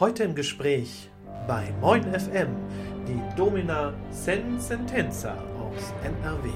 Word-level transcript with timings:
Heute 0.00 0.22
im 0.22 0.36
Gespräch 0.36 1.10
bei 1.48 1.72
Moin 1.80 2.04
FM 2.04 2.54
die 3.08 3.20
Domina 3.36 3.92
Sen 4.12 4.60
Sentenza 4.60 5.34
aus 5.58 5.92
NRW. 6.04 6.50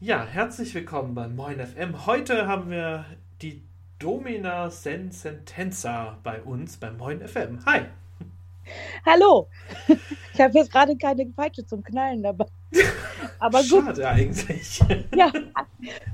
Ja, 0.00 0.24
herzlich 0.24 0.74
willkommen 0.74 1.14
bei 1.14 1.28
Moin 1.28 1.60
FM. 1.60 2.06
Heute 2.06 2.46
haben 2.46 2.70
wir 2.70 3.04
die 3.42 3.62
Domina 3.98 4.70
Sen 4.70 5.12
Sentenza 5.12 6.16
bei 6.22 6.40
uns 6.40 6.78
bei 6.78 6.90
Moin 6.90 7.20
FM. 7.20 7.58
Hi! 7.66 7.82
Hallo! 9.04 9.50
Ich 10.32 10.40
habe 10.40 10.56
jetzt 10.56 10.72
gerade 10.72 10.96
keine 10.96 11.26
Peitsche 11.26 11.66
zum 11.66 11.82
Knallen 11.82 12.22
dabei. 12.22 12.46
Aber 13.38 13.58
gut. 13.58 13.84
Schade 13.84 14.08
eigentlich. 14.08 14.80
Ja. 15.14 15.30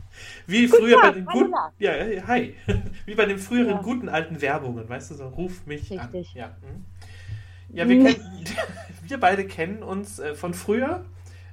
Wie 0.49 0.67
Guten 0.67 0.83
früher 0.83 0.97
Tag, 0.97 1.03
bei 1.03 1.13
den 1.13 1.27
guten. 1.27 1.55
Ja, 1.79 1.93
hi. 2.27 2.55
Wie 3.05 3.15
bei 3.15 3.27
den 3.27 3.39
früheren 3.39 3.77
ja. 3.77 3.83
guten 3.83 4.09
alten 4.09 4.41
Werbungen, 4.41 4.89
weißt 4.89 5.11
du, 5.11 5.15
so 5.15 5.29
ruf 5.29 5.67
mich 5.67 5.91
Richtig. 5.91 6.01
an. 6.01 6.25
Ja, 6.35 6.47
hm. 6.63 6.85
ja 7.69 7.87
wir, 7.87 7.97
hm. 7.97 8.07
kennen, 8.07 8.45
wir 9.07 9.21
beide 9.21 9.47
kennen 9.47 9.83
uns 9.83 10.19
äh, 10.19 10.35
von 10.35 10.55
früher. 10.55 11.05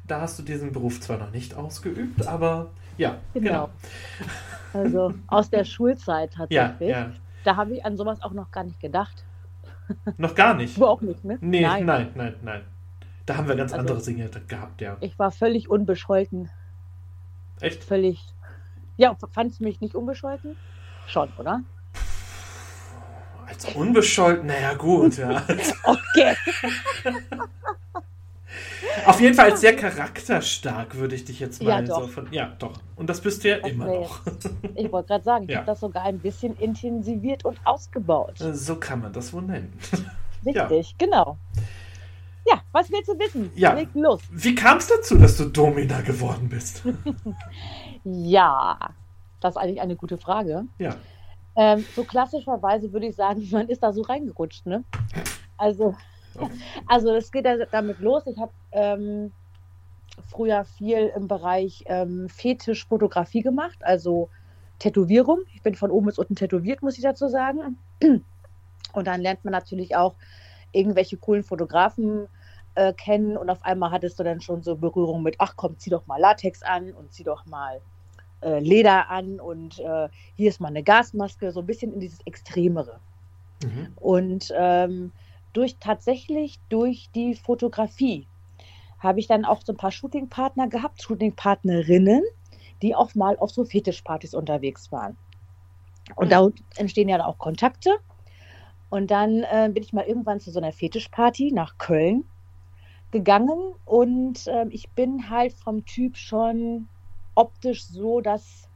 Da 0.07 0.21
hast 0.21 0.39
du 0.39 0.43
diesen 0.43 0.71
Beruf 0.71 1.01
zwar 1.01 1.17
noch 1.17 1.31
nicht 1.31 1.55
ausgeübt, 1.55 2.25
aber 2.25 2.71
ja, 2.97 3.17
genau. 3.33 3.69
genau. 4.71 4.81
Also 4.87 5.13
aus 5.27 5.49
der 5.49 5.65
Schulzeit 5.65 6.31
tatsächlich. 6.31 6.89
Ja, 6.89 7.07
ja. 7.07 7.11
Da 7.43 7.57
habe 7.57 7.73
ich 7.75 7.83
an 7.83 7.97
sowas 7.97 8.21
auch 8.21 8.31
noch 8.31 8.49
gar 8.51 8.63
nicht 8.63 8.79
gedacht. 8.79 9.25
Noch 10.17 10.35
gar 10.35 10.53
nicht? 10.53 10.77
Du 10.77 10.85
auch 10.85 11.01
nicht, 11.01 11.25
ne? 11.25 11.37
Nee, 11.41 11.61
nein, 11.61 11.85
nein, 11.85 12.11
nein. 12.15 12.35
nein. 12.43 12.61
Da 13.25 13.35
haben 13.35 13.47
wir 13.49 13.55
ganz 13.55 13.73
also, 13.73 13.81
andere 13.81 14.05
Dinge 14.05 14.29
gehabt, 14.47 14.79
ja. 14.79 14.95
Ich 15.01 15.19
war 15.19 15.31
völlig 15.31 15.69
unbescholten. 15.69 16.49
Echt? 17.59 17.83
Völlig. 17.83 18.23
Ja, 18.97 19.15
fandest 19.31 19.59
du 19.59 19.65
mich 19.65 19.81
nicht 19.81 19.95
unbescholten? 19.95 20.55
Schon, 21.07 21.29
oder? 21.37 21.61
Als 23.47 23.65
unbescholten, 23.75 24.47
naja, 24.47 24.73
gut, 24.73 25.17
ja. 25.17 25.43
okay. 25.83 26.35
Auf 29.05 29.19
jeden 29.19 29.35
Fall 29.35 29.51
als 29.51 29.61
sehr 29.61 29.75
charakterstark, 29.75 30.95
würde 30.95 31.15
ich 31.15 31.25
dich 31.25 31.39
jetzt 31.39 31.61
mal 31.61 31.69
ja, 31.69 31.81
doch. 31.81 32.01
so 32.03 32.07
von. 32.07 32.27
Ja, 32.31 32.53
doch. 32.57 32.79
Und 32.95 33.09
das 33.09 33.21
bist 33.21 33.43
du 33.43 33.49
ja 33.49 33.59
das 33.59 33.69
immer 33.69 33.85
noch. 33.85 34.21
ich 34.75 34.91
wollte 34.91 35.09
gerade 35.09 35.23
sagen, 35.23 35.43
ich 35.45 35.51
ja. 35.51 35.57
habe 35.57 35.67
das 35.67 35.79
sogar 35.79 36.03
ein 36.03 36.19
bisschen 36.19 36.55
intensiviert 36.57 37.45
und 37.45 37.59
ausgebaut. 37.65 38.37
So 38.37 38.77
kann 38.77 39.01
man 39.01 39.13
das 39.13 39.33
wohl 39.33 39.43
nennen. 39.43 39.77
Richtig, 40.45 40.95
ja. 40.99 41.05
genau. 41.05 41.37
Ja, 42.47 42.61
was 42.71 42.91
willst 42.91 43.09
du 43.09 43.17
wissen? 43.17 43.51
Ja. 43.55 43.73
Leg 43.73 43.89
los. 43.95 44.21
Wie 44.31 44.53
kam 44.53 44.77
es 44.77 44.87
dazu, 44.87 45.17
dass 45.17 45.35
du 45.37 45.45
Domina 45.45 46.01
geworden 46.01 46.47
bist? 46.47 46.83
Ja, 48.05 48.77
das 49.41 49.55
ist 49.55 49.61
eigentlich 49.61 49.81
eine 49.81 49.95
gute 49.95 50.17
Frage. 50.17 50.65
Ja. 50.77 50.95
Ähm, 51.55 51.85
so 51.95 52.03
klassischerweise 52.03 52.91
würde 52.93 53.07
ich 53.07 53.15
sagen, 53.15 53.47
man 53.51 53.67
ist 53.67 53.83
da 53.83 53.91
so 53.93 54.01
reingerutscht, 54.03 54.65
ne? 54.65 54.83
Also, 55.57 55.95
also 56.87 57.13
es 57.15 57.31
geht 57.31 57.45
ja 57.45 57.65
damit 57.71 57.99
los. 57.99 58.23
Ich 58.27 58.37
habe 58.37 58.51
ähm, 58.71 59.31
früher 60.29 60.65
viel 60.65 61.11
im 61.15 61.27
Bereich 61.27 61.83
ähm, 61.87 62.29
Fetischfotografie 62.29 63.41
gemacht, 63.41 63.77
also 63.81 64.29
Tätowierung. 64.79 65.39
Ich 65.53 65.61
bin 65.61 65.75
von 65.75 65.91
oben 65.91 66.07
bis 66.07 66.19
unten 66.19 66.35
tätowiert, 66.35 66.81
muss 66.81 66.97
ich 66.97 67.03
dazu 67.03 67.27
sagen. 67.27 67.77
Und 68.93 69.07
dann 69.07 69.21
lernt 69.21 69.43
man 69.45 69.53
natürlich 69.53 69.95
auch 69.95 70.15
irgendwelche 70.71 71.17
coolen 71.17 71.43
Fotografen 71.43 72.27
äh, 72.75 72.93
kennen 72.93 73.37
und 73.37 73.49
auf 73.49 73.63
einmal 73.63 73.91
hattest 73.91 74.19
du 74.19 74.23
dann 74.23 74.41
schon 74.41 74.61
so 74.61 74.75
Berührung 74.75 75.23
mit, 75.23 75.35
ach 75.39 75.53
komm, 75.55 75.77
zieh 75.77 75.89
doch 75.89 76.05
mal 76.07 76.19
Latex 76.19 76.61
an 76.61 76.91
und 76.91 77.13
zieh 77.13 77.23
doch 77.23 77.45
mal 77.45 77.81
äh, 78.41 78.59
Leder 78.59 79.09
an 79.09 79.39
und 79.39 79.79
äh, 79.79 80.09
hier 80.35 80.49
ist 80.49 80.59
mal 80.59 80.69
eine 80.69 80.83
Gasmaske, 80.83 81.51
so 81.51 81.61
ein 81.61 81.65
bisschen 81.65 81.93
in 81.93 81.99
dieses 81.99 82.19
Extremere. 82.25 82.99
Mhm. 83.63 83.93
Und 83.95 84.53
ähm, 84.55 85.11
durch 85.53 85.77
tatsächlich 85.79 86.59
durch 86.69 87.09
die 87.15 87.35
Fotografie 87.35 88.27
habe 88.99 89.19
ich 89.19 89.27
dann 89.27 89.45
auch 89.45 89.61
so 89.63 89.73
ein 89.73 89.77
paar 89.77 89.91
Shootingpartner 89.91 90.67
gehabt, 90.67 91.01
Shootingpartnerinnen, 91.01 92.23
die 92.81 92.95
auch 92.95 93.15
mal 93.15 93.37
auf 93.37 93.51
so 93.51 93.63
Fetischpartys 93.63 94.33
unterwegs 94.33 94.91
waren. 94.91 95.17
Und 96.15 96.31
da 96.31 96.49
entstehen 96.75 97.09
ja 97.09 97.25
auch 97.25 97.37
Kontakte. 97.37 97.97
Und 98.89 99.09
dann 99.11 99.43
äh, 99.43 99.69
bin 99.73 99.83
ich 99.83 99.93
mal 99.93 100.05
irgendwann 100.05 100.39
zu 100.39 100.51
so 100.51 100.59
einer 100.59 100.71
Fetischparty 100.71 101.51
nach 101.51 101.77
Köln 101.77 102.25
gegangen 103.11 103.73
und 103.85 104.47
äh, 104.47 104.65
ich 104.69 104.89
bin 104.91 105.29
halt 105.29 105.53
vom 105.53 105.85
Typ 105.85 106.17
schon 106.17 106.87
optisch 107.35 107.85
so, 107.85 108.21
dass 108.21 108.69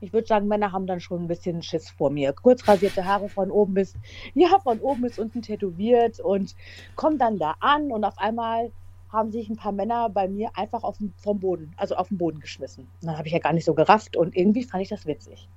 ich 0.00 0.12
würde 0.12 0.26
sagen, 0.26 0.46
Männer 0.46 0.72
haben 0.72 0.86
dann 0.86 1.00
schon 1.00 1.24
ein 1.24 1.28
bisschen 1.28 1.62
Schiss 1.62 1.90
vor 1.90 2.10
mir. 2.10 2.32
Kurz 2.32 2.66
rasierte 2.68 3.04
Haare 3.04 3.28
von 3.28 3.50
oben 3.50 3.74
bis, 3.74 3.94
ja, 4.34 4.58
von 4.62 4.78
oben 4.80 5.02
bis 5.02 5.18
unten 5.18 5.42
tätowiert 5.42 6.20
und 6.20 6.54
kommen 6.94 7.18
dann 7.18 7.38
da 7.38 7.56
an 7.60 7.90
und 7.90 8.04
auf 8.04 8.18
einmal 8.18 8.70
haben 9.10 9.30
sich 9.32 9.48
ein 9.48 9.56
paar 9.56 9.72
Männer 9.72 10.10
bei 10.10 10.28
mir 10.28 10.50
einfach 10.54 10.82
auf 10.82 10.98
den, 10.98 11.12
vom 11.16 11.40
Boden, 11.40 11.72
also 11.76 11.96
auf 11.96 12.08
den 12.08 12.18
Boden 12.18 12.40
geschmissen. 12.40 12.84
Und 13.00 13.08
dann 13.08 13.16
habe 13.16 13.26
ich 13.26 13.32
ja 13.32 13.38
gar 13.38 13.52
nicht 13.52 13.64
so 13.64 13.74
gerafft 13.74 14.16
und 14.16 14.36
irgendwie 14.36 14.62
fand 14.64 14.82
ich 14.82 14.90
das 14.90 15.06
witzig. 15.06 15.48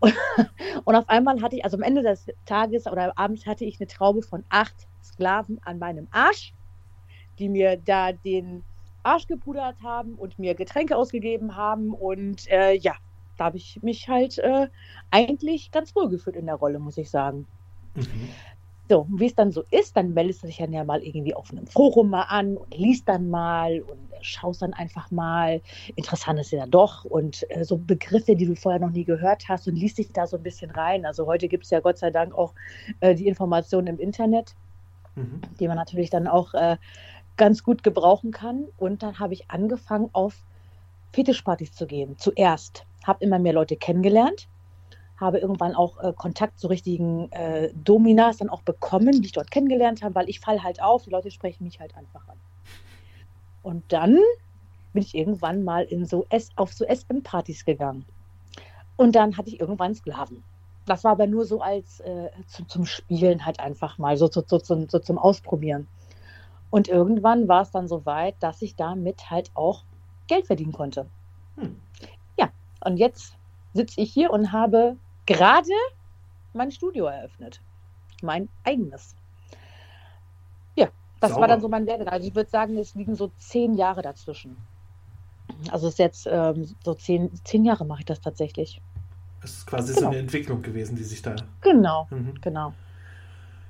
und 0.84 0.94
auf 0.94 1.08
einmal 1.08 1.40
hatte 1.42 1.56
ich, 1.56 1.64
also 1.64 1.76
am 1.76 1.82
Ende 1.82 2.02
des 2.02 2.26
Tages 2.46 2.86
oder 2.86 3.16
abends 3.18 3.46
hatte 3.46 3.64
ich 3.64 3.78
eine 3.78 3.86
Traube 3.86 4.22
von 4.22 4.42
acht 4.48 4.88
Sklaven 5.04 5.60
an 5.64 5.78
meinem 5.78 6.08
Arsch, 6.10 6.54
die 7.38 7.48
mir 7.50 7.76
da 7.76 8.12
den 8.12 8.64
Arsch 9.06 9.26
gepudert 9.26 9.76
haben 9.82 10.14
und 10.14 10.38
mir 10.38 10.54
Getränke 10.54 10.96
ausgegeben 10.96 11.56
haben. 11.56 11.92
Und 11.92 12.50
äh, 12.50 12.74
ja, 12.74 12.94
da 13.36 13.44
habe 13.44 13.56
ich 13.56 13.82
mich 13.82 14.08
halt 14.08 14.38
äh, 14.38 14.68
eigentlich 15.10 15.70
ganz 15.70 15.94
wohl 15.94 16.08
gefühlt 16.08 16.36
in 16.36 16.46
der 16.46 16.56
Rolle, 16.56 16.78
muss 16.78 16.98
ich 16.98 17.10
sagen. 17.10 17.46
Mhm. 17.94 18.28
So, 18.88 19.06
wie 19.10 19.26
es 19.26 19.34
dann 19.34 19.50
so 19.50 19.64
ist, 19.70 19.96
dann 19.96 20.14
meldest 20.14 20.42
du 20.42 20.46
dich 20.46 20.58
dann 20.58 20.72
ja 20.72 20.84
mal 20.84 21.02
irgendwie 21.02 21.34
auf 21.34 21.50
einem 21.50 21.66
Forum 21.66 22.10
mal 22.10 22.22
an 22.22 22.56
und 22.56 22.76
liest 22.76 23.08
dann 23.08 23.30
mal 23.30 23.80
und 23.80 23.98
schaust 24.20 24.62
dann 24.62 24.74
einfach 24.74 25.10
mal. 25.10 25.60
Interessant 25.96 26.38
ist 26.38 26.52
ja 26.52 26.66
doch 26.66 27.04
und 27.04 27.44
äh, 27.50 27.64
so 27.64 27.78
Begriffe, 27.78 28.36
die 28.36 28.46
du 28.46 28.54
vorher 28.54 28.80
noch 28.80 28.90
nie 28.90 29.04
gehört 29.04 29.48
hast 29.48 29.66
und 29.66 29.74
liest 29.74 29.98
dich 29.98 30.12
da 30.12 30.26
so 30.26 30.36
ein 30.36 30.42
bisschen 30.42 30.70
rein. 30.70 31.04
Also 31.04 31.26
heute 31.26 31.48
gibt 31.48 31.64
es 31.64 31.70
ja 31.70 31.80
Gott 31.80 31.98
sei 31.98 32.10
Dank 32.10 32.32
auch 32.34 32.54
äh, 33.00 33.14
die 33.14 33.26
Informationen 33.26 33.88
im 33.88 33.98
Internet, 33.98 34.54
mhm. 35.16 35.40
die 35.58 35.66
man 35.66 35.76
natürlich 35.76 36.10
dann 36.10 36.28
auch 36.28 36.54
äh, 36.54 36.76
ganz 37.36 37.62
gut 37.62 37.82
gebrauchen 37.82 38.30
kann. 38.30 38.66
Und 38.76 39.02
dann 39.02 39.18
habe 39.18 39.34
ich 39.34 39.50
angefangen, 39.50 40.10
auf 40.12 40.34
Fetischpartys 41.12 41.72
zu 41.72 41.86
gehen. 41.86 42.16
Zuerst 42.18 42.84
habe 43.04 43.24
immer 43.24 43.38
mehr 43.38 43.52
Leute 43.52 43.76
kennengelernt 43.76 44.48
habe 45.16 45.38
irgendwann 45.38 45.74
auch 45.74 45.98
äh, 45.98 46.12
Kontakt 46.14 46.58
zu 46.58 46.68
richtigen 46.68 47.30
äh, 47.32 47.70
Dominas 47.74 48.38
dann 48.38 48.50
auch 48.50 48.62
bekommen, 48.62 49.12
die 49.22 49.26
ich 49.26 49.32
dort 49.32 49.50
kennengelernt 49.50 50.02
habe, 50.02 50.14
weil 50.14 50.28
ich 50.28 50.40
falle 50.40 50.62
halt 50.62 50.82
auf, 50.82 51.04
die 51.04 51.10
Leute 51.10 51.30
sprechen 51.30 51.64
mich 51.64 51.80
halt 51.80 51.96
einfach 51.96 52.28
an. 52.28 52.36
Und 53.62 53.84
dann 53.92 54.18
bin 54.92 55.02
ich 55.02 55.14
irgendwann 55.14 55.64
mal 55.64 55.84
in 55.84 56.04
so 56.04 56.26
S 56.28 56.50
auf 56.56 56.72
so 56.72 56.84
SM-Partys 56.84 57.64
gegangen. 57.64 58.04
Und 58.96 59.14
dann 59.14 59.36
hatte 59.36 59.48
ich 59.48 59.60
irgendwann 59.60 59.94
Sklaven. 59.94 60.42
Das 60.86 61.02
war 61.02 61.12
aber 61.12 61.26
nur 61.26 61.44
so 61.44 61.60
als 61.60 62.00
äh, 62.00 62.30
zu, 62.46 62.64
zum 62.64 62.86
Spielen 62.86 63.44
halt 63.44 63.58
einfach 63.58 63.98
mal, 63.98 64.16
so, 64.16 64.28
so, 64.30 64.42
so, 64.46 64.58
so, 64.58 64.98
zum 64.98 65.18
Ausprobieren. 65.18 65.88
Und 66.76 66.88
irgendwann 66.88 67.48
war 67.48 67.62
es 67.62 67.70
dann 67.70 67.88
so 67.88 68.04
weit, 68.04 68.34
dass 68.40 68.60
ich 68.60 68.76
damit 68.76 69.30
halt 69.30 69.50
auch 69.54 69.84
Geld 70.26 70.46
verdienen 70.46 70.72
konnte. 70.72 71.06
Hm. 71.56 71.80
Ja, 72.36 72.50
und 72.84 72.98
jetzt 72.98 73.34
sitze 73.72 73.98
ich 73.98 74.12
hier 74.12 74.30
und 74.30 74.52
habe 74.52 74.98
gerade 75.24 75.70
mein 76.52 76.70
Studio 76.70 77.06
eröffnet. 77.06 77.62
Mein 78.20 78.50
eigenes. 78.62 79.16
Ja, 80.74 80.88
das 81.18 81.30
Sauber. 81.30 81.40
war 81.40 81.48
dann 81.48 81.62
so 81.62 81.68
mein 81.70 81.86
Werdegang. 81.86 82.12
Also 82.12 82.28
ich 82.28 82.34
würde 82.34 82.50
sagen, 82.50 82.76
es 82.76 82.94
liegen 82.94 83.14
so 83.14 83.30
zehn 83.38 83.72
Jahre 83.72 84.02
dazwischen. 84.02 84.58
Also 85.70 85.86
es 85.86 85.94
ist 85.94 85.98
jetzt 85.98 86.28
ähm, 86.30 86.68
so 86.84 86.92
zehn, 86.92 87.30
zehn 87.42 87.64
Jahre 87.64 87.86
mache 87.86 88.00
ich 88.00 88.06
das 88.06 88.20
tatsächlich. 88.20 88.82
Das 89.40 89.52
ist 89.52 89.66
quasi 89.66 89.94
genau. 89.94 90.08
so 90.08 90.10
eine 90.10 90.18
Entwicklung 90.18 90.60
gewesen, 90.60 90.94
die 90.94 91.04
sich 91.04 91.22
da. 91.22 91.36
Genau, 91.62 92.06
mhm. 92.10 92.34
genau. 92.42 92.74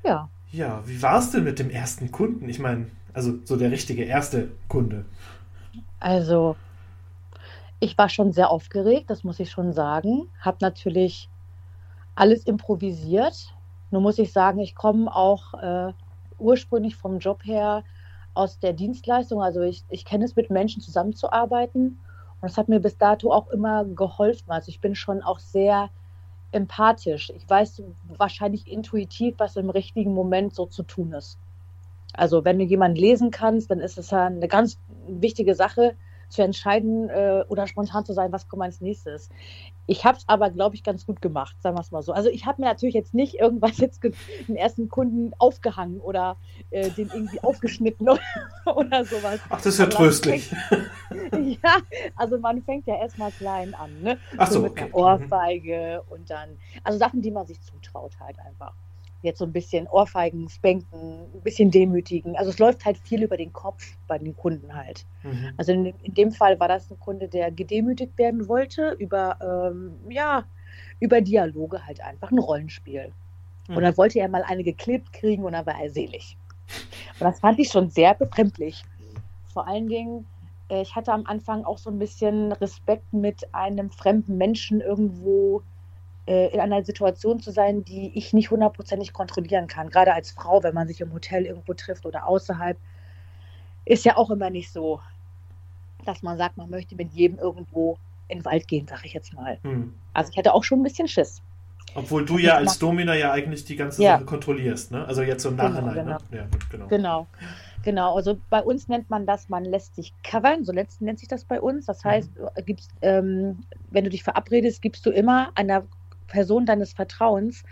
Ja. 0.03 0.29
Ja, 0.51 0.83
wie 0.87 1.01
war 1.03 1.21
es 1.21 1.31
denn 1.31 1.45
mit 1.45 1.61
dem 1.61 1.71
ersten 1.71 2.11
Kunden? 2.11 2.49
Ich 2.49 2.59
meine, 2.59 2.87
also 3.17 3.39
so 3.45 3.57
der 3.57 3.71
richtige 3.71 4.05
erste 4.05 4.51
Kunde. 4.69 5.07
Also, 5.99 6.55
ich 7.81 7.97
war 7.97 8.11
schon 8.11 8.33
sehr 8.33 8.51
aufgeregt, 8.51 9.09
das 9.09 9.25
muss 9.25 9.41
ich 9.41 9.51
schon 9.51 9.73
sagen. 9.73 10.29
Habe 10.41 10.59
natürlich 10.61 11.31
alles 12.15 12.45
improvisiert. 12.45 13.55
Nur 13.91 14.03
muss 14.03 14.19
ich 14.19 14.33
sagen, 14.33 14.59
ich 14.61 14.75
komme 14.75 15.15
auch 15.15 15.55
äh, 15.55 15.93
ursprünglich 16.39 16.95
vom 16.97 17.19
Job 17.19 17.43
her 17.45 17.85
aus 18.35 18.59
der 18.59 18.75
Dienstleistung. 18.75 19.43
Also 19.43 19.63
ich, 19.63 19.83
ich 19.89 20.05
kenne 20.05 20.27
es, 20.27 20.37
mit 20.37 20.51
Menschen 20.51 20.83
zusammenzuarbeiten. 20.83 21.99
Und 22.41 22.43
das 22.43 22.59
hat 22.59 22.69
mir 22.69 22.81
bis 22.81 22.99
dato 22.99 23.33
auch 23.33 23.49
immer 23.49 23.87
geholfen. 23.87 24.51
Also 24.51 24.69
ich 24.69 24.81
bin 24.81 24.95
schon 24.95 25.23
auch 25.23 25.39
sehr 25.39 25.89
empathisch. 26.53 27.33
Ich 27.35 27.49
weiß 27.49 27.83
wahrscheinlich 28.19 28.71
intuitiv, 28.71 29.37
was 29.39 29.57
im 29.57 29.71
richtigen 29.71 30.13
Moment 30.13 30.55
so 30.55 30.67
zu 30.67 30.83
tun 30.83 31.13
ist. 31.13 31.39
Also 32.17 32.45
wenn 32.45 32.59
du 32.59 32.65
jemanden 32.65 32.97
lesen 32.97 33.31
kannst, 33.31 33.71
dann 33.71 33.81
ist 33.81 33.99
es 33.99 34.11
ja 34.11 34.27
eine 34.27 34.49
ganz 34.49 34.79
wichtige 35.07 35.55
Sache, 35.55 35.97
zu 36.29 36.43
entscheiden 36.43 37.09
äh, 37.09 37.45
oder 37.49 37.67
spontan 37.67 38.05
zu 38.05 38.13
sein, 38.13 38.33
was 38.33 38.49
kommt 38.49 38.63
als 38.63 38.81
nächstes. 38.81 39.29
Ich 39.87 40.05
habe 40.05 40.19
es 40.19 40.29
aber, 40.29 40.51
glaube 40.51 40.75
ich, 40.75 40.83
ganz 40.83 41.07
gut 41.07 41.23
gemacht, 41.23 41.57
sagen 41.63 41.77
wir 41.77 41.81
es 41.81 41.93
mal 41.93 42.03
so. 42.03 42.13
Also 42.13 42.29
ich 42.29 42.47
habe 42.47 42.61
mir 42.61 42.67
natürlich 42.67 42.95
jetzt 42.95 43.15
nicht 43.15 43.35
irgendwas 43.35 43.79
jetzt 43.79 44.03
den 44.03 44.57
ersten 44.57 44.89
Kunden 44.89 45.33
aufgehangen 45.39 46.01
oder 46.01 46.37
äh, 46.71 46.91
den 46.91 47.09
irgendwie 47.09 47.41
aufgeschnitten 47.43 48.09
oder, 48.65 48.77
oder 48.77 49.05
sowas. 49.05 49.41
Ach, 49.49 49.59
das 49.59 49.67
ist 49.67 49.79
ja 49.79 49.87
tröstlich. 49.87 50.49
Fängt, 51.29 51.59
ja, 51.63 51.77
also 52.17 52.39
man 52.39 52.63
fängt 52.63 52.87
ja 52.87 52.97
erstmal 52.97 53.31
klein 53.31 53.75
an, 53.75 54.03
ne? 54.03 54.19
Ach 54.37 54.49
so, 54.49 54.55
so 54.55 54.61
mit 54.63 54.73
okay. 54.73 54.85
einer 54.85 54.95
Ohrfeige 54.95 56.03
mhm. 56.05 56.13
und 56.13 56.31
dann, 56.31 56.57
also 56.83 56.99
Sachen, 56.99 57.23
die 57.23 57.31
man 57.31 57.47
sich 57.47 57.61
zutraut 57.63 58.19
halt 58.21 58.39
einfach 58.41 58.75
jetzt 59.27 59.39
so 59.39 59.45
ein 59.45 59.53
bisschen 59.53 59.87
Ohrfeigen, 59.89 60.49
Spanken, 60.49 61.27
ein 61.35 61.41
bisschen 61.43 61.71
demütigen. 61.71 62.37
Also 62.37 62.51
es 62.51 62.59
läuft 62.59 62.85
halt 62.85 62.97
viel 62.97 63.23
über 63.23 63.37
den 63.37 63.53
Kopf 63.53 63.85
bei 64.07 64.19
den 64.19 64.37
Kunden 64.37 64.75
halt. 64.75 65.05
Mhm. 65.23 65.53
Also 65.57 65.73
in, 65.73 65.87
in, 65.87 66.15
dem 66.15 66.33
Fall 66.33 66.59
war 66.59 66.69
das 66.69 66.91
ein 66.91 66.99
Kunde, 66.99 67.29
der 67.29 67.51
gedemütigt 67.51 68.17
werden 68.17 68.49
wollte 68.49 68.97
über, 68.99 69.37
ähm, 69.41 69.97
ja, 70.09 70.45
über 71.01 71.21
Dialoge 71.21 71.87
halt 71.87 72.01
einfach, 72.01 72.31
ein 72.31 72.39
Rollenspiel. 72.39 73.13
Mhm. 73.69 73.77
Und 73.77 73.83
dann 73.83 73.97
wollte 73.97 74.19
er 74.19 74.29
mal 74.29 74.45
eine 74.45 74.65
geklebt 74.65 75.13
kriegen 75.13 75.45
und 75.45 75.53
dann 75.53 75.67
war 75.67 75.79
er 75.81 75.91
selig. 75.91 76.37
Und 77.19 77.25
das 77.25 77.41
fand 77.41 77.59
ich 77.59 77.69
schon 77.69 77.91
sehr 77.91 78.15
befremdlich. 78.15 78.83
Vor 79.53 79.67
allen 79.67 79.89
Dingen, 79.89 80.27
äh, 80.69 80.83
ich 80.83 80.95
hatte 80.95 81.13
am 81.13 81.27
Anfang 81.27 81.65
auch 81.65 81.79
so 81.79 81.91
ein 81.91 81.99
bisschen 81.99 82.53
Respekt 82.53 83.13
mit 83.13 83.55
einem 83.55 83.91
fremden 83.91 84.37
Menschen 84.37 84.81
irgendwo 84.81 85.63
in 86.27 86.61
einer 86.61 86.85
Situation 86.85 87.41
zu 87.41 87.53
sein, 87.53 87.85
die 87.85 88.11
ich 88.15 88.33
nicht 88.33 88.51
hundertprozentig 88.51 89.13
kontrollieren 89.13 89.69
kann. 89.69 89.91
Gerade 89.91 90.13
als 90.13 90.33
Frau, 90.33 90.63
wenn 90.63 90.75
man 90.75 90.89
sich 90.89 91.01
im 91.01 91.13
Hotel 91.13 91.47
irgendwo 91.47 91.75
trifft 91.75 92.05
oder 92.05 92.27
außerhalb, 92.27 92.77
ist 93.85 94.05
ja 94.05 94.17
auch 94.17 94.31
immer 94.31 94.51
nicht 94.51 94.73
so, 94.73 95.01
dass 96.05 96.23
man 96.23 96.37
sagt, 96.37 96.57
man 96.57 96.69
möchte 96.69 96.97
mit 96.97 97.13
jedem 97.13 97.39
irgendwo 97.39 97.99
in 98.29 98.39
den 98.39 98.45
Wald 98.45 98.67
gehen, 98.67 98.87
sag 98.89 99.05
ich 99.05 99.13
jetzt 99.13 99.35
mal. 99.35 99.59
Hm. 99.63 99.95
Also 100.13 100.33
ich 100.33 100.39
hatte 100.39 100.53
auch 100.53 100.65
schon 100.65 100.81
ein 100.81 100.83
bisschen 100.83 101.07
Schiss. 101.07 101.41
Obwohl 101.95 102.25
du 102.25 102.37
ja 102.39 102.57
als 102.57 102.79
Domina 102.79 103.15
ja 103.15 103.33
eigentlich 103.33 103.65
die 103.65 103.77
ganze 103.77 104.03
ja. 104.03 104.15
Sache 104.15 104.25
kontrollierst, 104.25 104.91
ne? 104.91 105.07
Also 105.07 105.23
jetzt 105.23 105.43
so 105.43 105.49
im 105.49 105.57
genau, 105.57 105.69
Nachhinein. 105.69 105.95
Genau, 105.95 106.19
genau. 106.19 106.19
Ne? 106.31 106.39
Ja, 106.39 106.47
genau. 106.71 106.87
genau. 106.89 107.27
Genau, 107.83 108.17
also 108.17 108.37
bei 108.51 108.61
uns 108.61 108.89
nennt 108.89 109.09
man 109.11 109.27
das, 109.27 109.49
man 109.49 109.65
lässt 109.65 109.95
sich 109.95 110.13
covern, 110.25 110.65
so 110.65 110.73
nennt 110.73 111.21
sich 111.21 111.29
das 111.29 111.45
bei 111.45 111.61
uns. 111.61 111.87
Das 111.87 112.05
heißt, 112.05 112.31
mhm. 112.37 112.65
gibst, 112.67 112.91
ähm, 113.01 113.59
wenn 113.91 114.03
du 114.03 114.11
dich 114.11 114.25
verabredest, 114.25 114.83
gibst 114.83 115.07
du 115.07 115.11
immer 115.11 115.53
einer 115.55 115.85
Person 116.27 116.67
deines 116.67 116.93
Vertrauens 116.93 117.65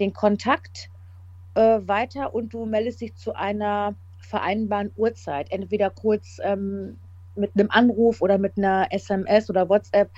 den 0.00 0.12
Kontakt 0.12 0.90
äh, 1.54 1.80
weiter 1.82 2.34
und 2.34 2.52
du 2.54 2.66
meldest 2.66 3.00
dich 3.00 3.14
zu 3.16 3.34
einer 3.34 3.94
vereinbaren 4.18 4.92
Uhrzeit, 4.96 5.50
entweder 5.50 5.90
kurz 5.90 6.40
ähm, 6.42 6.98
mit 7.34 7.52
einem 7.54 7.70
Anruf 7.70 8.20
oder 8.20 8.38
mit 8.38 8.58
einer 8.58 8.88
SMS 8.90 9.48
oder 9.48 9.68
WhatsApp, 9.68 10.10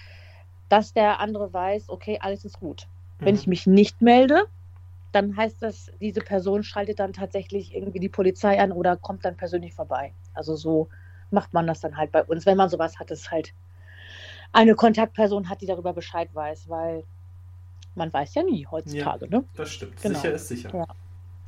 dass 0.69 0.93
der 0.93 1.21
andere 1.21 1.53
weiß, 1.53 1.89
okay, 1.89 2.19
alles 2.21 2.45
ist 2.45 2.59
gut. 2.59 2.87
Mhm. 3.19 3.27
Wenn 3.27 3.35
ich 3.35 3.47
mich 3.47 3.67
nicht 3.67 4.01
melde, 4.03 4.45
dann 5.13 5.37
heißt 5.37 5.63
das, 5.63 5.91
diese 6.01 6.21
Person 6.21 6.63
schaltet 6.63 7.01
dann 7.01 7.13
tatsächlich 7.13 7.75
irgendwie 7.75 8.01
die 8.01 8.09
Polizei 8.09 8.61
an 8.61 8.73
oder 8.73 8.97
kommt 8.97 9.25
dann 9.25 9.37
persönlich 9.37 9.75
vorbei. 9.75 10.13
Also 10.35 10.55
so 10.57 10.89
macht 11.31 11.53
man 11.53 11.67
das 11.67 11.81
dann 11.81 11.97
halt 11.97 12.13
bei 12.13 12.23
uns. 12.23 12.47
Wenn 12.47 12.57
man 12.57 12.69
sowas 12.69 12.99
hat, 12.99 13.11
ist 13.11 13.31
halt 13.31 13.53
eine 14.53 14.75
Kontaktperson 14.75 15.49
hat, 15.49 15.61
die 15.61 15.67
darüber 15.67 15.93
Bescheid 15.93 16.29
weiß, 16.33 16.69
weil 16.69 17.05
man 17.95 18.13
weiß 18.13 18.35
ja 18.35 18.43
nie 18.43 18.67
heutzutage. 18.67 19.27
Ja, 19.27 19.39
ne? 19.39 19.45
Das 19.55 19.71
stimmt. 19.71 20.01
Genau. 20.01 20.19
Sicher 20.19 20.33
ist 20.35 20.49
sicher. 20.49 20.71
Ja. 20.75 20.87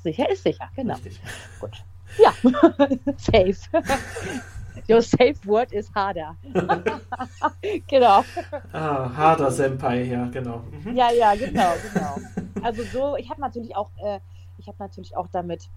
Sicher 0.02 0.30
ist 0.30 0.42
sicher, 0.42 0.68
genau. 0.74 0.94
Richtig. 0.94 1.20
Gut. 1.60 1.84
Ja, 2.18 2.32
safe. 3.16 3.56
Your 4.88 5.02
safe 5.02 5.36
word 5.44 5.72
is 5.72 5.90
harder. 5.94 6.36
genau. 7.86 8.24
Ah, 8.72 9.16
harder 9.16 9.50
Senpai, 9.50 10.04
ja, 10.04 10.26
genau. 10.26 10.64
Mhm. 10.70 10.96
Ja, 10.96 11.12
ja, 11.12 11.34
genau, 11.34 11.74
genau. 11.92 12.16
Also 12.62 12.82
so, 12.84 13.16
ich 13.16 13.30
habe 13.30 13.40
natürlich 13.40 13.76
auch, 13.76 13.90
äh, 14.02 14.18
ich 14.58 14.66
habe 14.66 14.76
natürlich 14.80 15.16
auch 15.16 15.28
damit 15.30 15.68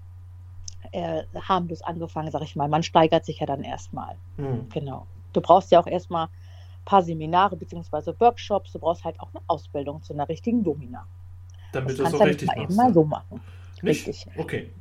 äh, 0.91 1.23
harmlos 1.35 1.81
angefangen, 1.81 2.31
sag 2.31 2.41
ich 2.41 2.55
mal. 2.55 2.67
Man 2.67 2.83
steigert 2.83 3.25
sich 3.25 3.39
ja 3.39 3.45
dann 3.45 3.63
erstmal. 3.63 4.15
Mhm. 4.37 4.69
Genau. 4.69 5.05
Du 5.33 5.41
brauchst 5.41 5.71
ja 5.71 5.79
auch 5.79 5.87
erstmal 5.87 6.29
paar 6.85 7.01
Seminare 7.01 7.55
bzw. 7.55 8.13
Workshops. 8.19 8.71
Du 8.71 8.79
brauchst 8.79 9.03
halt 9.03 9.19
auch 9.19 9.29
eine 9.33 9.43
Ausbildung 9.47 10.01
zu 10.03 10.13
einer 10.13 10.29
richtigen 10.29 10.63
Domina. 10.63 11.05
Damit 11.73 11.91
das 11.91 11.97
du 11.97 12.03
es 12.05 12.13
auch 12.13 12.25
richtig 12.25 12.49
machst. 12.55 12.77
Mal 12.77 12.93
so 12.93 13.03
machen. 13.03 13.41
Nicht? 13.81 14.07
Richtig. 14.07 14.27
Okay. 14.37 14.71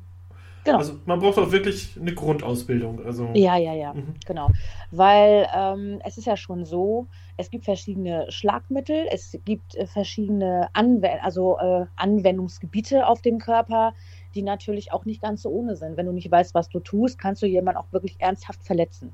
Genau. 0.64 0.78
Also 0.78 0.94
man 1.04 1.20
braucht 1.20 1.38
auch 1.38 1.52
wirklich 1.52 1.98
eine 2.00 2.14
Grundausbildung. 2.14 3.04
Also, 3.04 3.28
ja, 3.34 3.58
ja, 3.58 3.74
ja, 3.74 3.92
mhm. 3.92 4.14
genau. 4.24 4.48
Weil 4.90 5.46
ähm, 5.54 6.00
es 6.04 6.16
ist 6.16 6.26
ja 6.26 6.38
schon 6.38 6.64
so, 6.64 7.06
es 7.36 7.50
gibt 7.50 7.66
verschiedene 7.66 8.24
Schlagmittel, 8.30 9.06
es 9.10 9.38
gibt 9.44 9.74
äh, 9.74 9.86
verschiedene 9.86 10.68
Anw 10.72 11.06
also, 11.20 11.58
äh, 11.58 11.84
Anwendungsgebiete 11.96 13.06
auf 13.06 13.20
dem 13.20 13.38
Körper, 13.38 13.92
die 14.34 14.42
natürlich 14.42 14.90
auch 14.92 15.04
nicht 15.04 15.20
ganz 15.20 15.42
so 15.42 15.50
ohne 15.50 15.76
sind. 15.76 15.98
Wenn 15.98 16.06
du 16.06 16.12
nicht 16.12 16.30
weißt, 16.30 16.54
was 16.54 16.70
du 16.70 16.80
tust, 16.80 17.18
kannst 17.18 17.42
du 17.42 17.46
jemanden 17.46 17.80
auch 17.80 17.92
wirklich 17.92 18.16
ernsthaft 18.18 18.64
verletzen. 18.64 19.12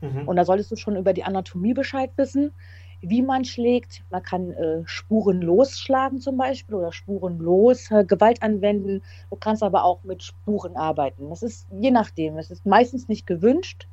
Mhm. 0.00 0.28
Und 0.28 0.36
da 0.36 0.44
solltest 0.44 0.70
du 0.70 0.76
schon 0.76 0.96
über 0.96 1.12
die 1.12 1.24
Anatomie 1.24 1.74
Bescheid 1.74 2.10
wissen, 2.16 2.52
wie 3.00 3.22
man 3.22 3.44
schlägt. 3.44 4.04
Man 4.10 4.22
kann 4.22 4.50
äh, 4.52 4.82
Spuren 4.84 5.40
losschlagen 5.40 6.20
zum 6.20 6.36
Beispiel 6.36 6.76
oder 6.76 6.92
Spuren 6.92 7.38
los 7.38 7.90
äh, 7.90 8.04
Gewalt 8.04 8.42
anwenden. 8.42 9.02
Du 9.30 9.36
kannst 9.36 9.62
aber 9.62 9.84
auch 9.84 10.02
mit 10.04 10.22
Spuren 10.22 10.76
arbeiten. 10.76 11.28
Das 11.30 11.42
ist 11.42 11.68
je 11.70 11.90
nachdem. 11.90 12.38
Es 12.38 12.50
ist 12.50 12.66
meistens 12.66 13.08
nicht 13.08 13.26
gewünscht, 13.26 13.88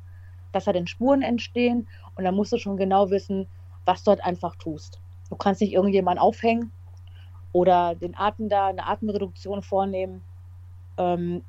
dass 0.52 0.64
da 0.64 0.72
denn 0.72 0.86
Spuren 0.86 1.22
entstehen. 1.22 1.86
Und 2.16 2.24
da 2.24 2.32
musst 2.32 2.52
du 2.52 2.58
schon 2.58 2.76
genau 2.76 3.10
wissen, 3.10 3.46
was 3.84 4.02
du 4.02 4.10
dort 4.10 4.24
einfach 4.24 4.56
tust. 4.56 5.00
Du 5.30 5.36
kannst 5.36 5.60
nicht 5.60 5.72
irgendjemanden 5.72 6.20
aufhängen 6.20 6.72
oder 7.52 7.94
den 7.94 8.16
Atem 8.16 8.48
da, 8.48 8.66
eine 8.66 8.86
Atemreduktion 8.86 9.62
vornehmen. 9.62 10.22
Ähm, 10.98 11.42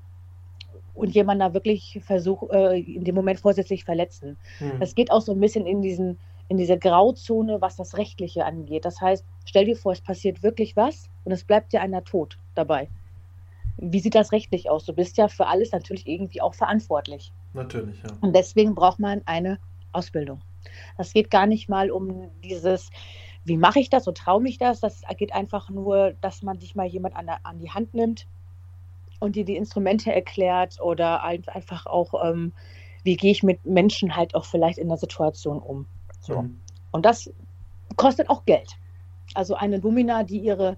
und 0.94 1.14
jemanden 1.14 1.42
da 1.42 1.54
wirklich 1.54 2.00
versucht, 2.04 2.52
äh, 2.52 2.80
in 2.80 3.04
dem 3.04 3.16
Moment 3.16 3.40
vorsätzlich 3.40 3.84
verletzen. 3.84 4.38
Hm. 4.58 4.80
Das 4.80 4.96
geht 4.96 5.12
auch 5.12 5.22
so 5.22 5.34
ein 5.34 5.40
bisschen 5.40 5.66
in 5.66 5.82
diesen 5.82 6.18
in 6.50 6.58
diese 6.58 6.78
Grauzone, 6.78 7.62
was 7.62 7.76
das 7.76 7.98
Rechtliche 7.98 8.46
angeht. 8.46 8.86
Das 8.86 9.02
heißt, 9.02 9.26
stell 9.46 9.66
dir 9.66 9.76
vor, 9.76 9.92
es 9.92 10.02
passiert 10.02 10.44
wirklich 10.44 10.76
was 10.76 11.10
und 11.26 11.32
es 11.32 11.44
bleibt 11.44 11.74
dir 11.74 11.82
einer 11.82 12.04
tot 12.04 12.38
dabei. 12.56 12.90
Wie 13.78 14.00
sieht 14.00 14.16
das 14.16 14.32
rechtlich 14.32 14.70
aus? 14.70 14.86
Du 14.86 14.94
bist 14.94 15.18
ja 15.18 15.28
für 15.28 15.48
alles 15.48 15.72
natürlich 15.72 16.08
irgendwie 16.08 16.42
auch 16.42 16.56
verantwortlich. 16.56 17.32
Natürlich, 17.54 18.02
ja. 18.02 18.10
Und 18.22 18.36
deswegen 18.36 18.74
braucht 18.74 19.00
man 19.00 19.22
eine 19.26 19.60
Ausbildung. 19.92 20.42
Das 20.98 21.14
geht 21.14 21.30
gar 21.30 21.46
nicht 21.46 21.70
mal 21.70 21.92
um 21.92 22.30
dieses, 22.44 22.90
wie 23.46 23.58
mache 23.58 23.80
ich 23.80 23.90
das 23.90 24.08
und 24.08 24.18
traue 24.18 24.42
mich 24.42 24.58
das. 24.58 24.80
Das 24.80 25.02
geht 25.18 25.34
einfach 25.34 25.70
nur, 25.70 26.14
dass 26.22 26.42
man 26.42 26.60
sich 26.60 26.76
mal 26.76 26.88
jemand 26.88 27.16
an, 27.16 27.28
der, 27.28 27.46
an 27.46 27.60
die 27.60 27.70
Hand 27.70 27.94
nimmt, 27.94 28.26
und 29.20 29.36
dir 29.36 29.46
die 29.46 29.56
Instrumente 29.56 30.14
erklärt 30.14 30.80
oder 30.82 31.24
einfach 31.24 31.86
auch, 31.86 32.14
ähm, 32.24 32.54
wie 33.04 33.16
gehe 33.16 33.32
ich 33.32 33.44
mit 33.44 33.66
Menschen 33.66 34.16
halt 34.16 34.36
auch 34.36 34.46
vielleicht 34.46 34.78
in 34.78 34.88
der 34.90 34.98
Situation 34.98 35.60
um. 35.60 35.88
So. 36.20 36.42
Mhm. 36.42 36.60
Und 36.92 37.06
das 37.06 37.32
kostet 37.96 38.30
auch 38.30 38.46
Geld. 38.46 38.72
Also 39.34 39.56
eine 39.56 39.78
Lumina, 39.78 40.24
die 40.24 40.40
ihre, 40.40 40.78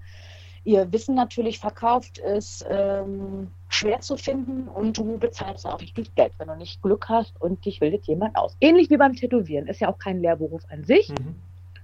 ihr 0.64 0.92
Wissen 0.92 1.16
natürlich 1.16 1.60
verkauft, 1.60 2.18
ist 2.18 2.66
ähm, 2.70 3.52
schwer 3.68 4.00
zu 4.02 4.18
finden 4.18 4.68
und 4.68 4.98
du 4.98 5.18
bezahlst 5.18 5.66
auch 5.66 5.80
richtig 5.80 6.14
Geld, 6.16 6.34
wenn 6.38 6.48
du 6.48 6.56
nicht 6.56 6.82
Glück 6.82 7.08
hast 7.10 7.40
und 7.42 7.64
dich 7.66 7.80
bildet 7.80 8.06
jemand 8.08 8.36
aus. 8.36 8.56
Ähnlich 8.60 8.90
wie 8.90 8.98
beim 8.98 9.16
Tätowieren, 9.16 9.68
ist 9.68 9.82
ja 9.82 9.90
auch 9.90 10.00
kein 10.00 10.22
Lehrberuf 10.22 10.64
an 10.70 10.84
sich. 10.84 11.10
Mhm. 11.10 11.36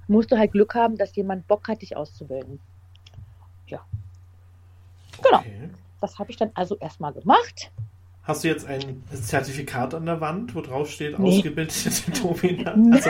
Musst 0.08 0.32
du 0.32 0.38
halt 0.38 0.52
Glück 0.52 0.76
haben, 0.76 0.98
dass 0.98 1.16
jemand 1.16 1.48
Bock 1.48 1.68
hat, 1.68 1.82
dich 1.82 1.98
auszubilden. 1.98 2.60
Ja. 3.68 3.82
Genau. 5.24 5.40
Okay. 5.40 5.70
Das 6.06 6.20
habe 6.20 6.30
ich 6.30 6.38
dann 6.38 6.52
also 6.54 6.78
erstmal 6.78 7.14
gemacht. 7.14 7.72
Hast 8.22 8.44
du 8.44 8.48
jetzt 8.48 8.68
ein 8.68 9.04
Zertifikat 9.12 9.96
an 9.96 10.06
der 10.06 10.22
Wand, 10.22 10.54
wo 10.54 10.62
drauf 10.62 10.88
steht, 10.88 11.18
nee. 11.18 11.38
ausgebildete 11.38 12.12
Domina? 12.22 12.76
Also, 12.92 13.10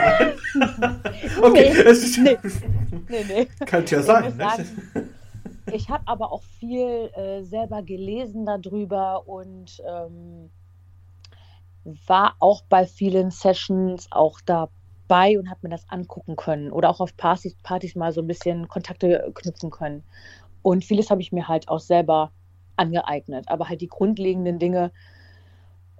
okay. 1.42 1.74
Nee. 2.22 2.38
nee, 3.08 3.24
nee. 3.28 3.66
Könnte 3.66 3.96
ja 3.96 4.02
sein. 4.02 4.34
Ne? 4.38 5.08
ich 5.72 5.90
habe 5.90 6.04
aber 6.06 6.32
auch 6.32 6.42
viel 6.58 7.10
äh, 7.14 7.42
selber 7.42 7.82
gelesen 7.82 8.46
darüber 8.46 9.28
und 9.28 9.82
ähm, 9.86 10.48
war 12.06 12.36
auch 12.38 12.62
bei 12.70 12.86
vielen 12.86 13.30
Sessions 13.30 14.08
auch 14.10 14.40
dabei 14.40 15.38
und 15.38 15.50
habe 15.50 15.60
mir 15.64 15.70
das 15.70 15.84
angucken 15.90 16.36
können 16.36 16.72
oder 16.72 16.88
auch 16.88 17.00
auf 17.00 17.14
Partys, 17.18 17.56
Partys 17.62 17.94
mal 17.94 18.12
so 18.12 18.22
ein 18.22 18.26
bisschen 18.26 18.68
Kontakte 18.68 19.30
knüpfen 19.34 19.70
können. 19.70 20.02
Und 20.62 20.82
vieles 20.82 21.10
habe 21.10 21.20
ich 21.20 21.30
mir 21.30 21.46
halt 21.46 21.68
auch 21.68 21.80
selber 21.80 22.32
angeeignet. 22.76 23.48
Aber 23.48 23.68
halt 23.68 23.80
die 23.80 23.88
grundlegenden 23.88 24.58
Dinge, 24.58 24.92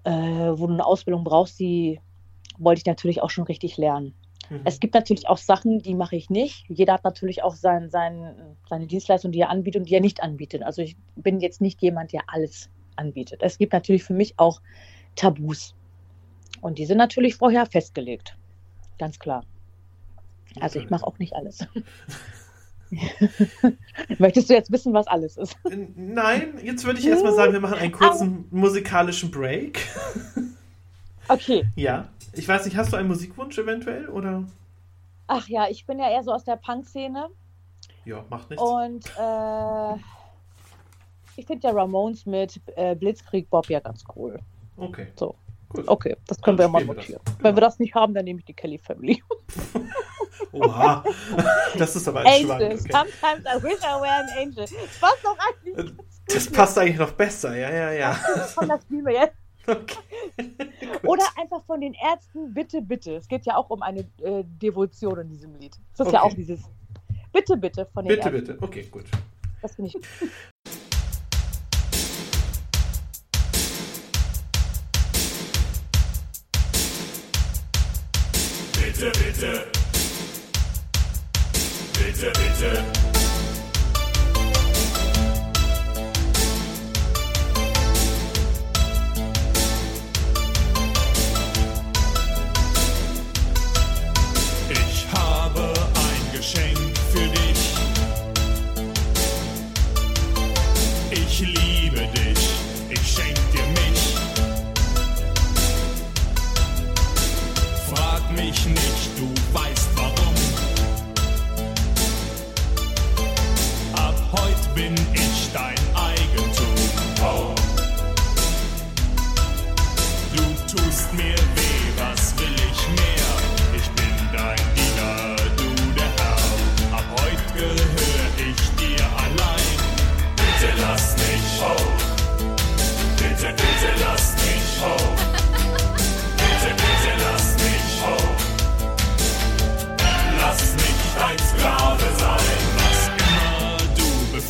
äh, 0.05 0.11
wo 0.11 0.67
du 0.67 0.73
eine 0.73 0.87
Ausbildung 0.87 1.25
brauchst, 1.25 1.59
die 1.59 2.01
wollte 2.59 2.81
ich 2.81 2.87
natürlich 2.87 3.23
auch 3.23 3.31
schon 3.31 3.45
richtig 3.45 3.77
lernen. 3.77 4.15
Mhm. 4.49 4.61
Es 4.65 4.81
gibt 4.81 4.95
natürlich 4.95 5.29
auch 5.29 5.39
Sachen, 5.39 5.81
die 5.81 5.95
mache 5.95 6.17
ich 6.17 6.31
nicht. 6.31 6.65
Jeder 6.69 6.95
hat 6.95 7.05
natürlich 7.05 7.43
auch 7.43 7.55
sein, 7.55 7.91
sein, 7.91 8.57
seine 8.69 8.87
Dienstleistung, 8.87 9.33
die 9.33 9.41
er 9.41 9.51
anbietet 9.51 9.81
und 9.81 9.89
die 9.89 9.95
er 9.95 10.01
nicht 10.01 10.23
anbietet. 10.23 10.63
Also 10.63 10.83
ich 10.83 10.97
bin 11.17 11.41
jetzt 11.41 11.61
nicht 11.61 11.83
jemand, 11.83 12.13
der 12.13 12.23
alles 12.29 12.71
anbietet. 12.97 13.43
Es 13.43 13.59
gibt 13.59 13.73
natürlich 13.73 14.05
für 14.05 14.15
mich 14.15 14.35
auch 14.39 14.61
Tabus. 15.15 15.75
Und 16.61 16.79
die 16.79 16.87
sind 16.87 16.99
natürlich 16.99 17.37
vorher 17.37 17.67
festgelegt. 17.67 18.37
ganz 18.99 19.19
klar. 19.19 19.45
Also 20.61 20.81
ich 20.81 20.89
mache 20.89 21.07
auch 21.07 21.19
nicht 21.19 21.35
alles. 21.35 21.67
Möchtest 24.19 24.51
du 24.51 24.55
jetzt 24.55 24.71
wissen, 24.71 24.93
was 24.93 25.07
alles 25.07 25.37
ist? 25.37 25.57
Nein, 25.97 26.55
jetzt 26.63 26.85
würde 26.85 26.99
ich 26.99 27.07
erstmal 27.07 27.35
sagen, 27.35 27.53
wir 27.53 27.61
machen 27.61 27.79
einen 27.79 27.93
kurzen 27.93 28.47
musikalischen 28.51 29.31
Break. 29.31 29.81
Okay. 31.29 31.67
Ja. 31.75 32.09
Ich 32.35 32.47
weiß 32.47 32.67
nicht, 32.67 32.77
hast 32.77 32.93
du 32.93 32.97
einen 32.97 33.09
Musikwunsch 33.09 33.59
eventuell 33.59 34.09
oder? 34.09 34.45
Ach 35.27 35.49
ja, 35.49 35.69
ich 35.69 35.87
bin 35.87 35.99
ja 35.99 36.09
eher 36.09 36.23
so 36.23 36.33
aus 36.33 36.45
der 36.45 36.57
Punk-Szene. 36.57 37.31
Ja, 38.05 38.25
macht 38.29 38.51
nichts. 38.51 38.63
Und 38.63 39.07
äh, 39.19 39.95
ich 41.37 41.47
finde 41.47 41.67
ja 41.67 41.75
Ramones 41.75 42.27
mit 42.27 42.61
äh, 42.77 42.95
Blitzkrieg 42.95 43.51
Bob 43.51 43.69
ja 43.69 43.81
ganz 43.81 44.05
cool. 44.15 44.39
Okay. 44.77 45.09
So. 45.19 45.35
Gut. 45.69 45.89
Okay, 45.89 46.17
das 46.27 46.41
können 46.41 46.57
dann 46.57 46.73
wir 46.73 46.81
ja 46.81 46.87
mal 46.87 46.95
notieren. 46.95 47.21
Genau. 47.25 47.39
Wenn 47.41 47.57
wir 47.57 47.61
das 47.61 47.79
nicht 47.79 47.95
haben, 47.95 48.15
dann 48.15 48.25
nehme 48.25 48.39
ich 48.39 48.45
die 48.45 48.55
Kelly 48.55 48.79
Family. 48.79 49.23
Oha, 50.53 51.05
das 51.79 51.97
ist 51.97 52.09
aber 52.09 52.21
ein 52.21 52.27
Angel. 52.27 52.73
Okay. 52.73 52.93
Sometimes 52.93 53.45
I 53.45 53.63
wish 53.63 53.81
I 53.81 54.01
were 54.01 54.13
an 54.13 54.29
angel. 54.39 54.65
Das 54.65 55.01
passt 55.01 55.25
doch 55.25 55.37
eigentlich. 55.39 55.95
Das 56.29 56.51
passt 56.51 56.79
eigentlich 56.79 56.99
noch 56.99 57.13
besser, 57.13 57.57
ja, 57.57 57.71
ja, 57.71 57.93
ja. 57.93 58.13
Von 58.55 58.69
das 58.69 58.81
wir 58.89 59.13
jetzt. 59.13 59.37
Okay. 59.69 59.99
Oder 61.03 61.25
einfach 61.37 61.61
von 61.65 61.81
den 61.81 61.93
Ärzten, 61.95 62.55
bitte, 62.55 62.81
bitte. 62.81 63.17
Es 63.17 63.27
geht 63.27 63.47
ja 63.47 63.57
auch 63.57 63.69
um 63.69 63.83
eine 63.83 64.03
äh, 64.23 64.45
Devotion 64.45 65.19
in 65.19 65.29
diesem 65.29 65.57
Lied. 65.57 65.75
Das 65.97 66.07
ist 66.07 66.07
okay. 66.07 66.15
ja 66.15 66.23
auch 66.23 66.33
dieses 66.35 66.61
Bitte, 67.37 67.57
bitte 67.57 67.87
von 67.93 68.05
den 68.05 68.17
bitte, 68.17 68.29
Ärzten. 68.29 68.33
Bitte, 68.33 68.53
bitte. 68.55 68.65
Okay, 68.65 68.83
gut. 68.85 69.05
Das 69.61 69.75
finde 69.75 69.91
ich. 69.91 70.31
Bitte, 78.97 79.11
bitte. 79.19 79.67
Bitte, 81.99 82.33
bitte. 82.33 83.06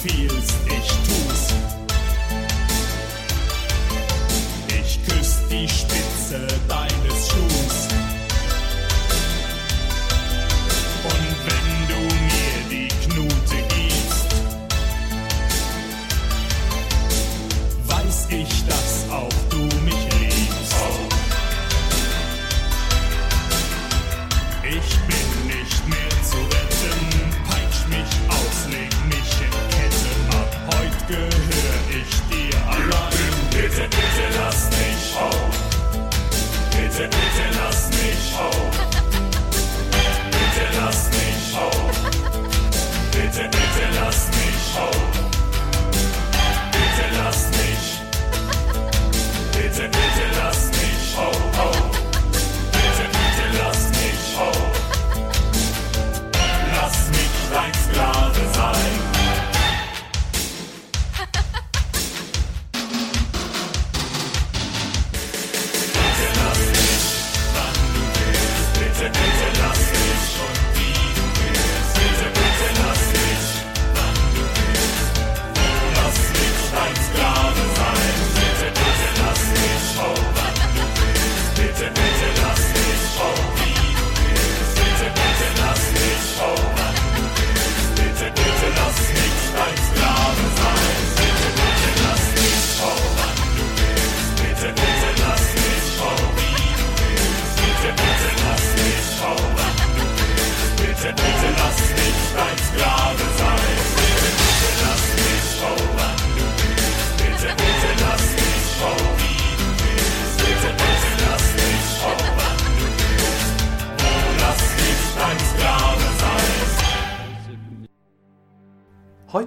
empfiehlst, 0.06 0.54
ich 0.66 0.88
tu's. 1.06 1.54
Ich 4.68 5.04
küss 5.04 5.42
die 5.50 5.68
Spitze 5.68 6.46
deiner 6.68 7.05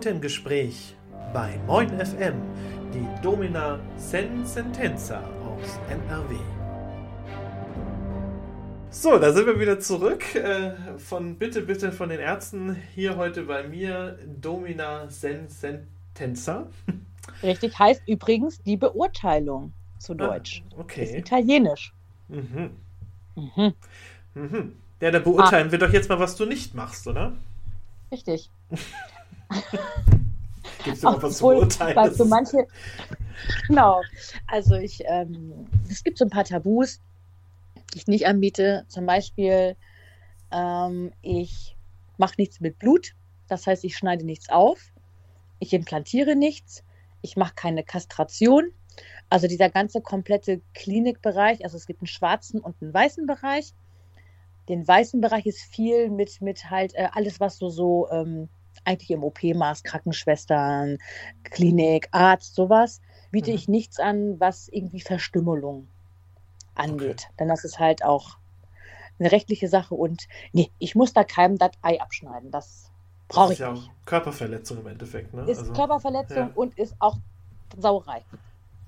Heute 0.09 0.15
im 0.15 0.21
Gespräch 0.21 0.95
bei 1.33 1.59
Moin 1.67 1.87
FM 2.03 2.41
die 2.91 3.21
Domina 3.21 3.79
Sen 3.95 4.43
Sentenza 4.43 5.19
aus 5.45 5.79
NRW. 5.87 6.35
So, 8.89 9.19
da 9.19 9.31
sind 9.31 9.45
wir 9.45 9.59
wieder 9.59 9.79
zurück 9.79 10.33
äh, 10.33 10.71
von 10.97 11.35
Bitte, 11.35 11.61
Bitte 11.61 11.91
von 11.91 12.09
den 12.09 12.19
Ärzten. 12.19 12.75
Hier 12.95 13.17
heute 13.17 13.43
bei 13.43 13.61
mir 13.61 14.17
Domina 14.25 15.07
Sen 15.09 15.47
Sentenza. 15.47 16.65
Richtig, 17.43 17.77
heißt 17.77 18.01
übrigens 18.07 18.63
die 18.63 18.77
Beurteilung 18.77 19.73
zu 19.99 20.13
ah, 20.13 20.15
Deutsch. 20.15 20.63
Ah, 20.71 20.79
okay. 20.79 21.03
Ist 21.03 21.13
italienisch. 21.13 21.93
Mhm. 22.29 22.71
Mhm. 23.35 23.73
Mhm. 24.33 24.75
Ja, 25.01 25.11
da 25.11 25.19
beurteilen 25.19 25.67
ah. 25.67 25.71
wir 25.71 25.77
doch 25.77 25.93
jetzt 25.93 26.09
mal, 26.09 26.17
was 26.17 26.35
du 26.35 26.47
nicht 26.47 26.73
machst, 26.73 27.05
oder? 27.05 27.33
Richtig. 28.11 28.49
Gibt 30.83 30.97
es 30.97 31.03
noch 31.03 31.21
was 31.21 31.37
zu? 31.37 31.45
Weil 31.45 32.13
so 32.13 32.25
manche, 32.25 32.67
genau. 33.67 34.01
Also 34.47 34.75
ich, 34.75 35.03
ähm, 35.05 35.67
es 35.89 36.03
gibt 36.03 36.17
so 36.17 36.25
ein 36.25 36.29
paar 36.29 36.45
Tabus, 36.45 37.01
die 37.93 37.97
ich 37.97 38.07
nicht 38.07 38.27
anbiete. 38.27 38.85
Zum 38.87 39.05
Beispiel, 39.05 39.75
ähm, 40.51 41.11
ich 41.21 41.75
mache 42.17 42.35
nichts 42.37 42.59
mit 42.59 42.79
Blut. 42.79 43.13
Das 43.47 43.65
heißt, 43.67 43.83
ich 43.83 43.97
schneide 43.97 44.25
nichts 44.25 44.49
auf. 44.49 44.79
Ich 45.59 45.73
implantiere 45.73 46.35
nichts. 46.35 46.83
Ich 47.21 47.35
mache 47.35 47.53
keine 47.55 47.83
Kastration. 47.83 48.71
Also 49.29 49.47
dieser 49.47 49.69
ganze 49.69 50.01
komplette 50.01 50.61
Klinikbereich, 50.73 51.63
also 51.63 51.77
es 51.77 51.85
gibt 51.85 52.01
einen 52.01 52.07
schwarzen 52.07 52.59
und 52.59 52.81
einen 52.81 52.93
weißen 52.93 53.25
Bereich. 53.25 53.73
den 54.67 54.87
weißen 54.87 55.19
Bereich 55.21 55.45
ist 55.45 55.61
viel 55.61 56.09
mit, 56.09 56.41
mit 56.41 56.69
halt 56.69 56.93
äh, 56.95 57.07
alles, 57.11 57.39
was 57.39 57.57
du 57.57 57.69
so 57.69 58.07
ähm, 58.11 58.49
eigentlich 58.85 59.11
im 59.11 59.23
OP 59.23 59.43
machst, 59.55 59.83
Krankenschwestern, 59.83 60.97
Klinik, 61.43 62.07
Arzt, 62.11 62.55
sowas, 62.55 63.01
biete 63.31 63.51
mhm. 63.51 63.55
ich 63.55 63.67
nichts 63.67 63.99
an, 63.99 64.39
was 64.39 64.67
irgendwie 64.69 65.01
Verstümmelung 65.01 65.87
angeht. 66.75 67.25
Okay. 67.25 67.33
Denn 67.39 67.47
das 67.47 67.63
ist 67.63 67.79
halt 67.79 68.03
auch 68.03 68.37
eine 69.19 69.31
rechtliche 69.31 69.67
Sache 69.67 69.95
und 69.95 70.27
nee, 70.53 70.71
ich 70.79 70.95
muss 70.95 71.13
da 71.13 71.23
keinem 71.23 71.57
das 71.57 71.71
Ei 71.81 71.99
abschneiden. 71.99 72.51
Das 72.51 72.89
brauche 73.27 73.53
ich 73.53 73.59
ja 73.59 73.73
nicht. 73.73 73.89
Körperverletzung 74.05 74.79
im 74.79 74.87
Endeffekt, 74.87 75.33
ne? 75.33 75.43
Ist 75.43 75.59
also, 75.59 75.73
Körperverletzung 75.73 76.37
ja. 76.37 76.51
und 76.55 76.77
ist 76.77 76.95
auch 76.99 77.17
Sauerei. 77.77 78.23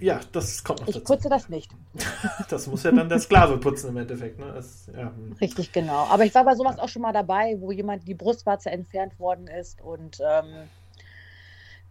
Ja, 0.01 0.19
das 0.31 0.63
kommt 0.63 0.81
noch 0.81 0.87
ich 0.87 0.95
dazu. 0.95 1.13
Ich 1.13 1.19
putze 1.19 1.29
das 1.29 1.47
nicht. 1.47 1.71
Das 2.49 2.67
muss 2.67 2.83
ja 2.83 2.91
dann 2.91 3.07
der 3.07 3.19
Sklave 3.19 3.57
putzen 3.57 3.91
im 3.91 3.97
Endeffekt. 3.97 4.39
Ne? 4.39 4.51
Das, 4.53 4.89
ja. 4.97 5.13
Richtig, 5.39 5.71
genau. 5.71 6.07
Aber 6.09 6.25
ich 6.25 6.33
war 6.33 6.43
bei 6.43 6.55
sowas 6.55 6.79
auch 6.79 6.89
schon 6.89 7.03
mal 7.03 7.13
dabei, 7.13 7.55
wo 7.59 7.71
jemand 7.71 8.07
die 8.07 8.15
Brustwarze 8.15 8.71
entfernt 8.71 9.19
worden 9.19 9.47
ist 9.47 9.79
und 9.79 10.19
ähm, 10.19 10.67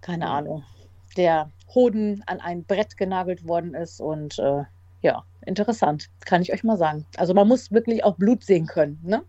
keine. 0.00 0.28
Ahnung, 0.28 0.64
der 1.16 1.50
Hoden 1.74 2.22
an 2.26 2.40
ein 2.40 2.64
Brett 2.64 2.96
genagelt 2.96 3.46
worden 3.46 3.74
ist 3.74 4.00
und 4.00 4.38
äh, 4.38 4.64
ja, 5.02 5.24
interessant, 5.46 6.08
kann 6.24 6.42
ich 6.42 6.52
euch 6.52 6.64
mal 6.64 6.76
sagen. 6.76 7.06
Also 7.16 7.32
man 7.32 7.46
muss 7.46 7.70
wirklich 7.70 8.02
auch 8.04 8.16
Blut 8.16 8.44
sehen 8.44 8.66
können, 8.66 8.98
ne? 9.02 9.22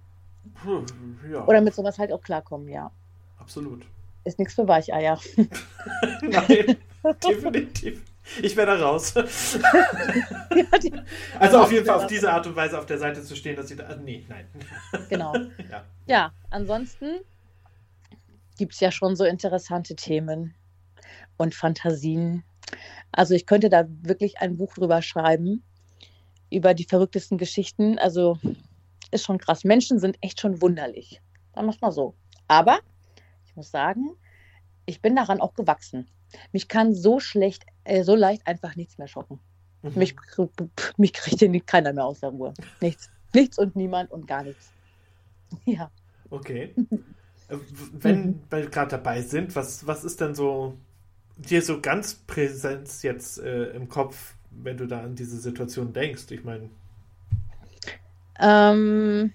Hm, 0.64 0.86
ja. 1.32 1.46
Oder 1.46 1.62
mit 1.62 1.76
sowas 1.76 2.00
halt 2.00 2.12
auch 2.12 2.22
klarkommen, 2.22 2.68
ja. 2.68 2.92
Absolut. 3.38 3.86
Ist 4.24 4.40
nichts 4.40 4.56
für 4.56 4.68
Weicheier. 4.68 5.20
Nein, 6.22 6.78
definitiv. 7.24 8.04
Ich 8.42 8.56
wäre 8.56 8.78
da 8.78 8.86
raus. 8.86 9.14
also 11.40 11.60
auf 11.60 11.72
jeden 11.72 11.86
Fall 11.86 11.96
auf 11.96 12.08
diese 12.08 12.32
Art 12.32 12.48
und 12.48 12.56
Weise 12.56 12.78
auf 12.78 12.86
der 12.86 12.98
Seite 12.98 13.24
zu 13.24 13.36
stehen, 13.36 13.56
dass 13.56 13.68
sie 13.68 13.76
da. 13.76 13.96
Nee, 13.96 14.26
nein. 14.28 14.48
Genau. 15.10 15.34
Ja, 15.70 15.86
ja 16.06 16.34
ansonsten 16.50 17.20
gibt 18.58 18.74
es 18.74 18.80
ja 18.80 18.92
schon 18.92 19.16
so 19.16 19.24
interessante 19.24 19.96
Themen 19.96 20.54
und 21.38 21.56
Fantasien. 21.56 22.44
Also 23.12 23.34
ich 23.34 23.46
könnte 23.46 23.70
da 23.70 23.86
wirklich 23.88 24.40
ein 24.40 24.58
Buch 24.58 24.74
drüber 24.74 25.02
schreiben, 25.02 25.64
über 26.50 26.74
die 26.74 26.86
verrücktesten 26.86 27.38
Geschichten. 27.38 28.00
Also 28.00 28.38
ist 29.12 29.26
schon 29.26 29.38
krass. 29.38 29.64
Menschen 29.64 30.00
sind 30.00 30.18
echt 30.22 30.40
schon 30.40 30.62
wunderlich. 30.62 31.22
Dann 31.54 31.66
mach 31.66 31.80
mal 31.82 31.92
so. 31.92 32.16
Aber 32.48 32.80
ich 33.46 33.56
muss 33.56 33.72
sagen, 33.72 34.16
ich 34.86 35.02
bin 35.02 35.16
daran 35.16 35.42
auch 35.42 35.54
gewachsen. 35.54 36.10
Mich 36.52 36.68
kann 36.68 36.94
so 36.94 37.20
schlecht, 37.20 37.66
äh, 37.84 38.04
so 38.04 38.16
leicht 38.16 38.46
einfach 38.48 38.76
nichts 38.76 38.98
mehr 38.98 39.08
schocken. 39.08 39.40
Mhm. 39.82 39.94
Mich, 39.96 40.16
mich 40.98 41.14
kriegt 41.14 41.40
hier 41.40 41.62
keiner 41.62 41.94
mehr 41.94 42.06
aus 42.06 42.20
der 42.20 42.30
Ruhe. 42.30 42.54
Nichts. 42.80 43.10
Nichts 43.34 43.58
und 43.58 43.76
niemand 43.76 44.12
und 44.12 44.28
gar 44.28 44.44
nichts. 44.44 44.72
Ja. 45.66 45.92
Okay. 46.30 46.74
Äh, 47.50 47.58
wenn 47.92 48.42
wir 48.50 48.70
gerade 48.70 48.92
dabei 48.92 49.22
sind, 49.22 49.58
was, 49.58 49.86
was 49.86 50.06
ist 50.06 50.22
denn 50.22 50.34
so 50.34 50.78
dir 51.36 51.62
so 51.62 51.82
ganz 51.82 52.14
präsent 52.14 52.90
jetzt 53.04 53.40
äh, 53.40 53.72
im 53.72 53.90
Kopf, 53.90 54.36
wenn 54.52 54.78
du 54.78 54.88
da 54.88 55.02
an 55.02 55.16
diese 55.16 55.38
Situation 55.38 55.92
denkst? 55.92 56.32
Ich 56.32 56.46
meine. 56.46 56.70
Ähm, 58.40 59.34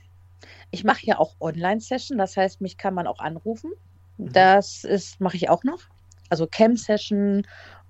ich 0.70 0.84
mache 0.84 1.04
ja 1.04 1.18
auch 1.18 1.34
Online-Session, 1.40 2.16
das 2.16 2.38
heißt, 2.38 2.62
mich 2.62 2.78
kann 2.78 2.94
man 2.94 3.06
auch 3.06 3.18
anrufen. 3.18 3.72
Mhm. 4.16 4.32
Das 4.32 4.84
ist, 4.84 5.20
mache 5.20 5.36
ich 5.36 5.50
auch 5.50 5.62
noch 5.62 5.82
also 6.30 6.46
Cam-Session, 6.46 7.46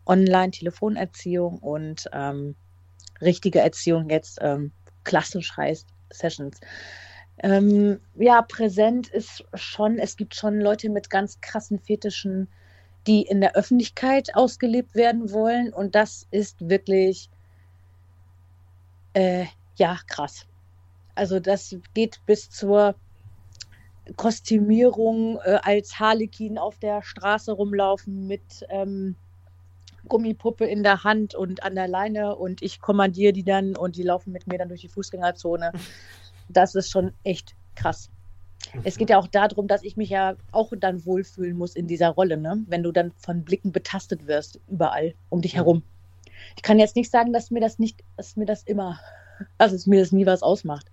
Online-Telefonerziehung 0.06 1.58
und 1.58 2.08
ähm, 2.12 2.54
richtige 3.20 3.60
Erziehung 3.60 4.10
jetzt 4.10 4.38
ähm, 4.40 4.72
klassisch 5.04 5.56
heißt 5.56 5.88
Sessions. 6.12 6.60
Ähm, 7.38 8.00
ja, 8.14 8.42
präsent 8.42 9.08
ist 9.08 9.44
schon, 9.54 9.98
es 9.98 10.16
gibt 10.16 10.34
schon 10.34 10.60
Leute 10.60 10.88
mit 10.88 11.10
ganz 11.10 11.40
krassen 11.40 11.78
Fetischen, 11.78 12.48
die 13.06 13.22
in 13.22 13.40
der 13.40 13.54
Öffentlichkeit 13.54 14.34
ausgelebt 14.34 14.94
werden 14.94 15.32
wollen 15.32 15.72
und 15.72 15.94
das 15.94 16.26
ist 16.30 16.68
wirklich, 16.68 17.28
äh, 19.12 19.46
ja, 19.76 19.98
krass. 20.08 20.46
Also 21.14 21.40
das 21.40 21.76
geht 21.94 22.20
bis 22.26 22.50
zur 22.50 22.94
Kostümierung 24.14 25.38
äh, 25.44 25.58
als 25.62 25.98
Harlekin 25.98 26.58
auf 26.58 26.78
der 26.78 27.02
Straße 27.02 27.52
rumlaufen 27.52 28.26
mit 28.26 28.64
ähm, 28.68 29.16
Gummipuppe 30.08 30.64
in 30.64 30.84
der 30.84 31.02
Hand 31.02 31.34
und 31.34 31.64
an 31.64 31.74
der 31.74 31.88
Leine 31.88 32.36
und 32.36 32.62
ich 32.62 32.80
kommandiere 32.80 33.32
die 33.32 33.42
dann 33.42 33.76
und 33.76 33.96
die 33.96 34.04
laufen 34.04 34.32
mit 34.32 34.46
mir 34.46 34.58
dann 34.58 34.68
durch 34.68 34.82
die 34.82 34.88
Fußgängerzone. 34.88 35.72
Das 36.48 36.76
ist 36.76 36.90
schon 36.90 37.12
echt 37.24 37.54
krass. 37.74 38.10
Es 38.84 38.96
geht 38.96 39.10
ja 39.10 39.18
auch 39.18 39.26
darum, 39.26 39.66
dass 39.66 39.82
ich 39.82 39.96
mich 39.96 40.10
ja 40.10 40.36
auch 40.52 40.72
dann 40.78 41.04
wohlfühlen 41.04 41.56
muss 41.56 41.74
in 41.74 41.86
dieser 41.86 42.10
Rolle, 42.10 42.36
ne? 42.36 42.64
wenn 42.68 42.82
du 42.82 42.92
dann 42.92 43.12
von 43.16 43.44
Blicken 43.44 43.72
betastet 43.72 44.26
wirst, 44.26 44.60
überall 44.68 45.14
um 45.28 45.40
dich 45.40 45.56
herum. 45.56 45.82
Ich 46.56 46.62
kann 46.62 46.78
jetzt 46.78 46.96
nicht 46.96 47.10
sagen, 47.10 47.32
dass 47.32 47.50
mir 47.50 47.60
das 47.60 47.78
nicht, 47.78 48.02
dass 48.16 48.36
mir 48.36 48.46
das 48.46 48.62
immer, 48.62 49.00
also 49.58 49.74
dass 49.76 49.86
mir 49.86 50.00
das 50.00 50.12
nie 50.12 50.26
was 50.26 50.42
ausmacht 50.42 50.90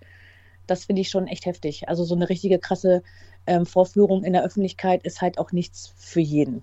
das 0.66 0.84
finde 0.84 1.02
ich 1.02 1.10
schon 1.10 1.26
echt 1.26 1.46
heftig. 1.46 1.88
Also 1.88 2.04
so 2.04 2.14
eine 2.14 2.28
richtige 2.28 2.58
krasse 2.58 3.02
ähm, 3.46 3.66
Vorführung 3.66 4.24
in 4.24 4.32
der 4.32 4.44
Öffentlichkeit 4.44 5.02
ist 5.04 5.20
halt 5.20 5.38
auch 5.38 5.52
nichts 5.52 5.92
für 5.96 6.20
jeden. 6.20 6.62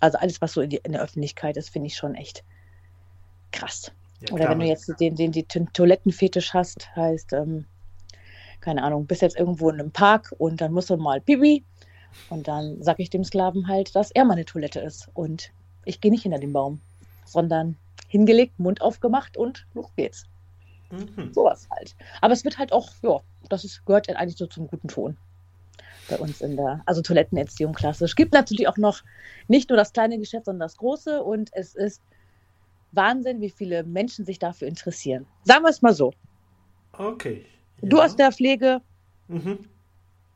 Also 0.00 0.18
alles, 0.18 0.40
was 0.40 0.52
so 0.52 0.60
in, 0.60 0.70
die, 0.70 0.80
in 0.82 0.92
der 0.92 1.02
Öffentlichkeit 1.02 1.56
ist, 1.56 1.70
finde 1.70 1.88
ich 1.88 1.96
schon 1.96 2.14
echt 2.14 2.44
krass. 3.52 3.92
Ja, 4.20 4.34
Oder 4.34 4.48
wenn 4.50 4.60
du 4.60 4.66
jetzt 4.66 4.92
den, 5.00 5.16
den, 5.16 5.32
den 5.32 5.46
Toilettenfetisch 5.72 6.52
hast, 6.54 6.94
heißt, 6.94 7.32
ähm, 7.32 7.64
keine 8.60 8.82
Ahnung, 8.82 9.06
bist 9.06 9.22
jetzt 9.22 9.38
irgendwo 9.38 9.70
in 9.70 9.80
einem 9.80 9.90
Park 9.90 10.34
und 10.38 10.60
dann 10.60 10.72
musst 10.72 10.90
du 10.90 10.96
mal 10.96 11.20
Pipi 11.20 11.64
und 12.28 12.48
dann 12.48 12.82
sage 12.82 13.02
ich 13.02 13.10
dem 13.10 13.24
Sklaven 13.24 13.68
halt, 13.68 13.96
dass 13.96 14.10
er 14.10 14.24
meine 14.24 14.44
Toilette 14.44 14.80
ist 14.80 15.08
und 15.14 15.50
ich 15.84 16.00
gehe 16.00 16.10
nicht 16.10 16.22
hinter 16.22 16.38
den 16.38 16.52
Baum, 16.52 16.80
sondern 17.24 17.76
hingelegt, 18.08 18.58
Mund 18.58 18.82
aufgemacht 18.82 19.36
und 19.36 19.66
los 19.74 19.90
geht's. 19.96 20.26
Mhm. 20.90 21.32
Sowas 21.32 21.68
halt. 21.70 21.94
Aber 22.20 22.32
es 22.32 22.44
wird 22.44 22.58
halt 22.58 22.72
auch, 22.72 22.90
ja, 23.02 23.20
das 23.48 23.64
ist, 23.64 23.84
gehört 23.86 24.08
eigentlich 24.08 24.36
so 24.36 24.46
zum 24.46 24.66
guten 24.66 24.88
Ton 24.88 25.16
bei 26.08 26.18
uns 26.18 26.40
in 26.40 26.56
der, 26.56 26.82
also 26.86 27.02
Toilettenerziehung 27.02 27.72
klassisch. 27.72 28.16
Gibt 28.16 28.32
natürlich 28.32 28.68
auch 28.68 28.76
noch 28.76 29.02
nicht 29.48 29.70
nur 29.70 29.76
das 29.76 29.92
kleine 29.92 30.18
Geschäft, 30.18 30.46
sondern 30.46 30.66
das 30.66 30.76
große 30.76 31.22
und 31.22 31.50
es 31.52 31.74
ist 31.74 32.02
Wahnsinn, 32.92 33.40
wie 33.40 33.50
viele 33.50 33.84
Menschen 33.84 34.24
sich 34.24 34.38
dafür 34.38 34.66
interessieren. 34.68 35.26
Sagen 35.44 35.62
wir 35.62 35.70
es 35.70 35.82
mal 35.82 35.94
so. 35.94 36.12
Okay. 36.92 37.44
Ja. 37.80 37.88
Du 37.88 38.00
aus 38.00 38.16
der 38.16 38.32
Pflege. 38.32 38.80
Mhm. 39.28 39.60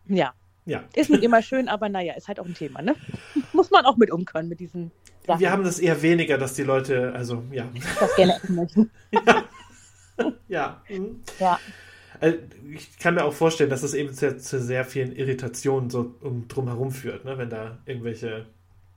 Ja. 0.06 0.32
Ja. 0.66 0.84
Ist 0.94 1.10
nicht 1.10 1.22
immer 1.22 1.42
schön, 1.42 1.68
aber 1.68 1.88
naja, 1.88 2.14
ist 2.14 2.28
halt 2.28 2.40
auch 2.40 2.46
ein 2.46 2.54
Thema, 2.54 2.80
ne? 2.80 2.94
Muss 3.52 3.70
man 3.70 3.84
auch 3.84 3.96
mit 3.96 4.10
umkönnen 4.10 4.48
mit 4.48 4.60
diesen 4.60 4.92
Sachen. 5.26 5.40
Wir 5.40 5.50
haben 5.50 5.64
das 5.64 5.78
eher 5.78 6.00
weniger, 6.00 6.38
dass 6.38 6.54
die 6.54 6.62
Leute, 6.62 7.12
also 7.14 7.42
ja. 7.50 7.68
Das 8.00 8.14
gerne 8.16 8.36
essen 8.36 8.54
möchten. 8.54 8.90
ja. 9.12 9.44
ja. 10.48 10.82
Mhm. 10.88 11.22
Ja. 11.38 11.58
Also, 12.20 12.38
ich 12.72 12.98
kann 12.98 13.14
mir 13.14 13.24
auch 13.24 13.32
vorstellen, 13.32 13.70
dass 13.70 13.82
es 13.82 13.94
eben 13.94 14.12
zu, 14.14 14.36
zu 14.38 14.60
sehr 14.60 14.84
vielen 14.84 15.14
Irritationen 15.14 15.90
so 15.90 16.14
um, 16.22 16.48
drumherum 16.48 16.90
führt, 16.90 17.24
ne? 17.24 17.36
wenn 17.38 17.50
da 17.50 17.78
irgendwelche, 17.86 18.46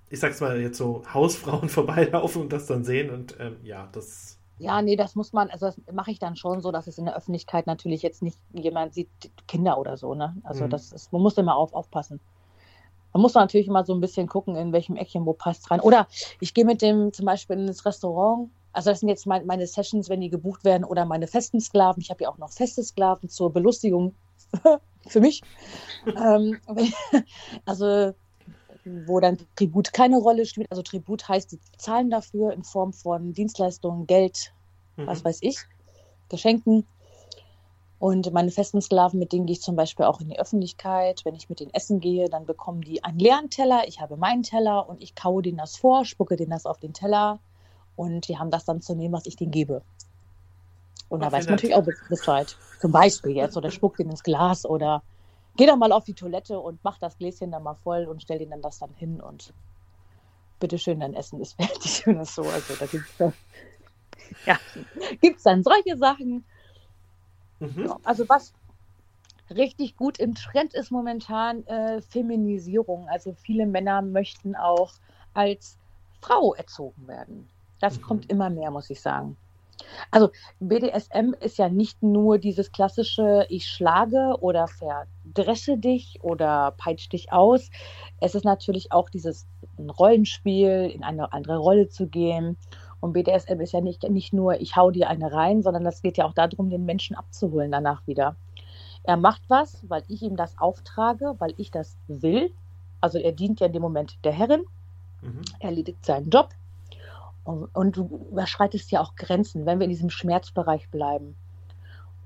ich 0.10 0.20
sag's 0.20 0.40
mal 0.40 0.60
jetzt 0.62 0.78
so, 0.78 1.04
Hausfrauen 1.14 1.70
vorbeilaufen 1.70 2.44
und 2.44 2.54
das 2.54 2.68
dann 2.68 2.84
sehen 2.84 3.10
und 3.10 3.36
ähm, 3.40 3.58
ja, 3.64 3.90
das. 3.92 4.38
Ja, 4.60 4.82
nee, 4.82 4.96
das 4.96 5.16
muss 5.16 5.34
man, 5.34 5.50
also 5.52 5.68
das 5.68 5.78
mache 5.94 6.10
ich 6.10 6.18
dann 6.18 6.36
schon 6.36 6.62
so, 6.62 6.72
dass 6.72 6.88
es 6.88 6.98
in 6.98 7.06
der 7.06 7.16
Öffentlichkeit 7.16 7.68
natürlich 7.68 8.02
jetzt 8.02 8.24
nicht 8.24 8.40
jemand 8.54 8.96
sieht, 8.96 9.10
Kinder 9.48 9.78
oder 9.78 9.98
so, 9.98 10.16
ne? 10.16 10.36
Also 10.44 10.66
mhm. 10.66 10.72
das 10.72 10.92
ist, 10.92 11.14
man 11.14 11.22
muss 11.22 11.38
immer 11.38 11.56
auf, 11.56 11.74
aufpassen. 11.74 12.20
Man 13.14 13.22
muss 13.22 13.34
natürlich 13.34 13.68
immer 13.68 13.84
so 13.84 13.94
ein 13.94 14.02
bisschen 14.02 14.28
gucken, 14.28 14.56
in 14.56 14.74
welchem 14.74 14.96
Eckchen 14.96 15.26
wo 15.26 15.34
passt 15.34 15.70
rein. 15.72 15.80
Oder 15.80 16.08
ich 16.40 16.54
gehe 16.54 16.66
mit 16.66 16.82
dem 16.82 17.14
zum 17.14 17.26
Beispiel 17.26 17.58
ins 17.58 17.86
Restaurant 17.86 18.50
also 18.78 18.92
das 18.92 19.00
sind 19.00 19.10
jetzt 19.10 19.26
mein, 19.26 19.48
meine 19.48 19.66
Sessions, 19.66 20.08
wenn 20.08 20.22
die 20.22 20.30
gebucht 20.30 20.64
werden 20.64 20.84
oder 20.84 21.04
meine 21.04 21.26
festen 21.26 21.60
Sklaven. 21.60 22.00
Ich 22.00 22.12
habe 22.12 22.24
ja 22.24 22.30
auch 22.30 22.38
noch 22.38 22.52
feste 22.52 22.84
Sklaven 22.84 23.28
zur 23.28 23.52
Belustigung 23.52 24.14
für 25.08 25.20
mich. 25.20 25.42
ähm, 26.06 26.60
also 27.66 28.14
wo 28.86 29.20
dann 29.20 29.40
Tribut 29.56 29.94
keine 29.94 30.18
Rolle 30.18 30.46
spielt. 30.46 30.70
Also 30.70 30.84
Tribut 30.84 31.28
heißt, 31.28 31.54
die 31.54 31.60
zahlen 31.80 32.12
dafür 32.12 32.54
in 32.54 32.64
Form 32.64 32.94
von 32.94 33.34
Dienstleistungen, 33.34 34.06
Geld, 34.06 34.54
mhm. 34.96 35.08
was 35.08 35.26
weiß 35.26 35.40
ich, 35.42 35.58
Geschenken. 36.30 36.86
Und 37.98 38.32
meine 38.32 38.52
festen 38.52 38.80
Sklaven, 38.80 39.18
mit 39.18 39.34
denen 39.34 39.48
gehe 39.48 39.56
ich 39.56 39.62
zum 39.64 39.76
Beispiel 39.76 40.06
auch 40.06 40.22
in 40.22 40.30
die 40.30 40.38
Öffentlichkeit. 40.38 41.26
Wenn 41.26 41.34
ich 41.34 41.50
mit 41.50 41.62
denen 41.62 41.74
essen 41.74 42.00
gehe, 42.00 42.30
dann 42.30 42.46
bekommen 42.46 42.82
die 42.82 43.04
einen 43.04 43.18
leeren 43.18 43.50
Teller. 43.50 43.88
Ich 43.88 44.02
habe 44.02 44.18
meinen 44.18 44.44
Teller 44.44 44.88
und 44.88 45.02
ich 45.02 45.16
kaue 45.16 45.42
denen 45.42 45.58
das 45.58 45.78
vor, 45.78 46.06
spucke 46.06 46.36
denen 46.36 46.52
das 46.52 46.68
auf 46.68 46.78
den 46.78 46.94
Teller 46.94 47.40
und 47.98 48.30
die 48.30 48.38
haben 48.38 48.52
das 48.52 48.64
dann 48.64 48.82
zu 48.82 48.96
nehmen, 48.96 49.14
was 49.14 49.26
ich 49.26 49.36
denen 49.36 49.52
gebe. 49.52 49.82
Und 51.10 51.22
da 51.22 51.32
weiß 51.32 51.46
man 51.46 51.56
natürlich 51.56 51.76
auch 51.76 51.86
Bescheid. 52.10 52.56
Zum 52.80 52.92
Beispiel 52.92 53.32
jetzt, 53.32 53.58
oder 53.58 53.72
spuckt 53.72 54.00
ihn 54.00 54.10
ins 54.10 54.24
Glas 54.24 54.66
oder 54.66 55.04
geh 55.56 55.66
doch 55.66 55.76
mal 55.76 55.92
auf 55.92 56.04
die 56.04 56.14
Toilette 56.14 56.60
und 56.60 56.80
mach 56.84 57.00
das 57.00 57.18
Gläschen 57.18 57.52
dann 57.52 57.64
mal 57.64 57.76
voll 57.76 58.06
und 58.06 58.22
stell 58.22 58.42
ihnen 58.42 58.52
dann 58.52 58.62
das 58.62 58.80
dann 58.80 58.94
hin 58.94 59.20
und 59.20 59.54
bitteschön, 60.60 61.00
dein 61.00 61.14
Essen 61.14 61.42
ist 61.42 61.54
fertig 61.62 62.08
oder 62.08 62.24
so. 62.26 62.44
Also 62.44 62.76
da 62.76 62.86
gibt 62.86 63.06
es 63.20 63.34
ja, 64.46 64.60
gibt's 65.22 65.44
dann 65.44 65.64
solche 65.64 65.98
Sachen. 65.98 66.46
Mhm. 67.60 67.94
Also 68.04 68.28
was 68.30 68.54
richtig 69.50 69.96
gut 69.96 70.20
im 70.20 70.36
Trend 70.36 70.74
ist 70.74 70.92
momentan 70.92 71.66
äh, 71.68 72.02
Feminisierung. 72.02 73.08
Also 73.08 73.34
viele 73.34 73.66
Männer 73.66 74.02
möchten 74.02 74.56
auch 74.56 74.94
als 75.34 75.78
Frau 76.22 76.54
erzogen 76.54 77.08
werden. 77.08 77.50
Das 77.80 77.98
mhm. 77.98 78.02
kommt 78.02 78.32
immer 78.32 78.50
mehr, 78.50 78.72
muss 78.72 78.90
ich 78.90 79.02
sagen. 79.02 79.38
Also 80.12 80.30
BDSM 80.60 81.34
ist 81.40 81.58
ja 81.58 81.70
nicht 81.70 82.02
nur 82.02 82.38
dieses 82.40 82.72
klassische, 82.72 83.46
ich 83.50 83.68
schlage 83.68 84.36
oder 84.40 84.68
verdresche 84.68 85.78
dich 85.78 86.20
oder 86.24 86.74
peitsche 86.78 87.10
dich 87.10 87.32
aus. 87.32 87.70
Es 88.20 88.36
ist 88.36 88.46
natürlich 88.46 88.92
auch 88.92 89.10
dieses 89.10 89.48
Rollenspiel, 89.78 90.92
in 90.94 91.04
eine 91.04 91.32
andere 91.34 91.58
Rolle 91.58 91.90
zu 91.90 92.08
gehen. 92.08 92.58
Und 93.00 93.14
BDSM 93.14 93.60
ist 93.62 93.74
ja 93.74 93.82
nicht, 93.82 94.04
nicht 94.10 94.34
nur, 94.34 94.60
ich 94.60 94.76
hau 94.76 94.90
dir 94.90 95.10
eine 95.10 95.32
rein, 95.32 95.62
sondern 95.62 95.86
es 95.86 96.02
geht 96.02 96.18
ja 96.18 96.26
auch 96.26 96.34
darum, 96.34 96.70
den 96.70 96.86
Menschen 96.86 97.16
abzuholen 97.16 97.72
danach 97.72 98.06
wieder. 98.08 98.36
Er 99.04 99.18
macht 99.18 99.44
was, 99.48 99.88
weil 99.88 100.04
ich 100.08 100.24
ihm 100.24 100.36
das 100.36 100.58
auftrage, 100.58 101.36
weil 101.38 101.54
ich 101.58 101.72
das 101.72 101.96
will. 102.08 102.52
Also 103.00 103.20
er 103.20 103.32
dient 103.32 103.60
ja 103.60 103.68
in 103.68 103.74
dem 103.74 103.84
Moment 103.84 104.18
der 104.24 104.34
Herrin. 104.34 104.64
Mhm. 105.22 105.42
Er 105.60 105.70
erledigt 105.70 106.04
seinen 106.04 106.30
Job 106.30 106.50
und 107.48 107.96
du 107.96 108.28
überschreitest 108.32 108.92
ja 108.92 109.00
auch 109.02 109.16
Grenzen, 109.16 109.66
wenn 109.66 109.80
wir 109.80 109.86
in 109.86 109.92
diesem 109.92 110.10
Schmerzbereich 110.10 110.90
bleiben. 110.90 111.36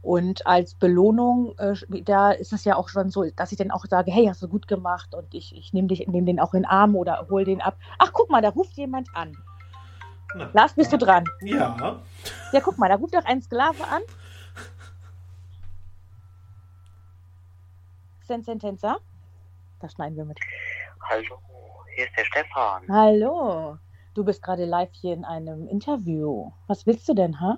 Und 0.01 0.47
als 0.47 0.73
Belohnung, 0.73 1.55
äh, 1.59 1.75
da 2.03 2.31
ist 2.31 2.53
es 2.53 2.65
ja 2.65 2.75
auch 2.75 2.89
schon 2.89 3.11
so, 3.11 3.29
dass 3.35 3.51
ich 3.51 3.57
dann 3.59 3.69
auch 3.69 3.85
sage, 3.85 4.11
hey, 4.11 4.25
hast 4.25 4.41
du 4.41 4.47
gut 4.47 4.67
gemacht 4.67 5.13
und 5.13 5.31
ich, 5.35 5.55
ich 5.55 5.73
nehme 5.73 5.87
dich, 5.87 6.07
nehme 6.07 6.25
den 6.25 6.39
auch 6.39 6.55
in 6.55 6.63
den 6.63 6.69
Arm 6.69 6.95
oder 6.95 7.27
hol 7.29 7.43
den 7.43 7.61
ab. 7.61 7.77
Ach, 7.99 8.11
guck 8.11 8.31
mal, 8.31 8.41
da 8.41 8.49
ruft 8.49 8.73
jemand 8.77 9.09
an. 9.13 9.37
Na, 10.33 10.49
Lars, 10.53 10.73
bist 10.73 10.91
ja. 10.91 10.97
du 10.97 11.05
dran? 11.05 11.25
Ja. 11.41 12.01
Ja, 12.51 12.61
guck 12.61 12.79
mal, 12.79 12.89
da 12.89 12.95
ruft 12.95 13.13
doch 13.13 13.25
ein 13.25 13.43
Sklave 13.43 13.83
an. 13.83 14.01
Sententenza. 18.21 18.97
Da 19.79 19.89
schneiden 19.89 20.17
wir 20.17 20.25
mit. 20.25 20.39
Hallo, 21.09 21.37
hier 21.93 22.05
ist 22.05 22.17
der 22.17 22.25
Stefan. 22.25 22.83
Hallo. 22.89 23.77
Du 24.13 24.25
bist 24.25 24.41
gerade 24.41 24.65
live 24.65 24.91
hier 24.91 25.13
in 25.13 25.23
einem 25.23 25.67
Interview. 25.67 26.51
Was 26.67 26.85
willst 26.85 27.07
du 27.07 27.13
denn, 27.13 27.39
ha? 27.39 27.57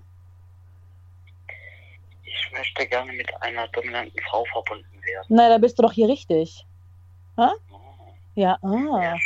Ich 2.23 2.51
möchte 2.51 2.87
gerne 2.87 3.11
mit 3.13 3.27
einer 3.41 3.67
dominanten 3.69 4.19
Frau 4.29 4.45
verbunden 4.45 5.01
werden. 5.03 5.25
Na, 5.29 5.49
da 5.49 5.57
bist 5.57 5.79
du 5.79 5.83
doch 5.83 5.91
hier 5.91 6.07
richtig. 6.07 6.67
Ha? 7.37 7.53
Oh. 7.71 7.79
Ja, 8.35 8.57
ah. 8.61 8.69
Sehr 8.69 9.19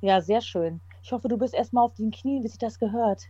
ja, 0.00 0.20
sehr 0.20 0.40
schön. 0.40 0.80
Ich 1.02 1.12
hoffe, 1.12 1.28
du 1.28 1.38
bist 1.38 1.54
erstmal 1.54 1.84
auf 1.84 1.94
den 1.94 2.10
Knien, 2.10 2.42
wie 2.42 2.48
sich 2.48 2.58
das 2.58 2.78
gehört. 2.78 3.28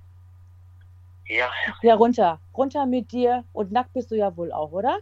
Ja, 1.27 1.51
Herrin. 1.53 1.79
Ja, 1.83 1.95
runter. 1.95 2.41
Runter 2.57 2.87
mit 2.87 3.13
dir. 3.13 3.45
Und 3.53 3.73
nackt 3.73 3.93
bist 3.93 4.11
du 4.11 4.17
ja 4.17 4.35
wohl 4.37 4.53
auch, 4.53 4.73
oder? 4.73 4.99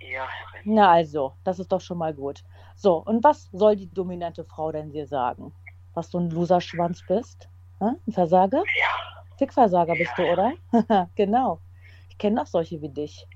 Ja, 0.00 0.28
Herrin. 0.28 0.74
Na 0.74 0.90
also, 0.90 1.34
das 1.42 1.58
ist 1.58 1.72
doch 1.72 1.80
schon 1.80 1.98
mal 1.98 2.14
gut. 2.14 2.44
So, 2.76 2.96
und 2.98 3.24
was 3.24 3.50
soll 3.52 3.76
die 3.76 3.92
dominante 3.92 4.44
Frau 4.44 4.70
denn 4.72 4.90
dir 4.90 5.06
sagen? 5.06 5.52
Was 5.94 6.10
du 6.10 6.18
ein 6.18 6.30
Loserschwanz 6.30 7.02
bist? 7.06 7.48
Hm? 7.78 7.96
Ein 8.06 8.12
Versager? 8.12 8.58
Ja. 8.58 9.24
Fickversager 9.38 9.94
bist 9.94 10.12
ja. 10.18 10.24
du, 10.24 10.32
oder? 10.32 11.08
genau. 11.14 11.60
Ich 12.08 12.18
kenne 12.18 12.42
auch 12.42 12.46
solche 12.46 12.80
wie 12.82 12.88
dich. 12.88 13.26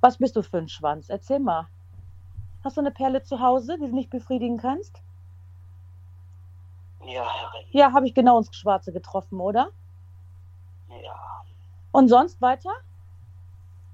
Was 0.00 0.18
bist 0.18 0.36
du 0.36 0.42
für 0.42 0.58
ein 0.58 0.68
Schwanz? 0.68 1.08
Erzähl 1.08 1.40
mal. 1.40 1.68
Hast 2.64 2.76
du 2.76 2.80
eine 2.80 2.90
Perle 2.90 3.22
zu 3.22 3.40
Hause, 3.40 3.76
die 3.78 3.86
du 3.86 3.94
nicht 3.94 4.10
befriedigen 4.10 4.58
kannst? 4.58 5.02
Ja, 7.04 7.24
Herrin. 7.24 7.66
Ja, 7.70 7.92
habe 7.92 8.06
ich 8.06 8.14
genau 8.14 8.38
ins 8.38 8.54
Schwarze 8.54 8.92
getroffen, 8.92 9.40
oder? 9.40 9.70
Ja. 10.88 11.14
Und 11.92 12.08
sonst 12.08 12.40
weiter? 12.40 12.70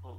Hm. 0.03 0.11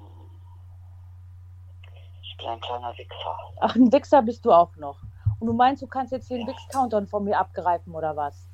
Ich 2.23 2.37
bin 2.37 2.47
ein 2.49 2.61
kleiner 2.61 2.97
Wichser. 2.97 3.39
Ach, 3.61 3.75
ein 3.75 3.93
Wichser 3.93 4.23
bist 4.23 4.45
du 4.45 4.53
auch 4.53 4.75
noch. 4.77 5.01
Und 5.39 5.49
du 5.49 5.53
meinst, 5.53 5.83
du 5.83 5.87
kannst 5.87 6.13
jetzt 6.13 6.31
den 6.31 6.47
Wix-Countdown 6.47 7.07
von 7.07 7.25
mir 7.25 7.39
abgreifen 7.39 7.95
oder 7.95 8.17
was? 8.17 8.49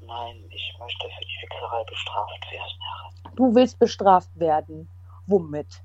Nein, 0.00 0.44
ich 0.50 0.76
möchte 0.78 1.08
für 1.08 1.24
die 1.24 1.48
Wichserei 1.48 1.84
bestraft 1.84 2.50
werden, 2.50 2.80
Herrin. 2.80 3.36
Du 3.36 3.54
willst 3.54 3.78
bestraft 3.78 4.30
werden. 4.34 4.88
Womit? 5.26 5.82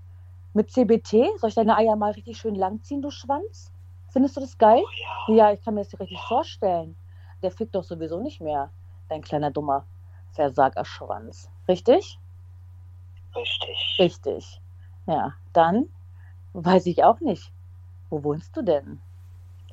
Mit 0.53 0.71
CBT? 0.71 1.37
Soll 1.37 1.49
ich 1.49 1.55
deine 1.55 1.77
Eier 1.77 1.95
mal 1.95 2.11
richtig 2.11 2.37
schön 2.37 2.55
langziehen, 2.55 3.01
du 3.01 3.11
Schwanz? 3.11 3.71
Findest 4.09 4.35
du 4.35 4.41
das 4.41 4.57
geil? 4.57 4.81
Oh, 4.83 5.31
ja. 5.31 5.35
ja, 5.35 5.53
ich 5.53 5.61
kann 5.61 5.75
mir 5.75 5.83
das 5.83 5.99
richtig 5.99 6.17
ja. 6.17 6.27
vorstellen. 6.27 6.95
Der 7.43 7.51
fickt 7.51 7.75
doch 7.75 7.83
sowieso 7.83 8.19
nicht 8.19 8.41
mehr, 8.41 8.71
dein 9.09 9.21
kleiner 9.21 9.51
dummer 9.51 9.85
Versagerschwanz. 10.31 11.51
Richtig? 11.67 12.19
Richtig. 13.35 13.95
Richtig. 13.99 14.61
Ja, 15.05 15.35
dann 15.53 15.89
weiß 16.53 16.87
ich 16.87 17.03
auch 17.03 17.19
nicht. 17.19 17.51
Wo 18.09 18.23
wohnst 18.23 18.55
du 18.57 18.63
denn? 18.63 18.99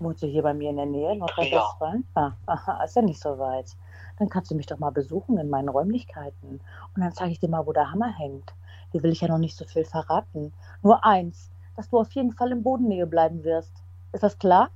Wohnst 0.01 0.23
du 0.23 0.27
hier 0.27 0.43
bei 0.43 0.55
mir 0.55 0.71
in 0.71 0.77
der 0.77 0.87
Nähe, 0.87 1.17
Nordrhein-Westfalen? 1.17 2.05
Ja. 2.17 2.37
Ah, 2.47 2.53
aha, 2.53 2.85
ist 2.85 2.97
ja 2.97 3.03
nicht 3.03 3.21
so 3.21 3.39
weit. 3.39 3.77
Dann 4.19 4.29
kannst 4.29 4.51
du 4.51 4.55
mich 4.55 4.67
doch 4.67 4.79
mal 4.79 4.91
besuchen 4.91 5.39
in 5.39 5.49
meinen 5.49 5.69
Räumlichkeiten. 5.69 6.61
Und 6.95 7.01
dann 7.01 7.13
zeige 7.13 7.33
ich 7.33 7.41
dir 7.41 7.49
mal, 7.49 7.67
wo 7.67 7.73
der 7.73 7.91
Hammer 7.91 8.13
hängt. 8.13 8.55
Dir 8.93 9.03
will 9.03 9.13
ich 9.13 9.21
ja 9.21 9.29
noch 9.29 9.39
nicht 9.39 9.57
so 9.57 9.65
viel 9.65 9.85
verraten. 9.85 10.53
Nur 10.83 11.05
eins, 11.05 11.51
dass 11.77 11.89
du 11.89 11.99
auf 11.99 12.13
jeden 12.13 12.33
Fall 12.33 12.53
in 12.53 12.63
Bodennähe 12.63 13.07
bleiben 13.07 13.45
wirst. 13.45 13.73
Ist 14.13 14.23
das 14.23 14.39
klar? 14.39 14.71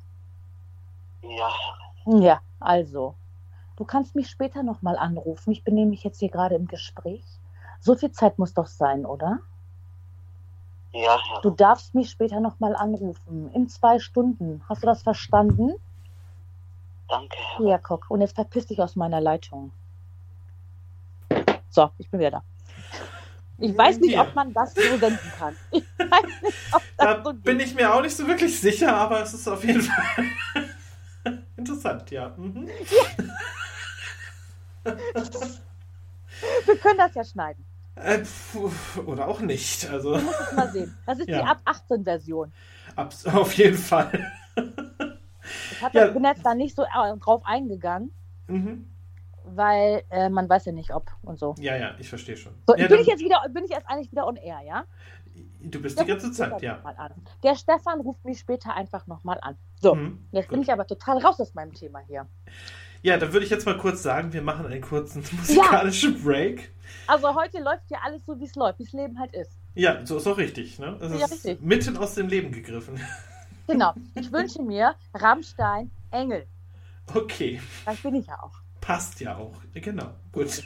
Ja. 1.23 1.51
Ja, 2.07 2.41
also. 2.61 3.15
Du 3.77 3.85
kannst 3.85 4.15
mich 4.15 4.29
später 4.29 4.63
nochmal 4.63 4.97
anrufen. 4.97 5.53
Ich 5.53 5.63
bin 5.63 5.75
nämlich 5.75 6.03
jetzt 6.05 6.19
hier 6.19 6.31
gerade 6.31 6.55
im 6.55 6.67
Gespräch. 6.67 7.25
So 7.81 7.95
viel 7.95 8.11
Zeit 8.11 8.39
muss 8.39 8.55
doch 8.55 8.67
sein, 8.67 9.07
oder? 9.07 9.39
Ja. 10.93 11.19
Du 11.43 11.51
darfst 11.51 11.95
mich 11.95 12.11
später 12.11 12.41
nochmal 12.41 12.75
anrufen. 12.75 13.51
In 13.53 13.69
zwei 13.69 13.99
Stunden. 13.99 14.63
Hast 14.69 14.83
du 14.83 14.87
das 14.87 15.03
verstanden? 15.03 15.75
Danke. 17.09 17.37
Herr. 17.57 17.67
Ja, 17.67 17.79
guck. 17.79 18.11
Und 18.11 18.21
jetzt 18.21 18.35
verpiss 18.35 18.67
dich 18.67 18.81
aus 18.81 18.97
meiner 18.97 19.21
Leitung. 19.21 19.73
So, 21.71 21.91
ich 21.99 22.09
bin 22.11 22.21
wieder 22.21 22.31
da. 22.31 22.43
Ich 23.61 23.77
weiß 23.77 23.99
nicht, 23.99 24.19
ob 24.19 24.35
man 24.35 24.53
das 24.53 24.75
so 24.75 24.81
senden 24.99 25.33
kann. 25.39 25.57
Ich 25.73 25.85
weiß 26.11 26.43
nicht, 26.43 26.57
ob 26.73 26.83
das 26.97 27.07
da 27.07 27.23
so 27.23 27.35
bin 27.35 27.61
ich 27.61 27.75
mir 27.75 27.93
auch 27.93 28.01
nicht 28.01 28.17
so 28.17 28.27
wirklich 28.27 28.59
sicher, 28.59 28.97
aber 28.97 29.21
es 29.21 29.35
ist 29.35 29.47
auf 29.47 29.63
jeden 29.63 29.83
Fall 29.83 30.25
interessant, 31.57 32.11
ja. 32.11 32.33
Mhm. 32.37 32.67
ja. 34.85 34.95
Wir 36.65 36.79
können 36.79 36.99
das 36.99 37.15
ja 37.15 37.25
schneiden. 37.25 37.65
Äh, 38.03 38.25
oder 39.07 39.29
auch 39.29 39.41
nicht. 39.41 39.89
Also. 39.91 40.17
Du 40.17 40.23
musst 40.23 40.41
es 40.41 40.53
mal 40.53 40.71
sehen. 40.71 40.97
Das 41.07 41.19
ist 41.19 41.29
ja. 41.29 41.43
die 41.43 41.47
ab 41.47 41.61
18 41.65 42.05
Version. 42.05 42.53
Ab, 42.97 43.15
auf 43.33 43.55
jeden 43.55 43.79
Fall. 43.79 44.33
ich 45.73 45.83
hab, 45.83 45.95
ja. 45.95 46.09
bin 46.09 46.25
jetzt 46.25 46.45
da 46.45 46.55
nicht 46.55 46.75
so 46.77 46.83
äh, 46.83 47.17
drauf 47.19 47.43
eingegangen. 47.45 48.13
Mhm. 48.47 48.87
Weil 49.45 50.03
äh, 50.11 50.29
man 50.29 50.49
weiß 50.49 50.67
ja 50.67 50.73
nicht, 50.73 50.93
ob 50.95 51.11
und 51.23 51.39
so. 51.39 51.55
Ja, 51.59 51.75
ja, 51.77 51.95
ich 51.99 52.09
verstehe 52.09 52.37
schon. 52.37 52.53
So, 52.67 52.77
ja, 52.77 52.87
bin, 52.87 53.01
ich 53.01 53.07
jetzt 53.07 53.21
wieder, 53.25 53.43
bin 53.49 53.65
ich 53.65 53.71
jetzt 53.71 53.89
eigentlich 53.89 54.11
wieder 54.11 54.27
on 54.27 54.37
air, 54.37 54.61
ja? 54.67 54.85
Du 55.61 55.81
bist 55.81 55.97
Der 55.99 56.05
die 56.05 56.11
ganze 56.11 56.33
Zeit, 56.33 56.61
ja. 56.61 56.83
Der 57.43 57.55
Stefan 57.55 58.01
ruft 58.01 58.25
mich 58.25 58.41
später 58.41 58.75
einfach 58.75 59.07
nochmal 59.07 59.39
an. 59.41 59.57
So, 59.81 59.95
mhm, 59.95 60.27
jetzt 60.33 60.49
gut. 60.49 60.57
bin 60.57 60.63
ich 60.63 60.73
aber 60.73 60.87
total 60.87 61.19
raus 61.19 61.41
aus 61.41 61.55
meinem 61.55 61.73
Thema 61.73 62.01
hier. 62.01 62.27
Ja, 63.03 63.17
dann 63.17 63.33
würde 63.33 63.45
ich 63.45 63.51
jetzt 63.51 63.67
mal 63.67 63.77
kurz 63.77 64.03
sagen, 64.03 64.33
wir 64.33 64.43
machen 64.43 64.67
einen 64.67 64.81
kurzen 64.81 65.25
musikalischen 65.33 66.17
ja. 66.17 66.25
Break. 66.25 66.71
Also 67.07 67.35
heute 67.35 67.59
läuft 67.61 67.91
ja 67.91 67.99
alles 68.05 68.25
so, 68.27 68.39
wie 68.41 68.45
es 68.45 68.55
läuft, 68.55 68.79
wie 68.79 68.85
das 68.85 68.93
Leben 68.93 69.19
halt 69.19 69.35
ist. 69.35 69.53
Ja, 69.75 70.05
so 70.05 70.17
ist 70.17 70.27
auch 70.27 70.39
richtig. 70.39 70.79
Ne? 70.79 70.97
Das 70.99 71.13
ja, 71.13 71.27
ist 71.27 71.33
richtig. 71.33 71.61
mitten 71.61 71.97
aus 71.97 72.15
dem 72.15 72.29
Leben 72.29 72.53
gegriffen. 72.53 73.01
Genau. 73.71 73.93
Ich 74.15 74.33
wünsche 74.33 74.63
mir 74.63 74.95
Rammstein 75.13 75.91
Engel. 76.11 76.47
Okay. 77.13 77.61
Das 77.85 77.99
bin 77.99 78.15
ich 78.15 78.27
ja 78.27 78.43
auch. 78.43 78.55
Passt 78.81 79.21
ja 79.21 79.37
auch. 79.37 79.57
Genau. 79.75 80.15
Gut. 80.33 80.63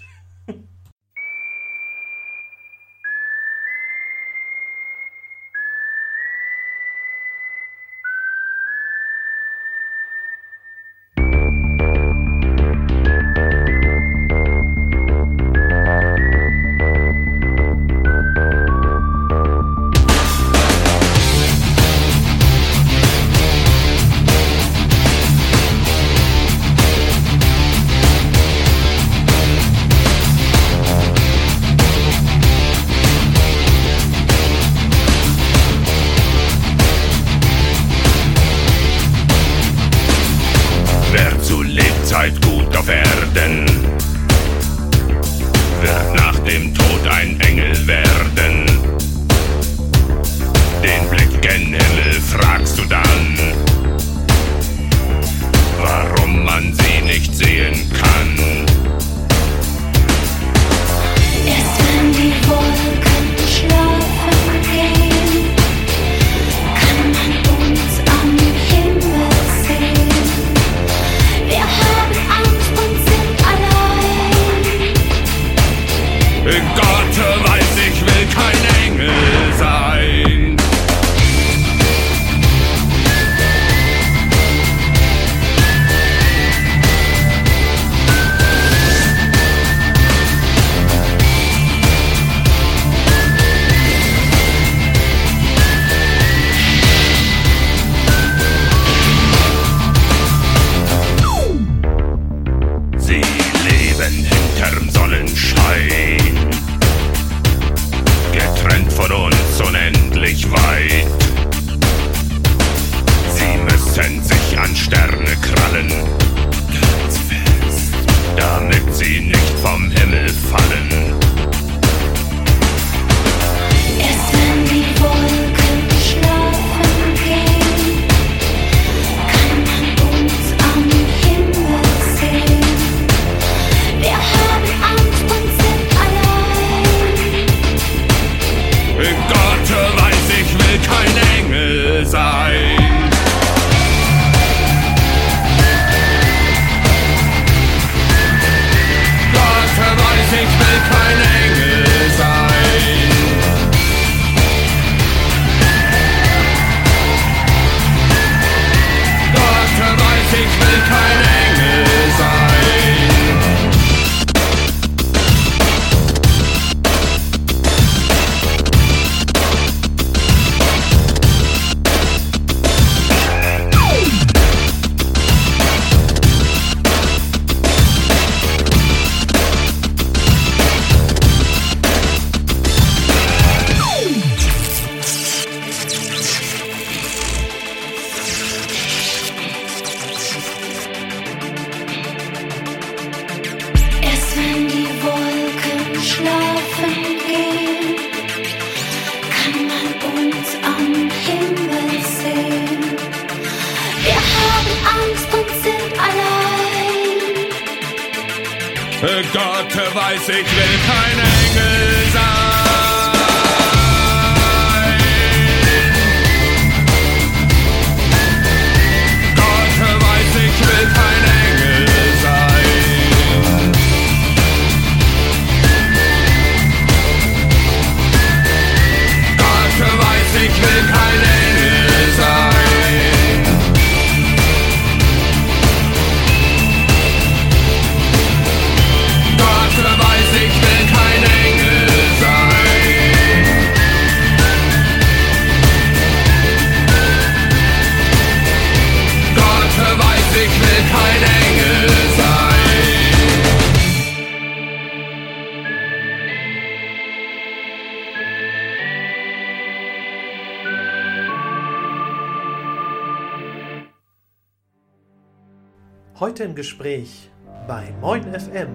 Heute 266.22 266.44
im 266.44 266.54
Gespräch 266.54 267.28
bei 267.66 267.92
Moin 268.00 268.22
FM 268.22 268.68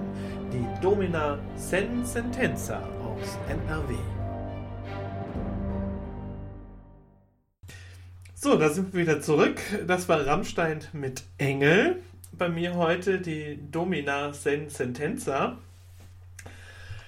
die 0.52 0.82
Domina 0.82 1.40
Sen 1.56 2.06
Sentenza 2.06 2.78
aus 3.02 3.38
NRW. 3.48 3.94
So, 8.36 8.58
da 8.58 8.68
sind 8.68 8.94
wir 8.94 9.00
wieder 9.00 9.22
zurück. 9.22 9.62
Das 9.88 10.10
war 10.10 10.28
Rammstein 10.28 10.82
mit 10.92 11.24
Engel. 11.38 12.04
Bei 12.34 12.50
mir 12.50 12.76
heute 12.76 13.22
die 13.22 13.58
Domina 13.72 14.34
Sen 14.34 14.68
Sentenza. 14.70 15.58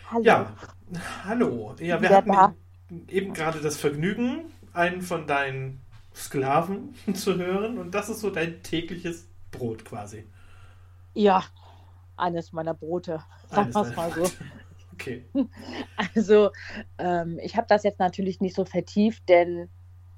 Hallo. 0.10 0.23
Ja, 0.23 0.54
hallo. 1.25 1.75
Ja, 1.82 2.02
wir 2.02 2.10
hatten 2.12 2.32
da. 2.32 2.56
eben 3.10 3.34
gerade 3.34 3.60
das 3.60 3.75
Vergnügen, 3.75 4.45
einen 4.71 5.02
von 5.02 5.28
deinen 5.28 5.82
Sklaven 6.15 6.95
zu 7.13 7.36
hören 7.36 7.78
und 7.78 7.93
das 7.93 8.08
ist 8.08 8.21
so 8.21 8.30
dein 8.30 8.63
tägliches 8.63 9.28
Brot 9.51 9.85
quasi. 9.85 10.25
Ja, 11.13 11.43
eines 12.17 12.51
meiner 12.51 12.73
Brote. 12.73 13.23
Sagen 13.49 13.73
wir 13.73 13.81
es 13.81 13.95
mal 13.95 14.12
so. 14.12 14.23
Okay. 14.93 15.23
Also, 16.15 16.51
ähm, 16.97 17.39
ich 17.41 17.55
habe 17.55 17.67
das 17.69 17.83
jetzt 17.83 17.99
natürlich 17.99 18.41
nicht 18.41 18.55
so 18.55 18.65
vertieft, 18.65 19.29
denn 19.29 19.69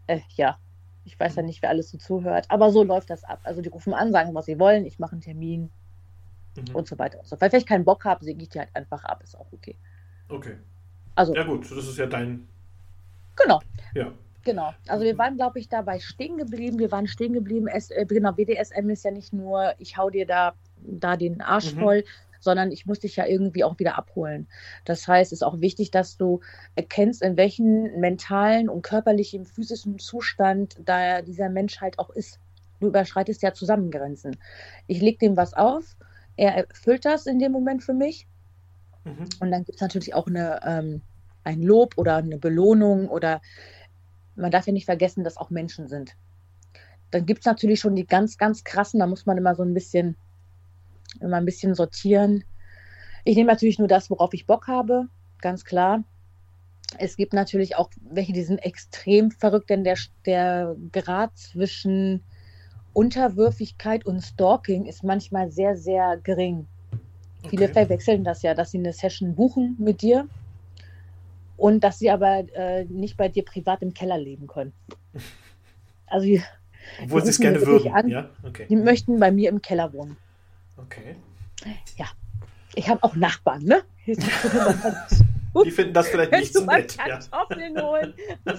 äh, 0.08 0.22
ja, 0.36 0.58
ich 1.04 1.20
weiß 1.20 1.36
ja 1.36 1.44
nicht, 1.44 1.62
wer 1.62 1.70
alles 1.70 1.91
so 1.91 2.00
zuhört, 2.00 2.50
aber 2.50 2.72
so 2.72 2.84
läuft 2.84 3.12
das 3.12 3.24
ab. 3.24 3.41
Also, 3.44 3.62
die 3.62 3.70
rufen 3.70 3.94
an, 3.94 4.12
sagen, 4.12 4.34
was 4.34 4.46
sie 4.46 4.58
wollen, 4.58 4.86
ich 4.86 4.98
mache 4.98 5.12
einen 5.12 5.22
Termin 5.22 5.70
Mhm. 6.58 6.76
und 6.76 6.88
so 6.88 6.98
weiter 7.00 7.20
und 7.20 7.28
so 7.28 7.36
fort. 7.38 7.52
Wenn 7.54 7.60
ich 7.60 7.65
keinen 7.65 7.86
Bock 7.86 8.06
habe, 8.06 8.26
singe 8.26 8.41
ich 8.44 8.50
die 8.50 8.60
halt 8.60 8.76
einfach 8.76 9.04
ab, 9.04 9.22
ist 9.24 9.38
auch 9.38 9.52
okay. 9.54 9.78
Okay. 10.30 10.58
Also, 11.15 11.36
Ja 11.36 11.44
gut, 11.44 11.70
das 11.70 11.88
ist 11.88 11.98
ja 11.98 12.08
dein. 12.08 12.48
genau. 13.36 13.62
Ja. 13.94 14.12
Genau. 14.44 14.74
Also 14.88 15.06
wir 15.06 15.18
waren, 15.18 15.38
glaube 15.38 15.60
ich, 15.60 15.70
dabei 15.70 16.00
stehen 16.00 16.38
geblieben. 16.38 16.80
Wir 16.80 16.92
waren 16.92 17.08
stehen 17.08 17.34
geblieben. 17.34 17.68
Es, 17.68 17.92
äh, 17.92 18.06
genau, 18.08 18.32
BDSM 18.32 18.90
ist 18.90 19.06
ja 19.06 19.12
nicht 19.12 19.34
nur, 19.34 19.74
ich 19.78 19.98
hau 19.98 20.10
dir 20.10 20.26
da, 20.26 20.54
da 20.78 21.16
den 21.16 21.42
Arsch 21.42 21.76
Mhm. 21.76 21.80
voll, 21.80 22.04
sondern 22.40 22.72
ich 22.72 22.88
muss 22.88 23.00
dich 23.00 23.16
ja 23.16 23.26
irgendwie 23.28 23.64
auch 23.64 23.78
wieder 23.78 23.98
abholen. 23.98 24.48
Das 24.84 25.08
heißt, 25.08 25.32
es 25.32 25.40
ist 25.40 25.44
auch 25.44 25.62
wichtig, 25.62 25.92
dass 25.92 26.18
du 26.18 26.40
erkennst, 26.76 27.22
in 27.22 27.38
welchem 27.38 28.00
mentalen 28.00 28.68
und 28.68 28.82
körperlichen, 28.82 29.46
physischen 29.46 30.00
Zustand 30.00 30.76
da 30.84 31.22
dieser 31.22 31.50
Mensch 31.50 31.80
halt 31.80 32.00
auch 32.00 32.10
ist. 32.10 32.40
Du 32.80 32.88
überschreitest 32.88 33.44
ja 33.44 33.54
Zusammengrenzen. 33.54 34.38
Ich 34.88 35.02
leg 35.02 35.20
dem 35.20 35.38
was 35.38 35.54
auf, 35.54 35.96
er 36.36 36.56
erfüllt 36.56 37.06
das 37.06 37.28
in 37.28 37.38
dem 37.38 37.52
Moment 37.52 37.84
für 37.84 37.94
mich. 37.94 38.26
Mhm. 39.04 39.30
Und 39.40 39.52
dann 39.52 39.64
gibt 39.64 39.76
es 39.76 39.82
natürlich 39.82 40.16
auch 40.16 40.26
eine, 40.26 40.60
ähm, 40.66 41.02
ein 41.44 41.62
Lob 41.62 41.94
oder 41.98 42.18
eine 42.18 42.38
Belohnung 42.38 43.08
oder 43.08 43.42
man 44.36 44.52
darf 44.52 44.67
ja 44.67 44.74
nicht 44.74 44.86
vergessen, 44.86 45.24
dass 45.24 45.38
auch 45.38 45.50
Menschen 45.50 45.88
sind. 45.88 46.15
Dann 47.12 47.26
gibt 47.26 47.41
es 47.41 47.46
natürlich 47.46 47.80
schon 47.80 47.96
die 47.96 48.06
ganz, 48.06 48.38
ganz 48.38 48.63
krassen, 48.63 49.00
da 49.00 49.08
muss 49.08 49.26
man 49.26 49.38
immer 49.38 49.56
so 49.56 49.63
ein 49.63 49.74
bisschen, 49.74 50.15
immer 51.20 51.38
ein 51.38 51.46
bisschen 51.46 51.76
sortieren. 51.76 52.44
Ich 53.26 53.36
nehme 53.36 53.52
natürlich 53.52 53.80
nur 53.80 53.88
das, 53.88 54.10
worauf 54.10 54.34
ich 54.34 54.48
Bock 54.48 54.67
habe, 54.67 55.08
ganz 55.41 55.65
klar. 55.65 56.04
Es 56.98 57.15
gibt 57.15 57.34
natürlich 57.34 57.76
auch 57.76 57.89
welche, 58.02 58.34
die 58.34 58.44
sind 58.44 58.60
extrem 58.60 59.32
verrückt, 59.32 59.70
denn 59.70 59.84
der, 59.84 59.98
der 60.26 60.76
Grad 60.91 61.38
zwischen 61.38 62.24
Unterwürfigkeit 62.94 64.06
und 64.06 64.22
Stalking 64.22 64.86
ist 64.86 65.04
manchmal 65.04 65.52
sehr, 65.52 65.78
sehr 65.78 66.17
gering. 66.17 66.67
Okay. 67.39 67.50
Viele 67.50 67.70
verwechseln 67.70 68.24
das 68.24 68.41
ja, 68.41 68.54
dass 68.54 68.72
sie 68.72 68.78
eine 68.78 68.94
Session 68.94 69.36
buchen 69.36 69.76
mit 69.80 70.02
dir 70.02 70.28
und 71.62 71.84
dass 71.84 72.00
sie 72.00 72.10
aber 72.10 72.43
äh, 72.56 72.86
nicht 72.86 73.17
bei 73.17 73.30
dir 73.30 73.45
privat 73.45 73.84
im 73.84 73.93
Keller 73.93 74.17
leben 74.17 74.47
können. 74.47 74.74
Also 76.08 76.26
die, 76.26 76.41
obwohl 77.04 77.24
sie 77.24 77.30
es 77.30 77.39
gerne 77.39 77.63
würden. 77.63 77.93
An, 77.93 78.10
ja? 78.10 78.30
okay. 78.43 78.65
Die 78.67 78.76
möchten 78.76 79.19
bei 79.19 79.32
mir 79.32 79.50
im 79.50 79.62
Keller 79.62 79.93
wohnen. 79.93 80.17
Okay. 80.76 81.15
Ja. 81.97 82.08
Ich 82.74 82.89
habe 82.89 83.04
auch 83.04 83.15
Nachbarn, 83.15 83.63
ne? 83.63 83.84
Die 84.06 85.71
finden 85.71 85.93
das 85.93 86.08
vielleicht 86.08 86.32
nicht 86.32 86.54
so 86.54 86.65
nett. 86.65 86.97
Kartoffeln 86.97 87.76
ja. 87.76 87.82
holen, 87.84 88.13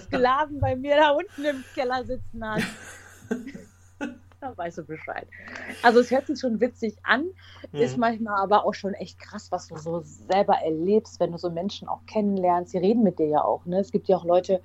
Sklaven 0.04 0.60
bei 0.60 0.76
mir 0.76 0.96
da 0.96 1.10
unten 1.10 1.44
im 1.44 1.64
Keller 1.74 2.04
sitzen 2.04 2.44
hast. 2.44 2.66
dann 4.42 4.59
weißt 4.59 4.78
du 4.78 4.85
Bescheid. 4.85 5.26
Also 5.83 6.00
es 6.00 6.11
hört 6.11 6.26
sich 6.26 6.40
schon 6.40 6.61
witzig 6.61 6.96
an, 7.05 7.26
mhm. 7.70 7.81
ist 7.81 7.96
manchmal 7.96 8.42
aber 8.42 8.66
auch 8.66 8.74
schon 8.74 8.94
echt 8.94 9.18
krass, 9.18 9.50
was 9.50 9.68
du 9.68 9.76
so 9.76 10.00
selber 10.00 10.55
erlebst, 10.55 11.20
wenn 11.20 11.33
du 11.33 11.38
so 11.38 11.50
Menschen 11.50 11.88
auch 11.88 12.05
kennenlernst. 12.07 12.72
Sie 12.72 12.78
reden 12.78 13.02
mit 13.02 13.18
dir 13.18 13.28
ja 13.28 13.44
auch. 13.44 13.64
Ne? 13.64 13.78
Es 13.78 13.92
gibt 13.92 14.09
ja 14.09 14.16
auch 14.16 14.24
Leute, 14.24 14.61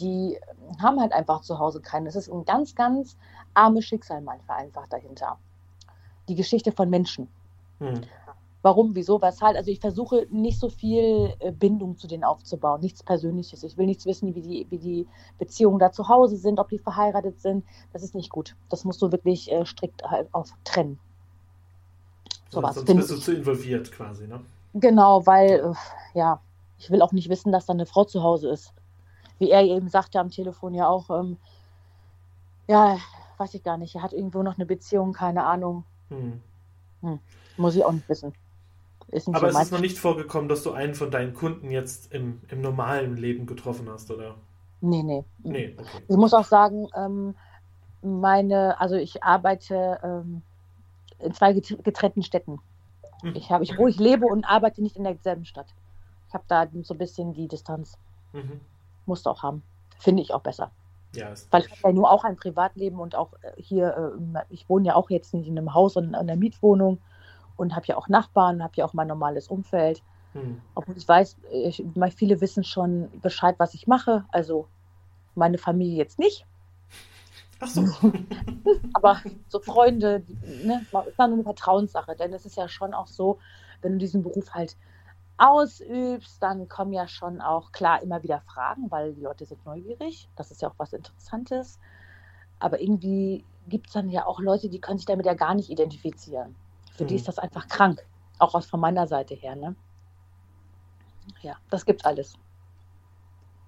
die 0.00 0.38
haben 0.80 1.00
halt 1.00 1.12
einfach 1.12 1.42
zu 1.42 1.58
Hause 1.58 1.80
keinen. 1.80 2.06
Es 2.06 2.16
ist 2.16 2.28
ein 2.28 2.44
ganz, 2.44 2.74
ganz 2.74 3.16
armes 3.54 3.84
Schicksal 3.84 4.20
manchmal 4.20 4.58
einfach 4.58 4.88
dahinter. 4.88 5.38
Die 6.28 6.34
Geschichte 6.34 6.72
von 6.72 6.90
Menschen. 6.90 7.28
Mhm. 7.78 8.02
Warum, 8.62 8.94
wieso, 8.94 9.20
weshalb? 9.20 9.56
Also 9.56 9.72
ich 9.72 9.80
versuche 9.80 10.26
nicht 10.30 10.60
so 10.60 10.68
viel 10.68 11.34
äh, 11.40 11.50
Bindung 11.50 11.96
zu 11.96 12.06
denen 12.06 12.22
aufzubauen, 12.22 12.80
nichts 12.80 13.02
Persönliches. 13.02 13.64
Ich 13.64 13.76
will 13.76 13.86
nichts 13.86 14.06
wissen, 14.06 14.34
wie 14.36 14.40
die, 14.40 14.66
wie 14.70 14.78
die 14.78 15.08
Beziehungen 15.38 15.80
da 15.80 15.90
zu 15.90 16.08
Hause 16.08 16.36
sind, 16.36 16.60
ob 16.60 16.68
die 16.68 16.78
verheiratet 16.78 17.40
sind. 17.40 17.64
Das 17.92 18.04
ist 18.04 18.14
nicht 18.14 18.30
gut. 18.30 18.54
Das 18.68 18.84
musst 18.84 19.02
du 19.02 19.10
wirklich 19.10 19.50
äh, 19.50 19.66
strikt 19.66 20.04
halt 20.04 20.28
auf 20.32 20.52
trennen. 20.62 21.00
So 22.50 22.62
was. 22.62 22.76
Sonst 22.76 22.94
bist 22.94 23.10
du 23.10 23.16
zu 23.16 23.34
involviert 23.34 23.90
quasi, 23.90 24.28
ne? 24.28 24.40
Genau, 24.74 25.26
weil, 25.26 25.50
äh, 25.50 26.18
ja, 26.18 26.40
ich 26.78 26.90
will 26.90 27.02
auch 27.02 27.12
nicht 27.12 27.28
wissen, 27.28 27.50
dass 27.50 27.66
da 27.66 27.72
eine 27.72 27.86
Frau 27.86 28.04
zu 28.04 28.22
Hause 28.22 28.48
ist. 28.50 28.72
Wie 29.38 29.50
er 29.50 29.62
eben 29.62 29.88
sagte 29.88 30.20
am 30.20 30.30
Telefon 30.30 30.74
ja 30.74 30.88
auch, 30.88 31.10
ähm, 31.10 31.36
ja, 32.68 32.98
weiß 33.38 33.54
ich 33.54 33.62
gar 33.64 33.76
nicht, 33.76 33.96
er 33.96 34.02
hat 34.02 34.12
irgendwo 34.12 34.42
noch 34.42 34.56
eine 34.56 34.66
Beziehung, 34.66 35.12
keine 35.12 35.44
Ahnung. 35.44 35.84
Hm. 36.10 36.40
Hm. 37.00 37.18
Muss 37.56 37.74
ich 37.74 37.84
auch 37.84 37.92
nicht 37.92 38.08
wissen. 38.08 38.32
Aber 39.26 39.52
so 39.52 39.58
es 39.58 39.64
ist 39.64 39.72
noch 39.72 39.80
nicht 39.80 39.98
vorgekommen, 39.98 40.48
dass 40.48 40.62
du 40.62 40.72
einen 40.72 40.94
von 40.94 41.10
deinen 41.10 41.34
Kunden 41.34 41.70
jetzt 41.70 42.12
im, 42.12 42.40
im 42.48 42.62
normalen 42.62 43.16
Leben 43.16 43.46
getroffen 43.46 43.88
hast, 43.90 44.10
oder? 44.10 44.36
Nee, 44.80 45.02
nee. 45.02 45.24
nee 45.42 45.76
okay. 45.78 46.02
Ich 46.08 46.16
muss 46.16 46.32
auch 46.32 46.44
sagen, 46.44 46.88
ähm, 46.96 47.34
meine, 48.02 48.80
also 48.80 48.96
ich 48.96 49.22
arbeite 49.22 49.98
ähm, 50.02 50.42
in 51.18 51.32
zwei 51.34 51.52
getrennten 51.52 52.22
Städten. 52.22 52.58
Mhm. 53.22 53.36
Ich 53.36 53.50
habe, 53.50 53.64
ich, 53.64 53.76
wo 53.76 53.86
ich 53.86 53.98
lebe 53.98 54.26
und 54.26 54.44
arbeite 54.44 54.82
nicht 54.82 54.96
in 54.96 55.04
derselben 55.04 55.44
Stadt. 55.44 55.68
Ich 56.28 56.34
habe 56.34 56.44
da 56.48 56.66
so 56.82 56.94
ein 56.94 56.98
bisschen 56.98 57.34
die 57.34 57.48
Distanz. 57.48 57.98
Mhm. 58.32 58.60
Musst 59.04 59.28
auch 59.28 59.42
haben. 59.42 59.62
Finde 59.98 60.22
ich 60.22 60.32
auch 60.32 60.40
besser. 60.40 60.70
Ja, 61.14 61.34
Weil 61.50 61.62
ich 61.62 61.70
habe 61.70 61.80
ja 61.84 61.92
nur 61.92 62.10
auch 62.10 62.24
ein 62.24 62.36
Privatleben 62.36 62.98
und 62.98 63.14
auch 63.14 63.34
äh, 63.42 63.52
hier, 63.60 64.14
äh, 64.34 64.40
ich 64.48 64.68
wohne 64.70 64.88
ja 64.88 64.94
auch 64.94 65.10
jetzt 65.10 65.34
nicht 65.34 65.46
in 65.46 65.58
einem 65.58 65.74
Haus, 65.74 65.92
sondern 65.92 66.14
in 66.14 66.30
einer 66.30 66.36
Mietwohnung 66.36 66.98
und 67.56 67.74
habe 67.74 67.86
ja 67.86 67.96
auch 67.96 68.08
Nachbarn, 68.08 68.62
habe 68.62 68.74
ja 68.76 68.84
auch 68.84 68.92
mein 68.92 69.08
normales 69.08 69.48
Umfeld. 69.48 70.02
Hm. 70.32 70.60
Obwohl 70.74 70.96
ich 70.96 71.06
weiß, 71.06 71.36
ich, 71.52 71.84
viele 72.16 72.40
wissen 72.40 72.64
schon 72.64 73.10
Bescheid, 73.20 73.56
was 73.58 73.74
ich 73.74 73.86
mache. 73.86 74.24
Also 74.32 74.66
meine 75.34 75.58
Familie 75.58 75.96
jetzt 75.96 76.18
nicht. 76.18 76.46
Ach 77.60 77.68
so. 77.68 77.82
Aber 78.94 79.20
so 79.48 79.60
Freunde, 79.60 80.24
ne, 80.64 80.84
ist 81.06 81.18
dann 81.18 81.32
eine 81.32 81.42
Vertrauenssache. 81.42 82.16
Denn 82.16 82.32
es 82.32 82.44
ist 82.44 82.56
ja 82.56 82.68
schon 82.68 82.94
auch 82.94 83.06
so, 83.06 83.38
wenn 83.82 83.92
du 83.92 83.98
diesen 83.98 84.22
Beruf 84.22 84.52
halt 84.54 84.76
ausübst, 85.38 86.42
dann 86.42 86.68
kommen 86.68 86.92
ja 86.92 87.08
schon 87.08 87.40
auch 87.40 87.72
klar 87.72 88.02
immer 88.02 88.22
wieder 88.22 88.40
Fragen, 88.40 88.90
weil 88.90 89.14
die 89.14 89.22
Leute 89.22 89.44
sind 89.44 89.64
neugierig. 89.64 90.28
Das 90.36 90.50
ist 90.50 90.62
ja 90.62 90.68
auch 90.68 90.74
was 90.78 90.92
Interessantes. 90.92 91.78
Aber 92.58 92.80
irgendwie 92.80 93.44
gibt 93.68 93.88
es 93.88 93.92
dann 93.92 94.08
ja 94.08 94.26
auch 94.26 94.40
Leute, 94.40 94.68
die 94.68 94.80
können 94.80 94.98
sich 94.98 95.06
damit 95.06 95.26
ja 95.26 95.34
gar 95.34 95.54
nicht 95.54 95.70
identifizieren. 95.70 96.54
Für 97.02 97.04
mhm. 97.04 97.08
die 97.08 97.16
ist 97.16 97.26
das 97.26 97.38
einfach 97.40 97.66
krank. 97.66 98.00
Auch 98.38 98.54
aus 98.54 98.66
von 98.66 98.78
meiner 98.78 99.08
Seite 99.08 99.34
her. 99.34 99.56
Ne? 99.56 99.74
Ja, 101.42 101.56
das 101.68 101.84
gibt 101.84 102.04
alles. 102.06 102.34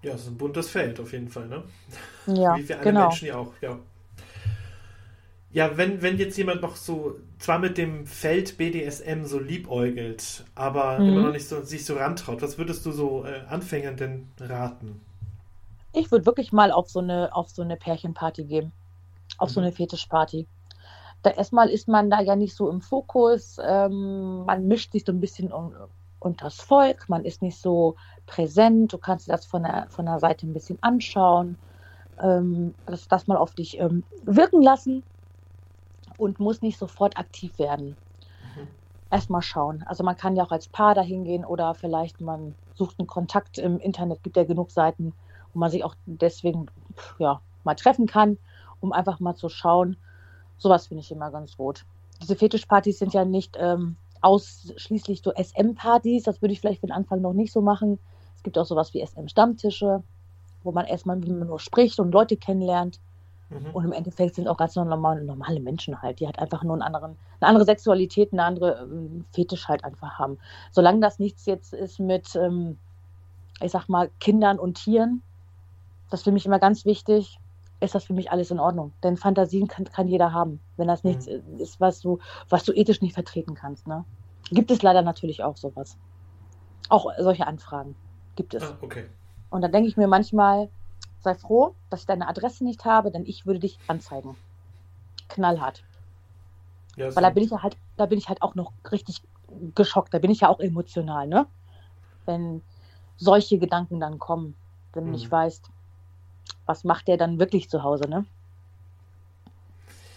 Ja, 0.03 0.13
es 0.13 0.23
ist 0.23 0.29
ein 0.29 0.39
buntes 0.39 0.71
Feld 0.71 1.01
auf 1.01 1.13
jeden 1.13 1.29
Fall, 1.29 1.49
ne? 1.49 1.65
Ja, 2.27 2.57
Wie 2.57 2.63
für 2.63 2.77
alle 2.77 2.85
genau. 2.85 3.01
Menschen 3.09 3.29
ja 3.29 3.37
auch, 3.37 3.53
ja. 3.61 3.79
Ja, 5.51 5.77
wenn, 5.77 6.01
wenn 6.03 6.17
jetzt 6.17 6.37
jemand 6.37 6.63
noch 6.63 6.77
so, 6.77 7.17
zwar 7.39 7.59
mit 7.59 7.77
dem 7.77 8.07
Feld 8.07 8.57
BDSM 8.57 9.25
so 9.25 9.41
liebäugelt, 9.41 10.45
aber 10.55 11.01
mhm. 11.01 11.09
immer 11.09 11.23
noch 11.23 11.33
nicht 11.33 11.49
so, 11.49 11.63
sich 11.63 11.85
so 11.85 11.97
rantraut, 11.97 12.41
was 12.43 12.57
würdest 12.57 12.87
du 12.87 12.93
so 12.93 13.25
äh, 13.25 13.41
Anfängern 13.49 13.97
denn 13.97 14.29
raten? 14.39 15.01
Ich 15.93 16.11
würde 16.13 16.27
wirklich 16.27 16.53
mal 16.53 16.71
auf 16.71 16.89
so 16.89 17.01
eine, 17.01 17.35
auf 17.35 17.51
so 17.51 17.63
eine 17.63 17.77
Pärchenparty 17.77 18.45
gehen. 18.45 18.73
Auf 19.39 19.51
mhm. 19.51 19.55
so 19.55 19.61
eine 19.61 19.73
Fetischparty 19.73 20.47
da 21.25 21.31
erstmal 21.31 21.71
ist 21.71 21.89
man 21.89 22.11
da 22.11 22.21
ja 22.21 22.37
nicht 22.37 22.55
so 22.55 22.71
im 22.71 22.81
Fokus. 22.81 23.57
Ähm, 23.65 24.45
man 24.45 24.67
mischt 24.67 24.93
sich 24.93 25.05
so 25.07 25.13
ein 25.13 25.21
bisschen 25.21 25.53
um, 25.53 25.75
unter 26.21 26.47
das 26.47 26.57
Volk, 26.57 27.09
man 27.09 27.25
ist 27.25 27.43
nicht 27.43 27.59
so 27.61 27.97
präsent. 28.27 28.93
Du 28.93 28.99
kannst 28.99 29.29
das 29.29 29.47
von 29.47 29.63
der, 29.63 29.87
von 29.91 30.07
der 30.07 30.19
Seite 30.21 30.47
ein 30.47 30.53
bisschen 30.53 30.79
anschauen, 30.83 31.59
ähm, 32.21 32.75
das, 32.87 33.09
das 33.09 33.27
mal 33.27 33.37
auf 33.39 33.55
dich 33.55 33.79
ähm, 33.79 34.05
wirken 34.23 34.63
lassen 34.63 35.05
und 36.19 36.41
muss 36.41 36.63
nicht 36.63 36.79
sofort 36.79 37.17
aktiv 37.19 37.59
werden. 37.59 37.97
Mhm. 38.43 38.69
Erstmal 39.11 39.43
schauen. 39.43 39.83
Also 39.87 40.05
man 40.05 40.17
kann 40.17 40.37
ja 40.37 40.45
auch 40.45 40.53
als 40.53 40.69
Paar 40.69 40.95
dahin 40.95 41.25
gehen 41.25 41.45
oder 41.45 41.75
vielleicht 41.75 42.21
man 42.21 42.57
sucht 42.75 42.99
einen 42.99 43.07
Kontakt 43.07 43.59
im 43.59 43.79
Internet, 43.79 44.23
gibt 44.23 44.37
ja 44.37 44.45
genug 44.45 44.71
Seiten, 44.71 45.15
wo 45.53 45.59
man 45.61 45.71
sich 45.71 45.85
auch 45.85 45.95
deswegen 46.07 46.67
ja, 47.19 47.41
mal 47.63 47.75
treffen 47.75 48.07
kann, 48.07 48.39
um 48.81 48.93
einfach 48.93 49.21
mal 49.21 49.37
zu 49.37 49.49
schauen, 49.49 49.97
Sowas 50.59 50.87
finde 50.87 51.03
ich 51.03 51.11
immer 51.11 51.31
ganz 51.31 51.57
gut. 51.57 51.85
Diese 52.23 52.37
Fetischpartys 52.37 52.99
sind 52.99 53.13
ja 53.13 53.25
nicht 53.25 53.57
ähm, 53.59 53.97
ausschließlich 54.21 55.23
so 55.23 55.33
SM-Partys. 55.33 56.25
Das 56.25 56.41
würde 56.41 56.53
ich 56.53 56.61
vielleicht 56.61 56.81
für 56.81 56.87
den 56.87 56.97
Anfang 56.97 57.21
noch 57.21 57.33
nicht 57.33 57.53
so 57.53 57.61
machen. 57.61 57.99
Es 58.37 58.43
gibt 58.43 58.59
auch 58.59 58.67
sowas 58.67 58.95
wie 58.95 59.05
SM-Stammtische, 59.05 60.03
wo 60.63 60.73
man 60.73 60.87
erstmal 60.87 61.17
nur 61.17 61.61
spricht 61.61 61.99
und 62.01 62.13
Leute 62.13 62.37
kennenlernt. 62.37 63.01
Mhm. 63.51 63.75
Und 63.75 63.85
im 63.85 63.93
Endeffekt 63.93 64.35
sind 64.35 64.49
auch 64.49 64.57
ganz 64.57 64.77
normale, 64.77 65.23
normale 65.25 65.61
Menschen 65.61 66.01
halt, 66.01 66.21
die 66.21 66.27
halt 66.27 66.39
einfach 66.39 66.63
nur 66.63 66.75
einen 66.75 66.83
anderen, 66.83 67.17
eine 67.41 67.49
andere 67.49 67.65
Sexualität, 67.65 68.33
eine 68.33 68.45
andere 68.45 68.89
ähm, 68.91 69.25
Fetisch 69.33 69.69
halt 69.69 69.85
einfach 69.85 70.19
haben. 70.19 70.39
Solange 70.73 71.01
das 71.01 71.19
nichts 71.19 71.45
jetzt 71.47 71.75
ist 71.75 72.01
mit, 72.01 72.35
ähm, 72.37 72.79
ich 73.61 73.73
sag 73.73 73.89
mal, 73.89 74.11
Kindern 74.21 74.59
und 74.59 74.83
Tieren, 74.83 75.23
das 76.11 76.21
ist 76.21 76.25
für 76.25 76.33
mich 76.33 76.47
immer 76.47 76.59
ganz 76.59 76.85
wichtig 76.85 77.39
ist 77.85 77.95
das 77.95 78.05
für 78.05 78.15
mich 78.15 78.31
alles 78.31 78.51
in 78.51 78.59
Ordnung. 78.59 78.93
Denn 79.03 79.17
Fantasien 79.17 79.69
kann, 79.69 79.85
kann 79.85 80.09
jeder 80.09 80.33
haben, 80.33 80.61
wenn 80.77 80.89
das 80.89 81.05
nichts 81.05 81.27
mhm. 81.27 81.59
ist, 81.59 81.81
was 81.81 82.01
du, 82.01 82.19
was 82.49 82.65
du 82.65 82.73
ethisch 82.73 83.01
nicht 83.01 83.15
vertreten 83.15 83.55
kannst. 83.55 83.87
Ne? 83.87 84.05
Gibt 84.51 84.71
es 84.71 84.83
leider 84.83 85.03
natürlich 85.03 85.43
auch 85.43 85.57
sowas. 85.57 85.97
Auch 86.89 87.11
solche 87.19 87.47
Anfragen 87.47 87.95
gibt 88.37 88.55
es. 88.55 88.63
Ah, 88.63 88.77
okay. 88.83 89.07
Und 89.51 89.63
da 89.63 89.69
denke 89.69 89.89
ich 89.89 89.97
mir 89.97 90.09
manchmal, 90.09 90.69
sei 91.21 91.35
froh, 91.35 91.75
dass 91.91 92.01
ich 92.01 92.07
deine 92.07 92.29
Adresse 92.29 92.65
nicht 92.65 92.85
habe, 92.85 93.11
denn 93.11 93.25
ich 93.25 93.47
würde 93.47 93.61
dich 93.61 93.79
anzeigen. 93.87 94.37
Knallhart. 95.29 95.83
Ja, 96.97 97.15
Weil 97.15 97.23
da 97.23 97.31
bin 97.31 97.43
ich 97.43 97.51
ja 97.51 97.63
halt, 97.63 97.77
da 97.97 98.07
bin 98.07 98.19
ich 98.19 98.29
halt 98.29 98.43
auch 98.43 98.55
noch 98.55 98.73
richtig 98.91 99.23
geschockt, 99.75 100.13
da 100.13 100.19
bin 100.19 100.31
ich 100.31 100.41
ja 100.41 100.49
auch 100.49 100.61
emotional, 100.61 101.27
ne? 101.27 101.47
Wenn 102.27 102.63
solche 103.17 103.59
Gedanken 103.59 104.01
dann 104.01 104.19
kommen, 104.19 104.55
wenn 104.93 105.07
du 105.07 105.11
nicht 105.11 105.27
mhm. 105.27 105.33
weißt, 105.33 105.71
was 106.67 106.85
macht 106.85 107.09
der 107.09 107.17
dann 107.17 107.39
wirklich 107.39 107.69
zu 107.69 107.83
Hause, 107.83 108.09
ne? 108.09 108.25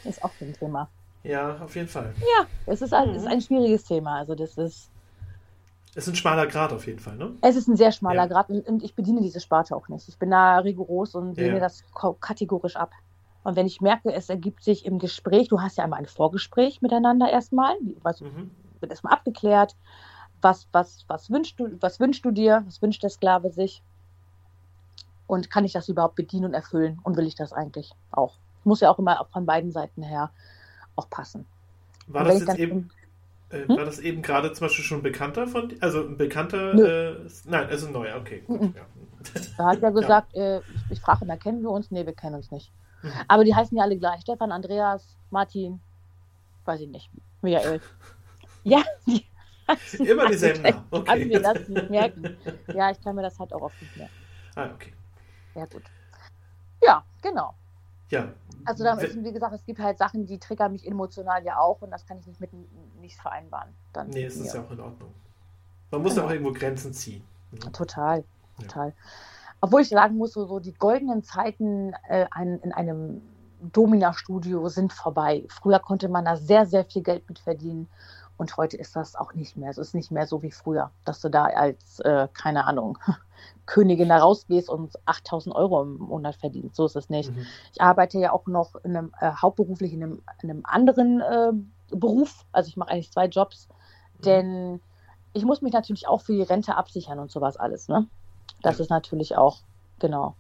Ist 0.04 0.24
auch 0.24 0.32
ein 0.42 0.54
Thema. 0.54 0.90
Ja, 1.24 1.58
auf 1.62 1.76
jeden 1.76 1.88
Fall. 1.88 2.14
Ja, 2.20 2.46
es 2.66 2.82
ist 2.82 2.94
ein, 2.94 3.10
mhm. 3.10 3.16
ist 3.16 3.28
ein 3.28 3.42
schwieriges 3.42 3.84
Thema. 3.84 4.18
Also 4.20 4.36
das 4.36 4.58
ist. 4.58 4.90
Es 5.96 6.08
ist 6.08 6.14
ein 6.14 6.16
schmaler 6.16 6.46
Grad 6.46 6.72
auf 6.72 6.86
jeden 6.86 7.00
Fall, 7.00 7.16
ne? 7.16 7.34
Es 7.42 7.56
ist 7.56 7.68
ein 7.68 7.76
sehr 7.76 7.92
schmaler 7.92 8.24
ja. 8.24 8.28
Grad 8.28 8.50
und, 8.50 8.84
ich 8.84 8.94
bediene 8.94 9.22
diese 9.22 9.40
Sparte 9.40 9.76
auch 9.76 9.88
nicht. 9.90 10.08
Ich 10.08 10.18
bin 10.18 10.30
da 10.30 10.60
rigoros 10.60 11.16
und 11.16 11.38
lehne 11.38 11.56
ja. 11.56 11.60
das 11.60 11.84
kategorisch 12.22 12.76
ab. 12.76 12.92
Und 13.44 13.56
wenn 13.56 13.66
ich 13.66 13.82
merke, 13.82 14.14
es 14.14 14.30
ergibt 14.30 14.64
sich 14.64 14.86
im 14.86 15.00
Gespräch, 15.00 15.48
du 15.48 15.60
hast 15.60 15.78
ja 15.78 15.84
einmal 15.84 16.00
ein 16.00 16.06
Vorgespräch 16.06 16.82
miteinander 16.82 17.30
erstmal, 17.30 17.76
was 18.04 18.22
mhm. 18.22 18.52
wird 18.80 18.92
erstmal 18.92 19.14
abgeklärt, 19.14 19.76
was, 20.42 20.68
was, 20.72 21.06
was 21.08 21.32
wünschst 21.32 21.60
du, 21.60 21.78
was 21.82 22.00
wünschst 22.00 22.24
du 22.24 22.32
dir, 22.32 22.64
was 22.66 22.82
wünscht 22.82 23.02
der 23.02 23.10
Sklave 23.10 23.50
sich? 23.50 23.82
Und 25.28 25.50
kann 25.50 25.66
ich 25.66 25.74
das 25.74 25.90
überhaupt 25.90 26.16
bedienen 26.16 26.46
und 26.46 26.54
erfüllen? 26.54 27.00
Und 27.04 27.18
will 27.18 27.28
ich 27.28 27.36
das 27.36 27.54
eigentlich 27.54 27.92
auch? 28.12 28.36
Muss 28.64 28.80
ja 28.80 28.90
auch 28.90 29.00
immer 29.00 29.28
von 29.32 29.46
beiden 29.46 29.72
Seiten 29.72 30.02
her 30.02 30.32
auch 30.96 31.10
passen. 31.10 31.46
War 32.08 32.24
das 32.24 32.40
jetzt 32.40 32.58
eben, 32.58 32.90
äh, 33.50 33.68
hm? 33.68 33.78
war 33.78 33.86
das 33.86 34.00
eben 34.00 34.22
gerade 34.22 34.52
zum 34.54 34.68
Beispiel 34.68 34.86
schon 34.86 35.04
bekannter 35.04 35.48
von, 35.48 35.74
also 35.82 36.02
ein 36.02 36.18
bekannter, 36.18 36.74
äh, 36.74 37.28
nein, 37.46 37.68
also 37.68 37.88
ein 37.88 37.94
neuer, 37.94 38.18
okay. 38.18 38.44
Gut, 38.48 38.62
ja. 38.76 38.86
Da 39.58 39.66
hat 39.66 39.84
er 39.84 39.92
gesagt, 39.94 40.34
ja. 40.34 40.58
äh, 40.58 40.62
ich, 40.90 41.02
frage 41.02 41.26
immer, 41.26 41.38
kennen 41.38 41.62
wir 41.62 41.70
uns? 41.70 41.92
Nee, 41.92 42.06
wir 42.06 42.14
kennen 42.14 42.36
uns 42.36 42.52
nicht. 42.52 42.72
Mhm. 43.04 43.12
Aber 43.28 43.44
die 43.44 43.54
heißen 43.54 43.78
ja 43.78 43.84
alle 43.84 43.98
gleich. 43.98 44.22
Stefan, 44.22 44.52
Andreas, 44.52 45.18
Martin, 45.30 45.80
weiß 46.66 46.82
ich 46.82 46.90
nicht, 46.90 47.10
Michael. 47.42 47.82
ja, 48.64 48.84
Immer 50.00 50.28
dieselben 50.30 50.62
Namen. 50.62 50.84
Okay. 50.92 51.06
Kann 51.06 51.28
mir 51.28 51.42
das 51.42 51.68
nicht 51.68 51.90
merken. 51.90 52.38
Ja, 52.74 52.92
ich 52.92 53.02
kann 53.02 53.16
mir 53.16 53.22
das 53.22 53.38
halt 53.40 53.54
auch 53.54 53.62
oft 53.62 53.82
nicht 53.82 53.98
merken. 53.98 54.14
Ah, 54.56 54.70
okay. 54.74 54.94
Ja, 55.58 55.66
gut. 55.66 55.84
Ja, 56.84 57.04
genau. 57.22 57.54
Ja. 58.10 58.32
Also 58.66 58.84
da 58.84 58.94
ist, 58.94 59.24
wie 59.24 59.32
gesagt, 59.32 59.54
es 59.54 59.66
gibt 59.66 59.80
halt 59.80 59.98
Sachen, 59.98 60.26
die 60.26 60.40
triggern 60.40 60.72
mich 60.72 60.86
emotional 60.88 61.44
ja 61.44 61.58
auch 61.58 61.82
und 61.82 61.92
das 61.92 62.06
kann 62.06 62.20
ich 62.20 62.28
nicht 62.28 62.40
mit 62.40 62.52
nicht 63.02 63.20
vereinbaren. 63.20 63.70
Dann 63.94 64.10
nee, 64.10 64.26
es 64.26 64.38
ist 64.38 64.54
ja 64.54 64.62
auch 64.62 64.72
in 64.72 64.80
Ordnung. 64.80 65.14
Man 65.92 66.02
muss 66.02 66.12
genau. 66.12 66.24
ja 66.24 66.28
auch 66.28 66.32
irgendwo 66.34 66.52
Grenzen 66.54 66.94
ziehen. 66.94 67.24
Ne? 67.52 67.60
Total, 67.72 68.24
total. 68.60 68.90
Ja. 68.90 68.94
Obwohl 69.62 69.82
ich 69.82 69.90
sagen 69.90 70.18
muss, 70.18 70.34
so, 70.34 70.46
so 70.46 70.60
die 70.60 70.74
goldenen 70.74 71.24
Zeiten 71.24 71.94
äh, 72.08 72.28
ein, 72.32 72.60
in 72.60 72.72
einem 72.74 73.22
Domina-Studio 73.62 74.68
sind 74.70 74.94
vorbei. 74.94 75.46
Früher 75.50 75.80
konnte 75.80 76.10
man 76.10 76.26
da 76.26 76.36
sehr, 76.36 76.66
sehr 76.66 76.86
viel 76.86 77.02
Geld 77.02 77.28
mit 77.28 77.40
verdienen. 77.40 77.88
Und 78.38 78.56
heute 78.58 78.78
ist 78.78 78.96
das 78.96 79.16
auch 79.16 79.34
nicht 79.34 79.58
mehr. 79.58 79.72
Es 79.72 79.80
ist 79.80 79.96
nicht 79.96 80.12
mehr 80.12 80.28
so 80.28 80.44
wie 80.44 80.52
früher, 80.52 80.92
dass 81.06 81.22
du 81.22 81.30
da 81.30 81.46
als, 81.46 82.00
äh, 82.02 82.28
keine 82.34 82.66
Ahnung, 82.66 83.00
Königin 83.68 84.10
da 84.10 84.18
rausgehst 84.18 84.70
und 84.70 84.98
8000 85.06 85.54
Euro 85.56 85.84
im 85.84 85.98
Monat 85.98 86.36
verdienst. 86.36 86.76
So 86.76 86.86
ist 86.86 86.96
es 86.96 87.10
nicht. 87.10 87.30
Mhm. 87.30 87.46
Ich 87.74 87.82
arbeite 87.82 88.18
ja 88.18 88.32
auch 88.32 88.48
noch 88.48 88.74
in 88.84 88.98
einem, 88.98 89.12
äh, 89.20 89.32
hauptberuflich 89.40 89.94
in 89.94 90.02
einem, 90.02 90.22
in 90.42 90.50
einem 90.50 90.66
anderen 90.66 91.22
äh, 91.22 91.52
Beruf. 91.92 92.46
Also 92.52 92.70
ich 92.70 92.78
mache 92.78 92.90
eigentlich 92.90 93.12
zwei 93.12 93.28
Jobs, 93.28 93.68
mhm. 93.68 94.22
denn 94.24 94.82
ich 95.34 95.46
muss 95.46 95.62
mich 95.62 95.74
natürlich 95.74 96.08
auch 96.08 96.22
für 96.22 96.34
die 96.34 96.42
Rente 96.42 96.76
absichern 96.76 97.20
und 97.20 97.30
sowas 97.30 97.58
alles. 97.58 97.88
Ne? 97.90 98.08
Das 98.64 98.78
ja. 98.78 98.84
ist 98.84 98.90
natürlich 98.90 99.38
auch, 99.38 99.60
genau. 100.00 100.36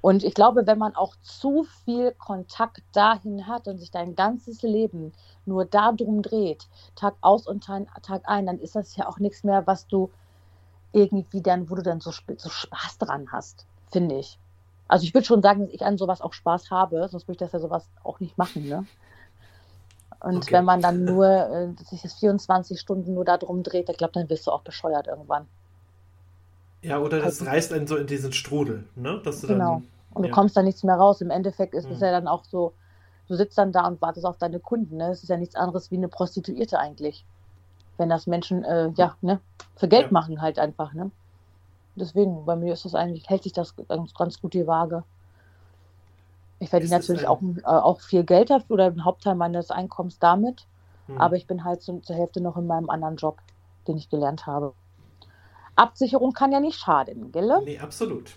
Und 0.00 0.22
ich 0.22 0.34
glaube, 0.34 0.66
wenn 0.66 0.76
man 0.76 0.94
auch 0.96 1.16
zu 1.22 1.64
viel 1.84 2.12
Kontakt 2.12 2.82
dahin 2.92 3.46
hat 3.46 3.68
und 3.68 3.78
sich 3.78 3.90
dein 3.90 4.14
ganzes 4.14 4.60
Leben 4.62 5.12
nur 5.46 5.64
darum 5.64 6.20
dreht, 6.20 6.68
Tag 6.94 7.14
aus 7.22 7.46
und 7.46 7.64
Tag 7.64 8.22
ein, 8.24 8.44
dann 8.44 8.58
ist 8.58 8.76
das 8.76 8.96
ja 8.96 9.08
auch 9.08 9.18
nichts 9.18 9.44
mehr, 9.44 9.66
was 9.66 9.86
du 9.86 10.10
irgendwie 10.94 11.42
dann, 11.42 11.68
wo 11.68 11.74
du 11.74 11.82
dann 11.82 12.00
so, 12.00 12.10
so 12.10 12.48
Spaß 12.48 12.98
dran 12.98 13.32
hast, 13.32 13.66
finde 13.90 14.16
ich. 14.18 14.38
Also 14.88 15.04
ich 15.04 15.14
würde 15.14 15.26
schon 15.26 15.42
sagen, 15.42 15.60
dass 15.60 15.74
ich 15.74 15.84
an 15.84 15.98
sowas 15.98 16.20
auch 16.20 16.32
Spaß 16.32 16.70
habe, 16.70 17.08
sonst 17.08 17.26
würde 17.26 17.32
ich 17.32 17.38
das 17.38 17.52
ja 17.52 17.58
sowas 17.58 17.88
auch 18.02 18.20
nicht 18.20 18.38
machen, 18.38 18.68
ne? 18.68 18.86
Und 20.20 20.36
okay. 20.36 20.54
wenn 20.54 20.64
man 20.64 20.80
dann 20.80 21.04
nur 21.04 21.26
äh, 21.26 21.68
sich 21.84 22.00
das 22.00 22.14
24 22.14 22.80
Stunden 22.80 23.12
nur 23.12 23.26
darum 23.26 23.62
dreht, 23.62 23.90
ich 23.90 23.98
glaube, 23.98 24.14
dann 24.14 24.30
wirst 24.30 24.46
du 24.46 24.52
auch 24.52 24.62
bescheuert 24.62 25.06
irgendwann. 25.06 25.46
Ja, 26.80 26.98
oder 26.98 27.18
das 27.18 27.40
also, 27.40 27.44
reißt 27.46 27.72
einen 27.74 27.86
so 27.86 27.96
in 27.96 28.06
diesen 28.06 28.32
Strudel, 28.32 28.84
ne? 28.94 29.20
Dass 29.22 29.42
du 29.42 29.48
genau. 29.48 29.80
Dann, 29.80 29.88
und 30.14 30.22
du 30.22 30.30
kommst 30.30 30.56
da 30.56 30.62
nichts 30.62 30.82
mehr 30.82 30.94
raus. 30.94 31.20
Im 31.20 31.30
Endeffekt 31.30 31.74
ist 31.74 31.90
es 31.90 31.98
mhm. 31.98 32.04
ja 32.04 32.12
dann 32.12 32.28
auch 32.28 32.44
so, 32.44 32.72
du 33.26 33.34
sitzt 33.34 33.58
dann 33.58 33.72
da 33.72 33.86
und 33.86 34.00
wartest 34.00 34.24
auf 34.24 34.38
deine 34.38 34.60
Kunden. 34.60 34.96
Ne? 34.96 35.10
Es 35.10 35.22
ist 35.22 35.28
ja 35.28 35.36
nichts 35.36 35.56
anderes 35.56 35.90
wie 35.90 35.96
eine 35.96 36.08
Prostituierte 36.08 36.78
eigentlich. 36.78 37.26
Wenn 37.96 38.08
das 38.08 38.26
Menschen, 38.26 38.64
äh, 38.64 38.90
ja, 38.96 39.16
ne, 39.20 39.40
für 39.76 39.88
Geld 39.88 40.06
ja. 40.06 40.12
machen 40.12 40.40
halt 40.40 40.58
einfach, 40.58 40.92
ne? 40.94 41.10
Deswegen, 41.96 42.44
bei 42.44 42.56
mir 42.56 42.72
ist 42.72 42.84
das 42.84 42.94
eigentlich, 42.94 43.28
hält 43.28 43.44
sich 43.44 43.52
das 43.52 43.74
ganz, 43.88 44.14
ganz 44.14 44.40
gut 44.40 44.54
die 44.54 44.66
Waage. 44.66 45.04
Ich 46.58 46.70
verdiene 46.70 46.90
natürlich 46.90 47.26
auch, 47.26 47.40
äh, 47.42 47.62
auch 47.64 48.00
viel 48.00 48.24
Geld 48.24 48.50
dafür 48.50 48.74
oder 48.74 48.86
einen 48.86 49.04
Hauptteil 49.04 49.36
meines 49.36 49.70
Einkommens 49.70 50.18
damit. 50.18 50.66
Mhm. 51.06 51.20
Aber 51.20 51.36
ich 51.36 51.46
bin 51.46 51.62
halt 51.62 51.82
so, 51.82 51.98
zur 52.00 52.16
Hälfte 52.16 52.40
noch 52.40 52.56
in 52.56 52.66
meinem 52.66 52.90
anderen 52.90 53.16
Job, 53.16 53.38
den 53.86 53.96
ich 53.96 54.08
gelernt 54.08 54.46
habe. 54.46 54.72
Absicherung 55.76 56.32
kann 56.32 56.52
ja 56.52 56.60
nicht 56.60 56.78
schaden, 56.78 57.32
gell? 57.32 57.60
Nee, 57.64 57.78
absolut. 57.78 58.32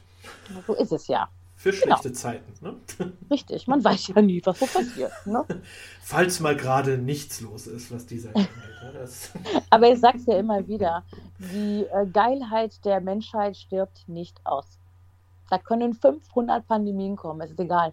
So 0.66 0.74
ist 0.74 0.92
es 0.92 1.08
ja. 1.08 1.30
Für 1.58 1.72
genau. 1.72 1.98
schlechte 1.98 2.10
genau. 2.10 2.20
Zeiten. 2.20 2.54
Ne? 2.62 3.14
Richtig, 3.32 3.68
man 3.68 3.84
weiß 3.84 4.10
ja 4.10 4.22
nie, 4.22 4.42
was 4.46 4.60
so 4.60 4.68
passiert. 4.68 5.12
Ne? 5.26 5.44
Falls 6.04 6.40
mal 6.40 6.56
gerade 6.56 7.00
nichts 7.00 7.42
los 7.42 7.66
ist, 7.66 7.92
was 7.92 8.06
dieser? 8.06 8.30
Aber 9.72 9.92
ich 9.92 10.00
sag's 10.00 10.28
ja 10.28 10.38
immer 10.38 10.68
wieder, 10.68 11.04
die 11.40 11.88
äh, 11.92 12.06
Geilheit 12.06 12.86
der 12.86 13.02
Menschheit 13.02 13.58
stirbt 13.58 14.08
nicht 14.08 14.40
aus. 14.46 14.78
Da 15.50 15.58
können 15.58 15.96
500 15.96 16.68
Pandemien 16.68 17.16
kommen, 17.16 17.42
es 17.42 17.50
ist 17.50 17.60
egal. 17.60 17.92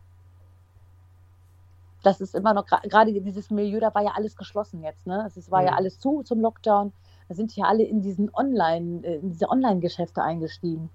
Das 2.03 2.21
ist 2.21 2.35
immer 2.35 2.53
noch, 2.53 2.67
gerade 2.67 3.19
dieses 3.19 3.51
Milieu, 3.51 3.81
da 3.81 3.95
war 3.95 4.03
ja 4.03 4.11
alles 4.15 4.37
geschlossen 4.37 4.83
jetzt. 4.83 5.07
Ne? 5.07 5.27
Es 5.35 5.51
war 5.51 5.63
mhm. 5.63 5.69
ja 5.69 5.75
alles 5.75 5.99
zu 5.99 6.23
zum 6.23 6.43
Lockdown. 6.43 6.93
Da 7.29 7.35
sind 7.35 7.57
ja 7.57 7.65
alle 7.65 7.85
in 7.85 8.03
diesen 8.03 8.29
Online, 8.35 9.07
äh, 9.07 9.17
in 9.21 9.31
diese 9.31 9.49
Online-Geschäfte 9.49 10.23
eingestiegen. 10.23 10.91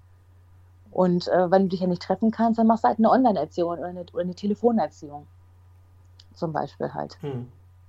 Und 0.90 1.28
äh, 1.28 1.50
wenn 1.50 1.62
du 1.62 1.68
dich 1.68 1.80
ja 1.80 1.86
nicht 1.86 2.02
treffen 2.02 2.30
kannst, 2.30 2.58
dann 2.58 2.66
machst 2.66 2.84
du 2.84 2.88
halt 2.88 2.98
eine 2.98 3.10
Online-Erziehung 3.10 3.70
oder 3.70 3.84
eine, 3.84 4.04
oder 4.12 4.22
eine 4.22 4.34
Telefonerziehung. 4.34 5.26
Zum 6.34 6.52
Beispiel 6.52 6.92
halt. 6.92 7.16
Hm. 7.22 7.46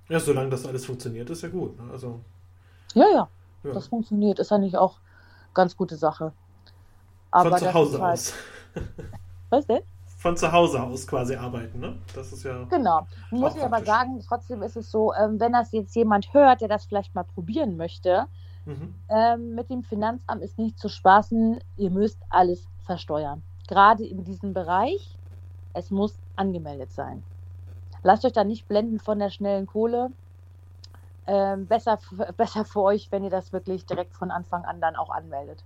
Ja, 0.08 0.20
solange 0.20 0.50
das 0.50 0.66
alles 0.66 0.86
funktioniert, 0.86 1.30
ist 1.30 1.42
ja 1.42 1.48
gut. 1.48 1.76
Ne? 1.80 1.90
Also, 1.90 2.20
ja, 2.94 3.06
ja, 3.08 3.28
ja, 3.64 3.72
das 3.72 3.86
funktioniert. 3.86 4.38
Ist 4.38 4.52
eigentlich 4.52 4.76
auch 4.76 4.98
ganz 5.54 5.76
gute 5.76 5.96
Sache. 5.96 6.32
Aber 7.30 7.50
Von 7.50 7.58
zu 7.58 7.74
Hause 7.74 8.02
halt... 8.02 8.12
aus. 8.12 8.34
Was 9.50 9.66
denn? 9.66 9.82
Von 10.18 10.36
zu 10.36 10.52
Hause 10.52 10.80
aus 10.80 11.06
quasi 11.06 11.34
arbeiten, 11.34 11.80
ne? 11.80 11.96
Das 12.14 12.32
ist 12.32 12.44
ja. 12.44 12.62
Genau. 12.70 13.06
Muss 13.30 13.56
ich 13.56 13.62
aber 13.62 13.84
sagen, 13.84 14.22
trotzdem 14.26 14.62
ist 14.62 14.76
es 14.76 14.90
so, 14.90 15.12
ähm, 15.14 15.40
wenn 15.40 15.52
das 15.52 15.72
jetzt 15.72 15.96
jemand 15.96 16.32
hört, 16.32 16.60
der 16.60 16.68
das 16.68 16.84
vielleicht 16.84 17.14
mal 17.14 17.24
probieren 17.24 17.76
möchte, 17.76 18.26
mhm. 18.64 18.94
ähm, 19.08 19.54
mit 19.56 19.68
dem 19.68 19.82
Finanzamt 19.82 20.42
ist 20.42 20.58
nicht 20.58 20.78
zu 20.78 20.88
spaßen. 20.88 21.58
Ihr 21.76 21.90
müsst 21.90 22.20
alles 22.28 22.68
versteuern. 22.84 23.42
Gerade 23.68 24.04
in 24.04 24.24
diesem 24.24 24.52
Bereich, 24.54 25.16
es 25.72 25.90
muss 25.90 26.14
angemeldet 26.36 26.92
sein. 26.92 27.22
Lasst 28.02 28.24
euch 28.24 28.32
da 28.32 28.44
nicht 28.44 28.66
blenden 28.68 28.98
von 28.98 29.18
der 29.18 29.30
schnellen 29.30 29.66
Kohle. 29.66 30.10
Ähm, 31.26 31.66
besser, 31.66 31.98
besser 32.36 32.64
für 32.64 32.82
euch, 32.82 33.10
wenn 33.10 33.24
ihr 33.24 33.30
das 33.30 33.52
wirklich 33.52 33.86
direkt 33.86 34.14
von 34.14 34.30
Anfang 34.30 34.64
an 34.64 34.80
dann 34.80 34.96
auch 34.96 35.10
anmeldet. 35.10 35.64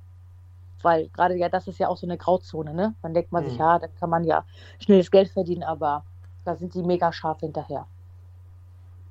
Weil 0.82 1.08
gerade 1.08 1.36
ja, 1.36 1.48
das 1.48 1.66
ist 1.66 1.78
ja 1.78 1.88
auch 1.88 1.96
so 1.96 2.06
eine 2.06 2.18
Grauzone, 2.18 2.74
ne? 2.74 2.94
Dann 3.02 3.14
denkt 3.14 3.32
man 3.32 3.44
mhm. 3.44 3.48
sich, 3.48 3.58
ja, 3.58 3.78
da 3.78 3.88
kann 3.88 4.10
man 4.10 4.24
ja 4.24 4.44
schnelles 4.78 5.10
Geld 5.10 5.30
verdienen, 5.30 5.62
aber 5.62 6.04
da 6.44 6.54
sind 6.54 6.74
die 6.74 6.82
mega 6.82 7.12
scharf 7.12 7.40
hinterher. 7.40 7.86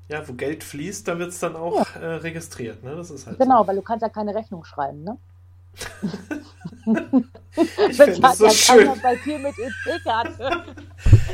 Ja, 0.08 0.28
wo 0.28 0.34
Geld 0.34 0.64
fließt, 0.64 1.08
da 1.08 1.18
wird 1.18 1.30
es 1.30 1.39
dann 1.39 1.56
auch 1.56 1.95
ja. 1.95 2.01
äh, 2.01 2.16
registriert, 2.18 2.84
ne? 2.84 2.95
Das 2.95 3.10
ist 3.10 3.26
halt 3.26 3.39
genau, 3.39 3.64
so. 3.64 3.68
weil 3.68 3.76
du 3.76 3.82
kannst 3.82 4.03
ja 4.03 4.10
keine 4.10 4.36
Rechnung 4.36 4.64
schreiben, 4.64 5.03
ne? 5.03 5.18
Ich 7.88 7.98
fände 7.98 8.28
es 8.28 8.38
so 8.38 8.50
schön. 8.50 8.92
Bei 9.02 9.16
dir 9.16 9.40
mit. 9.40 9.56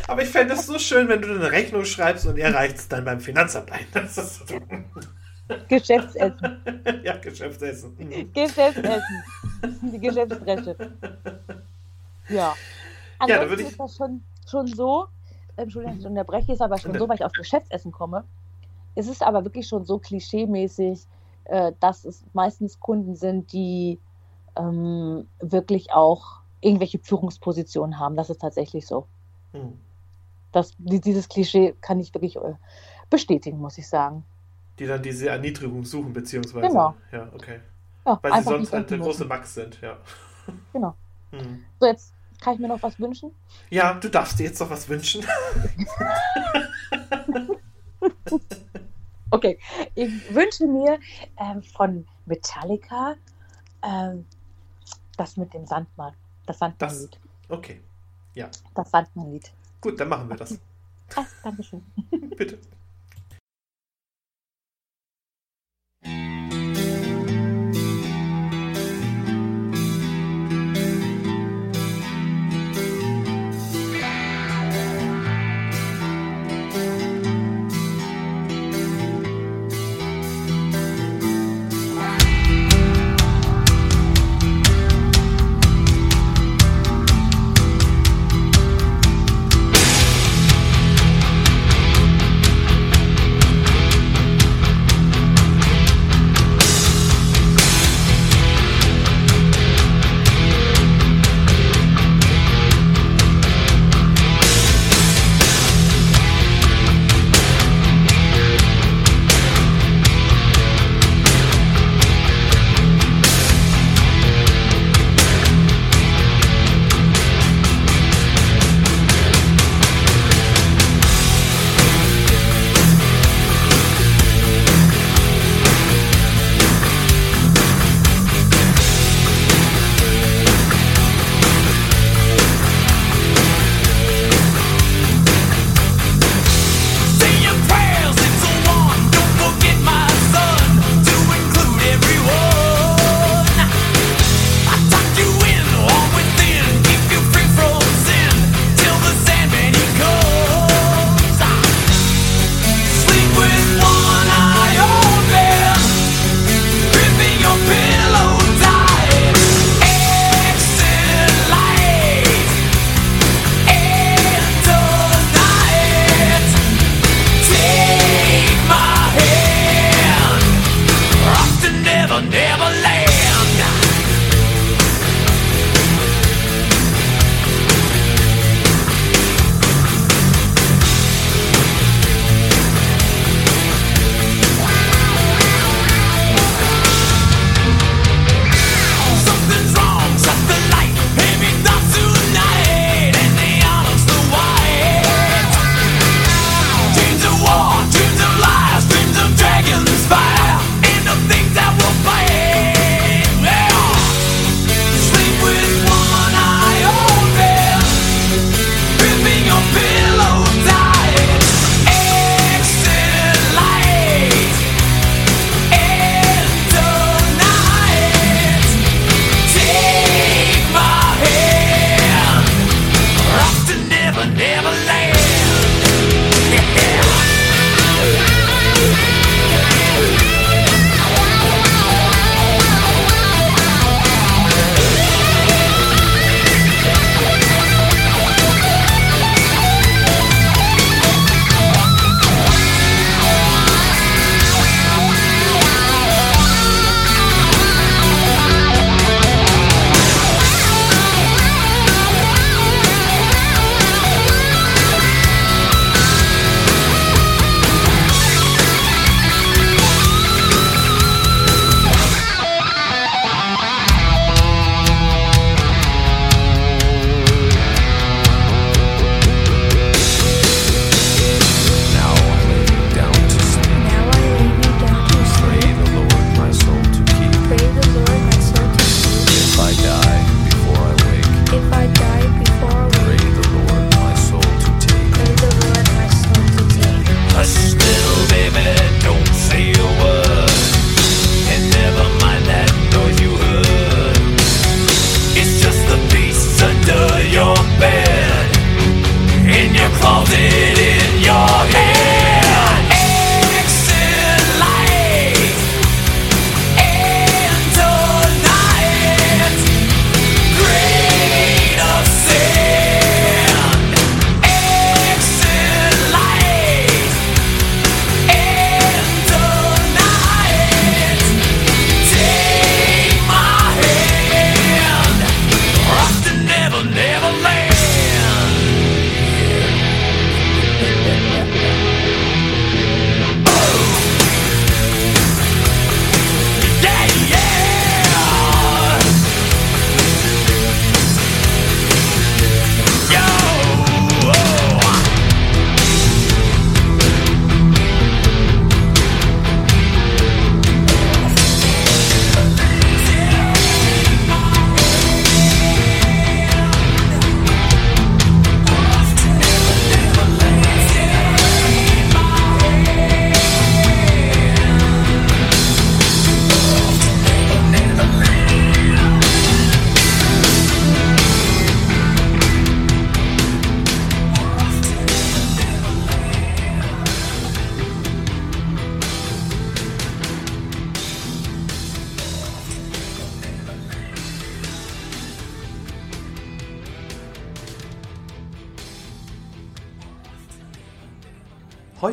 Aber 0.07 0.21
ich 0.21 0.29
fände 0.29 0.53
es 0.53 0.65
so 0.65 0.79
schön, 0.79 1.07
wenn 1.07 1.21
du 1.21 1.33
eine 1.33 1.51
Rechnung 1.51 1.85
schreibst 1.85 2.25
und 2.25 2.37
er 2.37 2.53
reicht 2.53 2.77
es 2.77 2.87
dann 2.87 3.05
beim 3.05 3.19
Finanzamt 3.19 3.71
ein. 3.71 3.85
Geschäftsessen. 5.67 6.61
Ja, 7.03 7.17
Geschäftsessen. 7.17 7.95
Mhm. 7.97 8.31
Geschäftsessen. 8.33 9.23
Die 9.81 9.99
Geschäftsbreche. 9.99 10.75
Ja. 12.29 12.55
Ansonsten 13.19 13.49
ja, 13.49 13.55
da 13.55 13.61
ich... 13.61 13.67
ist 13.67 13.79
das 13.79 13.95
schon, 13.97 14.23
schon 14.49 14.67
so, 14.67 15.07
Entschuldigung, 15.57 15.99
ich 15.99 16.05
unterbreche 16.05 16.53
es 16.53 16.61
aber 16.61 16.77
schon 16.77 16.97
so, 16.97 17.07
weil 17.07 17.15
ich 17.15 17.25
auf 17.25 17.33
Geschäftsessen 17.33 17.91
komme. 17.91 18.23
Es 18.95 19.07
ist 19.07 19.21
aber 19.21 19.43
wirklich 19.43 19.67
schon 19.67 19.85
so 19.85 19.99
klischeemäßig, 19.99 21.05
äh, 21.45 21.71
dass 21.79 22.05
es 22.05 22.23
meistens 22.33 22.79
Kunden 22.79 23.15
sind, 23.15 23.51
die 23.51 23.99
ähm, 24.55 25.27
wirklich 25.39 25.91
auch 25.93 26.41
irgendwelche 26.61 26.99
Führungspositionen 26.99 27.99
haben. 27.99 28.15
Das 28.15 28.29
ist 28.29 28.41
tatsächlich 28.41 28.85
so. 28.85 29.07
Hm. 29.53 29.79
Das, 30.51 30.73
dieses 30.77 31.29
Klischee 31.29 31.75
kann 31.81 31.99
ich 31.99 32.13
wirklich 32.13 32.35
äh, 32.35 32.55
bestätigen, 33.09 33.59
muss 33.59 33.77
ich 33.77 33.87
sagen. 33.87 34.23
Die 34.79 34.85
dann 34.85 35.01
diese 35.01 35.29
Erniedrigung 35.29 35.83
suchen, 35.85 36.13
beziehungsweise. 36.13 36.67
Genau. 36.67 36.95
Ja, 37.11 37.29
okay. 37.33 37.59
Ja, 38.05 38.19
Weil 38.21 38.33
sie 38.33 38.43
sonst 38.43 38.73
halt 38.73 38.89
der 38.89 38.97
große 38.97 39.25
Max 39.25 39.53
sind, 39.53 39.79
ja. 39.81 39.97
Genau. 40.73 40.95
Hm. 41.31 41.63
So, 41.79 41.87
jetzt 41.87 42.13
kann 42.41 42.55
ich 42.55 42.59
mir 42.59 42.67
noch 42.67 42.83
was 42.83 42.99
wünschen? 42.99 43.31
Ja, 43.69 43.93
du 43.93 44.09
darfst 44.09 44.37
dir 44.37 44.47
jetzt 44.47 44.59
noch 44.59 44.69
was 44.69 44.89
wünschen. 44.89 45.25
okay, 49.31 49.57
ich 49.95 50.35
wünsche 50.35 50.67
mir 50.67 50.99
ähm, 51.37 51.63
von 51.63 52.05
Metallica 52.25 53.15
ähm, 53.81 54.25
das 55.17 55.37
mit 55.37 55.53
dem 55.53 55.65
Sandmann. 55.65 56.13
Das 56.45 56.59
Sandmannlied. 56.59 57.19
Okay. 57.49 57.81
Ja. 58.33 58.49
Das 58.75 58.91
Sandmannlied. 58.91 59.51
Gut, 59.81 59.99
dann 59.99 60.09
machen 60.09 60.29
wir 60.29 60.37
das. 60.37 60.59
Ach, 61.15 61.27
Dankeschön. 61.43 61.83
Bitte. 62.37 62.59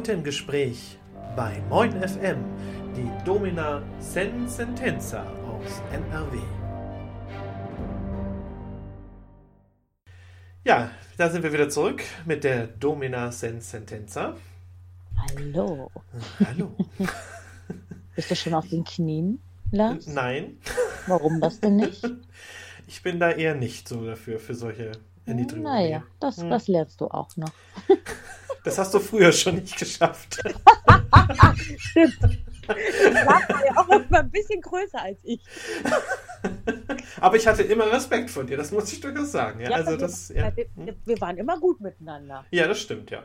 Heute 0.09 0.16
im 0.16 0.24
Gespräch 0.24 0.96
bei 1.36 1.61
Moin 1.68 1.92
FM 1.92 2.42
die 2.96 3.24
Domina 3.26 3.82
Sen 3.98 4.48
Sentenza 4.48 5.22
aus 5.22 5.82
NRW. 5.92 6.38
Ja, 10.64 10.90
da 11.18 11.28
sind 11.28 11.42
wir 11.42 11.52
wieder 11.52 11.68
zurück 11.68 12.02
mit 12.24 12.42
der 12.42 12.68
Domina 12.68 13.30
Sen 13.30 13.61
Sentenza. 13.61 14.34
Hallo. 15.14 15.90
Hallo. 16.42 16.74
Bist 18.16 18.30
du 18.30 18.34
schon 18.34 18.54
auf 18.54 18.66
den 18.66 18.84
Knien, 18.84 19.42
Lars? 19.72 20.06
Nein. 20.06 20.56
Warum 21.06 21.38
das 21.42 21.61
denn 21.61 21.76
nicht? 21.76 22.02
Ich 22.86 23.02
bin 23.02 23.20
da 23.20 23.30
eher 23.30 23.54
nicht 23.54 23.86
so 23.86 24.06
dafür, 24.06 24.38
für 24.38 24.54
solche 24.54 24.92
Erniedrigungen. 25.29 25.72
Naja, 25.72 26.03
das, 26.20 26.39
hm. 26.39 26.51
das 26.51 26.68
lernst 26.68 27.01
du 27.01 27.07
auch 27.07 27.37
noch. 27.37 27.53
Das 28.64 28.76
hast 28.76 28.93
du 28.93 28.99
früher 28.99 29.33
schon 29.33 29.55
nicht 29.55 29.79
geschafft. 29.79 30.43
Stimmt. 31.79 32.18
Lars 32.66 33.49
war 33.49 33.64
ja 33.64 33.76
auch 33.76 33.89
immer 33.89 34.18
ein 34.18 34.31
bisschen 34.31 34.61
größer 34.61 35.01
als 35.01 35.18
ich. 35.22 35.41
Aber 37.20 37.37
ich 37.37 37.47
hatte 37.47 37.62
immer 37.62 37.91
Respekt 37.91 38.31
vor 38.31 38.45
dir, 38.45 38.57
das 38.57 38.70
muss 38.70 38.93
ich 38.93 39.01
durchaus 39.01 39.33
sagen. 39.33 39.61
Ja, 39.61 39.70
ja 39.70 39.76
also 39.76 39.97
das, 39.97 40.29
ja. 40.29 40.55
Wir, 40.55 40.66
wir, 41.05 41.20
waren 41.20 41.39
immer 41.39 41.59
gut 41.59 41.81
miteinander. 41.81 42.45
Ja, 42.51 42.68
das 42.68 42.81
stimmt, 42.81 43.11
ja. 43.11 43.22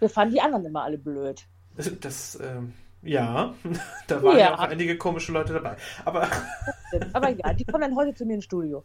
Wir 0.00 0.08
fanden 0.08 0.34
die 0.34 0.40
anderen 0.40 0.64
immer 0.64 0.82
alle 0.82 0.98
blöd. 0.98 1.46
Das, 2.00 2.38
ähm, 2.42 2.72
ja, 3.02 3.54
da 4.08 4.22
waren 4.22 4.38
ja. 4.38 4.44
ja. 4.46 4.54
auch 4.54 4.60
einige 4.60 4.96
komische 4.96 5.30
Leute 5.30 5.52
dabei. 5.52 5.76
Aber, 6.04 6.28
Aber 7.12 7.28
ja, 7.28 7.52
die 7.52 7.64
kommen 7.64 7.82
dann 7.82 7.96
heute 7.96 8.14
zu 8.14 8.24
mir 8.24 8.34
ins 8.34 8.44
Studio. 8.44 8.84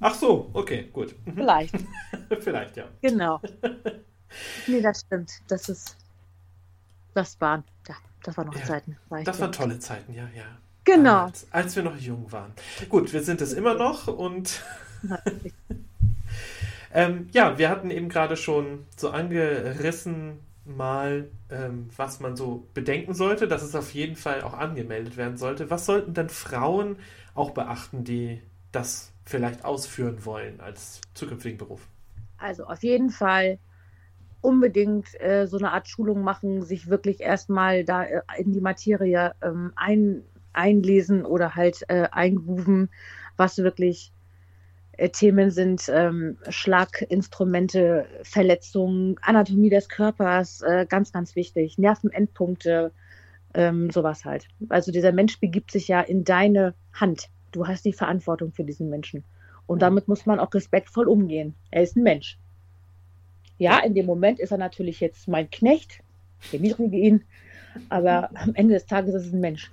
Ach 0.00 0.14
so, 0.14 0.50
okay, 0.52 0.88
gut. 0.92 1.14
Mhm. 1.24 1.34
Vielleicht. 1.34 1.74
Vielleicht, 2.40 2.76
ja. 2.76 2.84
Genau. 3.00 3.40
Nee, 4.66 4.80
das 4.80 5.02
stimmt. 5.02 5.30
Das 5.46 5.68
ist. 5.68 5.96
Das 7.14 7.40
waren. 7.40 7.62
Ja, 7.86 7.94
das 8.24 8.36
waren 8.36 8.48
noch 8.48 8.56
ja, 8.56 8.64
Zeiten. 8.64 8.96
War 9.08 9.22
das 9.22 9.38
waren 9.38 9.52
tolle 9.52 9.78
Zeiten, 9.78 10.12
ja, 10.12 10.28
ja. 10.34 10.44
Genau. 10.84 11.10
Damals, 11.10 11.46
als 11.52 11.76
wir 11.76 11.84
noch 11.84 11.96
jung 11.96 12.32
waren. 12.32 12.52
Gut, 12.88 13.12
wir 13.12 13.22
sind 13.22 13.40
es 13.40 13.52
immer 13.52 13.74
noch 13.74 14.08
und. 14.08 14.60
ähm, 16.92 17.28
ja, 17.32 17.56
wir 17.58 17.70
hatten 17.70 17.92
eben 17.92 18.08
gerade 18.08 18.36
schon 18.36 18.86
so 18.96 19.10
angerissen, 19.10 20.40
mal, 20.64 21.30
ähm, 21.50 21.90
was 21.96 22.20
man 22.20 22.36
so 22.36 22.66
bedenken 22.74 23.14
sollte, 23.14 23.48
dass 23.48 23.62
es 23.62 23.74
auf 23.74 23.92
jeden 23.92 24.16
Fall 24.16 24.42
auch 24.42 24.54
angemeldet 24.54 25.16
werden 25.16 25.36
sollte. 25.36 25.70
Was 25.70 25.86
sollten 25.86 26.14
denn 26.14 26.28
Frauen 26.28 26.96
auch 27.34 27.50
beachten, 27.50 28.04
die 28.04 28.40
das 28.72 29.12
vielleicht 29.24 29.64
ausführen 29.64 30.24
wollen 30.24 30.60
als 30.60 31.00
zukünftigen 31.14 31.58
Beruf? 31.58 31.88
Also 32.38 32.64
auf 32.64 32.82
jeden 32.82 33.10
Fall 33.10 33.58
unbedingt 34.40 35.18
äh, 35.20 35.46
so 35.46 35.56
eine 35.56 35.72
Art 35.72 35.88
Schulung 35.88 36.22
machen, 36.22 36.62
sich 36.62 36.88
wirklich 36.88 37.20
erstmal 37.20 37.84
da 37.84 38.04
äh, 38.04 38.20
in 38.36 38.52
die 38.52 38.60
Materie 38.60 39.34
ähm, 39.42 39.72
ein, 39.76 40.22
einlesen 40.52 41.24
oder 41.24 41.54
halt 41.54 41.82
äh, 41.88 42.08
eingrooven, 42.12 42.90
was 43.36 43.58
wirklich 43.58 44.12
äh, 44.96 45.08
Themen 45.08 45.50
sind 45.50 45.88
ähm, 45.88 46.36
Schlaginstrumente, 46.48 48.06
Verletzungen, 48.22 49.16
Anatomie 49.22 49.70
des 49.70 49.88
Körpers, 49.88 50.60
äh, 50.62 50.86
ganz, 50.88 51.12
ganz 51.12 51.34
wichtig, 51.36 51.78
Nervenendpunkte, 51.78 52.92
ähm, 53.54 53.90
sowas 53.90 54.24
halt. 54.24 54.48
Also 54.68 54.92
dieser 54.92 55.12
Mensch 55.12 55.40
begibt 55.40 55.70
sich 55.70 55.88
ja 55.88 56.00
in 56.00 56.24
deine 56.24 56.74
Hand. 56.92 57.28
Du 57.54 57.68
hast 57.68 57.84
die 57.84 57.92
Verantwortung 57.92 58.52
für 58.52 58.64
diesen 58.64 58.90
Menschen. 58.90 59.22
Und 59.66 59.80
damit 59.82 60.08
muss 60.08 60.26
man 60.26 60.40
auch 60.40 60.52
respektvoll 60.52 61.06
umgehen. 61.06 61.54
Er 61.70 61.82
ist 61.82 61.96
ein 61.96 62.02
Mensch. 62.02 62.36
Ja, 63.58 63.78
in 63.78 63.94
dem 63.94 64.06
Moment 64.06 64.40
ist 64.40 64.50
er 64.50 64.58
natürlich 64.58 64.98
jetzt 64.98 65.28
mein 65.28 65.48
Knecht, 65.50 66.02
erniedrige 66.52 66.96
ihn, 66.96 67.22
aber 67.88 68.30
am 68.34 68.54
Ende 68.56 68.74
des 68.74 68.86
Tages 68.86 69.14
ist 69.14 69.26
es 69.26 69.32
ein 69.32 69.40
Mensch. 69.40 69.70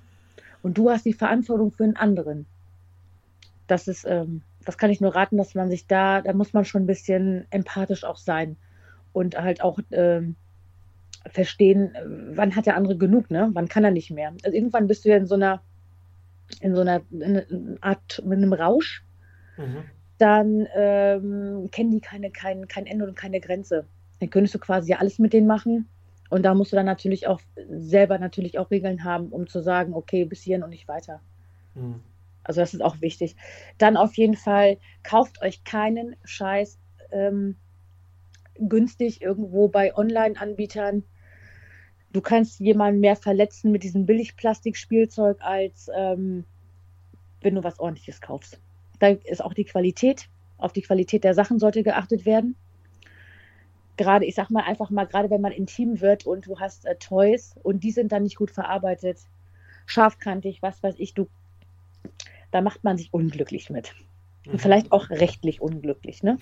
Und 0.62 0.78
du 0.78 0.90
hast 0.90 1.04
die 1.04 1.12
Verantwortung 1.12 1.72
für 1.72 1.82
einen 1.82 1.96
anderen. 1.96 2.46
Das 3.66 3.88
ist, 3.88 4.04
ähm, 4.04 4.42
das 4.64 4.78
kann 4.78 4.90
ich 4.90 5.00
nur 5.00 5.14
raten, 5.16 5.36
dass 5.36 5.56
man 5.56 5.68
sich 5.68 5.88
da, 5.88 6.20
da 6.20 6.32
muss 6.32 6.52
man 6.52 6.64
schon 6.64 6.84
ein 6.84 6.86
bisschen 6.86 7.46
empathisch 7.50 8.04
auch 8.04 8.16
sein 8.16 8.56
und 9.12 9.36
halt 9.36 9.60
auch 9.60 9.80
ähm, 9.90 10.36
verstehen, 11.26 11.92
wann 12.34 12.54
hat 12.54 12.66
der 12.66 12.76
andere 12.76 12.96
genug, 12.96 13.30
ne? 13.30 13.50
Wann 13.52 13.68
kann 13.68 13.84
er 13.84 13.90
nicht 13.90 14.12
mehr? 14.12 14.32
Also 14.44 14.56
irgendwann 14.56 14.86
bist 14.86 15.04
du 15.04 15.08
ja 15.08 15.16
in 15.16 15.26
so 15.26 15.34
einer, 15.34 15.62
in 16.60 16.74
so 16.74 16.80
einer 16.80 17.02
in 17.10 17.22
einer 17.22 17.44
Art, 17.80 18.22
mit 18.24 18.38
einem 18.38 18.52
Rausch. 18.52 19.04
Mhm. 19.56 19.84
Dann 20.18 20.68
ähm, 20.74 21.68
kennen 21.72 21.90
die 21.90 22.00
keine, 22.00 22.30
kein, 22.30 22.68
kein 22.68 22.86
Ende 22.86 23.06
und 23.06 23.16
keine 23.16 23.40
Grenze. 23.40 23.86
Dann 24.20 24.30
könntest 24.30 24.54
du 24.54 24.58
quasi 24.58 24.94
alles 24.94 25.18
mit 25.18 25.32
denen 25.32 25.46
machen. 25.46 25.88
Und 26.30 26.44
da 26.44 26.54
musst 26.54 26.72
du 26.72 26.76
dann 26.76 26.86
natürlich 26.86 27.26
auch 27.26 27.40
selber 27.68 28.18
natürlich 28.18 28.58
auch 28.58 28.70
Regeln 28.70 29.04
haben, 29.04 29.28
um 29.28 29.46
zu 29.48 29.60
sagen, 29.60 29.94
okay, 29.94 30.24
bis 30.24 30.42
hierhin 30.42 30.62
und 30.62 30.70
nicht 30.70 30.88
weiter. 30.88 31.20
Mhm. 31.74 32.00
Also 32.44 32.60
das 32.60 32.74
ist 32.74 32.82
auch 32.82 33.00
wichtig. 33.00 33.36
Dann 33.78 33.96
auf 33.96 34.14
jeden 34.14 34.36
Fall 34.36 34.78
kauft 35.02 35.42
euch 35.42 35.64
keinen 35.64 36.16
Scheiß 36.24 36.78
ähm, 37.10 37.56
günstig 38.58 39.22
irgendwo 39.22 39.68
bei 39.68 39.94
Online-Anbietern. 39.96 41.04
Du 42.12 42.20
kannst 42.20 42.60
jemanden 42.60 43.00
mehr 43.00 43.16
verletzen 43.16 43.72
mit 43.72 43.82
diesem 43.82 44.06
Billigplastikspielzeug, 44.06 45.38
als 45.40 45.88
ähm, 45.96 46.44
wenn 47.40 47.54
du 47.54 47.64
was 47.64 47.80
ordentliches 47.80 48.20
kaufst. 48.20 48.60
Da 48.98 49.08
ist 49.08 49.42
auch 49.42 49.54
die 49.54 49.64
Qualität. 49.64 50.28
Auf 50.58 50.72
die 50.72 50.82
Qualität 50.82 51.24
der 51.24 51.34
Sachen 51.34 51.58
sollte 51.58 51.82
geachtet 51.82 52.24
werden. 52.24 52.54
Gerade, 53.96 54.26
ich 54.26 54.34
sag 54.34 54.50
mal 54.50 54.62
einfach 54.62 54.90
mal, 54.90 55.06
gerade 55.06 55.30
wenn 55.30 55.40
man 55.40 55.52
intim 55.52 56.00
wird 56.00 56.26
und 56.26 56.46
du 56.46 56.60
hast 56.60 56.86
äh, 56.86 56.96
Toys 56.96 57.54
und 57.62 57.82
die 57.82 57.90
sind 57.90 58.12
dann 58.12 58.22
nicht 58.22 58.36
gut 58.36 58.50
verarbeitet, 58.50 59.18
scharfkantig, 59.86 60.62
was 60.62 60.82
weiß 60.82 60.94
ich, 60.98 61.14
du 61.14 61.28
da 62.52 62.60
macht 62.60 62.84
man 62.84 62.96
sich 62.96 63.12
unglücklich 63.12 63.70
mit. 63.70 63.94
Und 64.46 64.54
mhm. 64.54 64.58
vielleicht 64.58 64.92
auch 64.92 65.10
rechtlich 65.10 65.60
unglücklich. 65.60 66.22
Ne? 66.22 66.38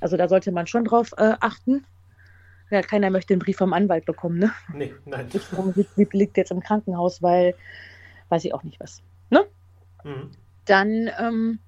Also 0.00 0.16
da 0.16 0.28
sollte 0.28 0.52
man 0.52 0.68
schon 0.68 0.84
drauf 0.84 1.12
äh, 1.16 1.34
achten. 1.40 1.84
Ja, 2.70 2.82
keiner 2.82 3.10
möchte 3.10 3.34
einen 3.34 3.40
Brief 3.40 3.56
vom 3.56 3.72
Anwalt 3.72 4.04
bekommen, 4.04 4.38
ne? 4.38 4.52
Nee, 4.74 4.94
nein. 5.06 5.28
Sie 5.30 6.08
liegt 6.12 6.36
jetzt 6.36 6.50
im 6.50 6.60
Krankenhaus, 6.60 7.22
weil 7.22 7.54
weiß 8.28 8.44
ich 8.44 8.54
auch 8.54 8.62
nicht 8.62 8.80
was. 8.80 9.02
Ne? 9.30 9.46
Mhm. 10.04 10.30
Dann 10.66 11.10
ähm, 11.18 11.58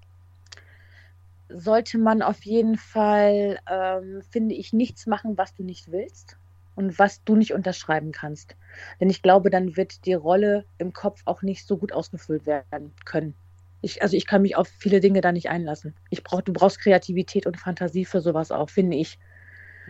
sollte 1.49 1.99
man 1.99 2.23
auf 2.23 2.43
jeden 2.43 2.77
Fall, 2.77 3.59
ähm, 3.69 4.23
finde 4.31 4.55
ich, 4.55 4.73
nichts 4.73 5.07
machen, 5.07 5.39
was 5.39 5.55
du 5.55 5.63
nicht 5.63 5.91
willst 5.91 6.37
und 6.75 6.99
was 6.99 7.25
du 7.25 7.37
nicht 7.37 7.53
unterschreiben 7.53 8.13
kannst. 8.13 8.57
Denn 9.01 9.11
ich 9.11 9.23
glaube, 9.23 9.51
dann 9.51 9.77
wird 9.77 10.05
die 10.07 10.15
Rolle 10.15 10.65
im 10.79 10.93
Kopf 10.93 11.23
auch 11.25 11.43
nicht 11.43 11.67
so 11.67 11.77
gut 11.77 11.93
ausgefüllt 11.93 12.47
werden 12.47 12.93
können. 13.05 13.35
Ich, 13.83 14.03
also 14.03 14.17
ich 14.17 14.27
kann 14.27 14.43
mich 14.43 14.57
auf 14.57 14.69
viele 14.69 15.01
Dinge 15.01 15.23
da 15.23 15.33
nicht 15.33 15.49
einlassen. 15.49 15.95
Ich 16.11 16.23
brauch, 16.23 16.43
du 16.43 16.53
brauchst 16.53 16.81
Kreativität 16.81 17.47
und 17.47 17.59
Fantasie 17.59 18.05
für 18.05 18.21
sowas 18.21 18.51
auch, 18.51 18.69
finde 18.69 18.99
ich. 18.99 19.19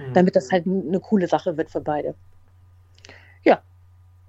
Mhm. 0.09 0.15
Damit 0.15 0.37
das 0.37 0.51
halt 0.51 0.67
eine 0.67 1.01
coole 1.01 1.27
Sache 1.27 1.57
wird 1.57 1.71
für 1.71 1.81
beide. 1.81 2.15
Ja. 3.45 3.63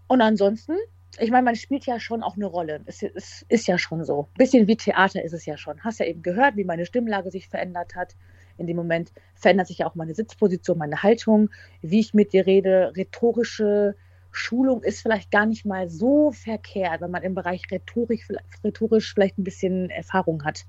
Und 0.07 0.21
ansonsten, 0.21 0.75
ich 1.19 1.31
meine, 1.31 1.43
man 1.43 1.55
spielt 1.55 1.85
ja 1.85 1.99
schon 1.99 2.23
auch 2.23 2.35
eine 2.35 2.45
Rolle. 2.45 2.81
Es, 2.85 3.01
es 3.03 3.45
ist 3.49 3.67
ja 3.67 3.77
schon 3.77 4.03
so. 4.03 4.27
Ein 4.33 4.37
bisschen 4.37 4.67
wie 4.67 4.75
Theater 4.75 5.23
ist 5.23 5.33
es 5.33 5.45
ja 5.45 5.57
schon. 5.57 5.79
Hast 5.83 5.99
ja 5.99 6.05
eben 6.05 6.21
gehört, 6.21 6.55
wie 6.55 6.63
meine 6.63 6.85
Stimmlage 6.85 7.31
sich 7.31 7.47
verändert 7.47 7.95
hat. 7.95 8.15
In 8.57 8.67
dem 8.67 8.77
Moment 8.77 9.11
verändert 9.35 9.67
sich 9.67 9.79
ja 9.79 9.87
auch 9.87 9.95
meine 9.95 10.13
Sitzposition, 10.13 10.77
meine 10.77 11.01
Haltung, 11.01 11.49
wie 11.81 11.99
ich 11.99 12.13
mit 12.13 12.33
dir 12.33 12.45
rede, 12.45 12.93
rhetorische 12.95 13.95
Schulung 14.31 14.81
ist 14.83 15.01
vielleicht 15.01 15.29
gar 15.29 15.45
nicht 15.45 15.65
mal 15.65 15.89
so 15.89 16.31
verkehrt, 16.31 17.01
wenn 17.01 17.11
man 17.11 17.23
im 17.23 17.35
Bereich 17.35 17.63
Rhetorik, 17.69 18.25
rhetorisch 18.63 19.13
vielleicht 19.13 19.37
ein 19.37 19.43
bisschen 19.43 19.89
Erfahrung 19.89 20.43
hat. 20.43 20.65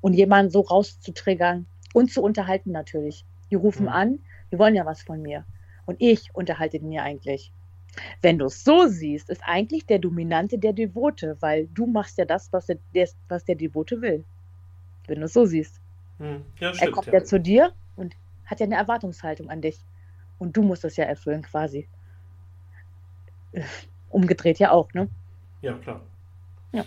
Und 0.00 0.14
jemanden 0.14 0.50
so 0.50 0.60
rauszutriggern 0.60 1.66
und 1.94 2.12
zu 2.12 2.22
unterhalten 2.22 2.70
natürlich. 2.70 3.24
Die 3.50 3.56
rufen 3.56 3.84
mhm. 3.84 3.92
an, 3.92 4.18
die 4.52 4.58
wollen 4.58 4.74
ja 4.74 4.86
was 4.86 5.02
von 5.02 5.22
mir. 5.22 5.44
Und 5.86 5.96
ich 5.98 6.34
unterhalte 6.34 6.78
den 6.78 6.92
ja 6.92 7.02
eigentlich. 7.02 7.52
Wenn 8.20 8.38
du 8.38 8.46
es 8.46 8.62
so 8.62 8.86
siehst, 8.86 9.28
ist 9.28 9.42
eigentlich 9.44 9.86
der 9.86 9.98
Dominante 9.98 10.58
der 10.58 10.72
Devote, 10.72 11.36
weil 11.40 11.66
du 11.66 11.86
machst 11.86 12.18
ja 12.18 12.24
das, 12.24 12.52
was 12.52 12.66
der, 12.66 13.08
was 13.28 13.44
der 13.44 13.56
Devote 13.56 14.00
will. 14.00 14.24
Wenn 15.06 15.18
du 15.18 15.24
es 15.24 15.32
so 15.32 15.44
siehst. 15.44 15.80
Mhm. 16.18 16.44
Ja, 16.60 16.72
stimmt, 16.72 16.82
er 16.82 16.92
kommt 16.92 17.06
ja. 17.08 17.14
ja 17.14 17.24
zu 17.24 17.40
dir 17.40 17.72
und 17.96 18.14
hat 18.46 18.60
ja 18.60 18.66
eine 18.66 18.76
Erwartungshaltung 18.76 19.50
an 19.50 19.60
dich. 19.60 19.78
Und 20.38 20.56
du 20.56 20.62
musst 20.62 20.84
das 20.84 20.96
ja 20.96 21.04
erfüllen 21.04 21.42
quasi 21.42 21.88
umgedreht 24.10 24.58
ja 24.58 24.70
auch, 24.70 24.92
ne? 24.92 25.08
Ja, 25.60 25.74
klar. 25.74 26.00
Ja. 26.72 26.84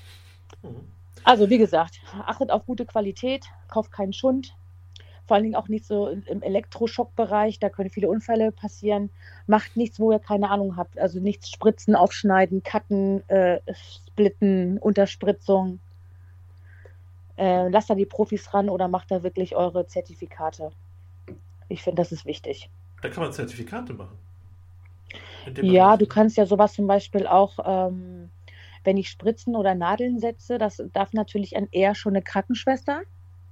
Mhm. 0.64 0.88
Also, 1.24 1.50
wie 1.50 1.58
gesagt, 1.58 2.02
achtet 2.26 2.52
auf 2.52 2.66
gute 2.66 2.86
Qualität, 2.86 3.46
kauft 3.68 3.92
keinen 3.92 4.14
Schund. 4.14 4.56
Vor 5.26 5.36
allen 5.36 5.44
Dingen 5.44 5.56
auch 5.56 5.68
nicht 5.68 5.86
so 5.86 6.08
im 6.08 6.42
Elektroschockbereich, 6.44 7.60
da 7.60 7.70
können 7.70 7.90
viele 7.90 8.10
Unfälle 8.10 8.52
passieren. 8.52 9.10
Macht 9.48 9.76
nichts, 9.76 10.00
wo 10.00 10.12
ihr 10.12 10.20
keine 10.20 10.50
Ahnung 10.50 10.78
habt. 10.78 11.00
Also 11.00 11.20
nichts 11.20 11.50
spritzen, 11.50 11.96
aufschneiden, 11.96 12.62
cutten, 12.62 13.28
äh, 13.30 13.60
splitten, 13.74 14.78
Unterspritzung. 14.78 15.80
Äh, 17.38 17.70
lasst 17.70 17.90
da 17.90 17.96
die 17.96 18.06
Profis 18.06 18.54
ran 18.54 18.70
oder 18.70 18.88
macht 18.88 19.12
da 19.12 19.24
wirklich 19.24 19.56
eure 19.56 19.88
Zertifikate. 19.88 20.72
Ich 21.70 21.82
finde, 21.82 22.02
das 22.02 22.12
ist 22.12 22.26
wichtig. 22.26 22.70
Da 23.02 23.10
kann 23.10 23.24
man 23.24 23.34
Zertifikate 23.34 23.94
machen. 23.94 24.18
Ja, 25.62 25.86
Bereich. 25.88 26.00
du 26.00 26.06
kannst 26.08 26.38
ja 26.38 26.46
sowas 26.46 26.74
zum 26.74 26.88
Beispiel 26.88 27.28
auch, 27.28 27.60
ähm, 27.66 28.30
wenn 28.84 28.98
ich 28.98 29.10
Spritzen 29.10 29.56
oder 29.56 29.76
Nadeln 29.76 30.20
setze, 30.20 30.58
das 30.58 30.84
darf 30.94 31.14
natürlich 31.14 31.58
an 31.58 31.68
eher 31.72 31.96
schon 31.96 32.14
eine 32.14 32.22
Krankenschwester, 32.22 33.02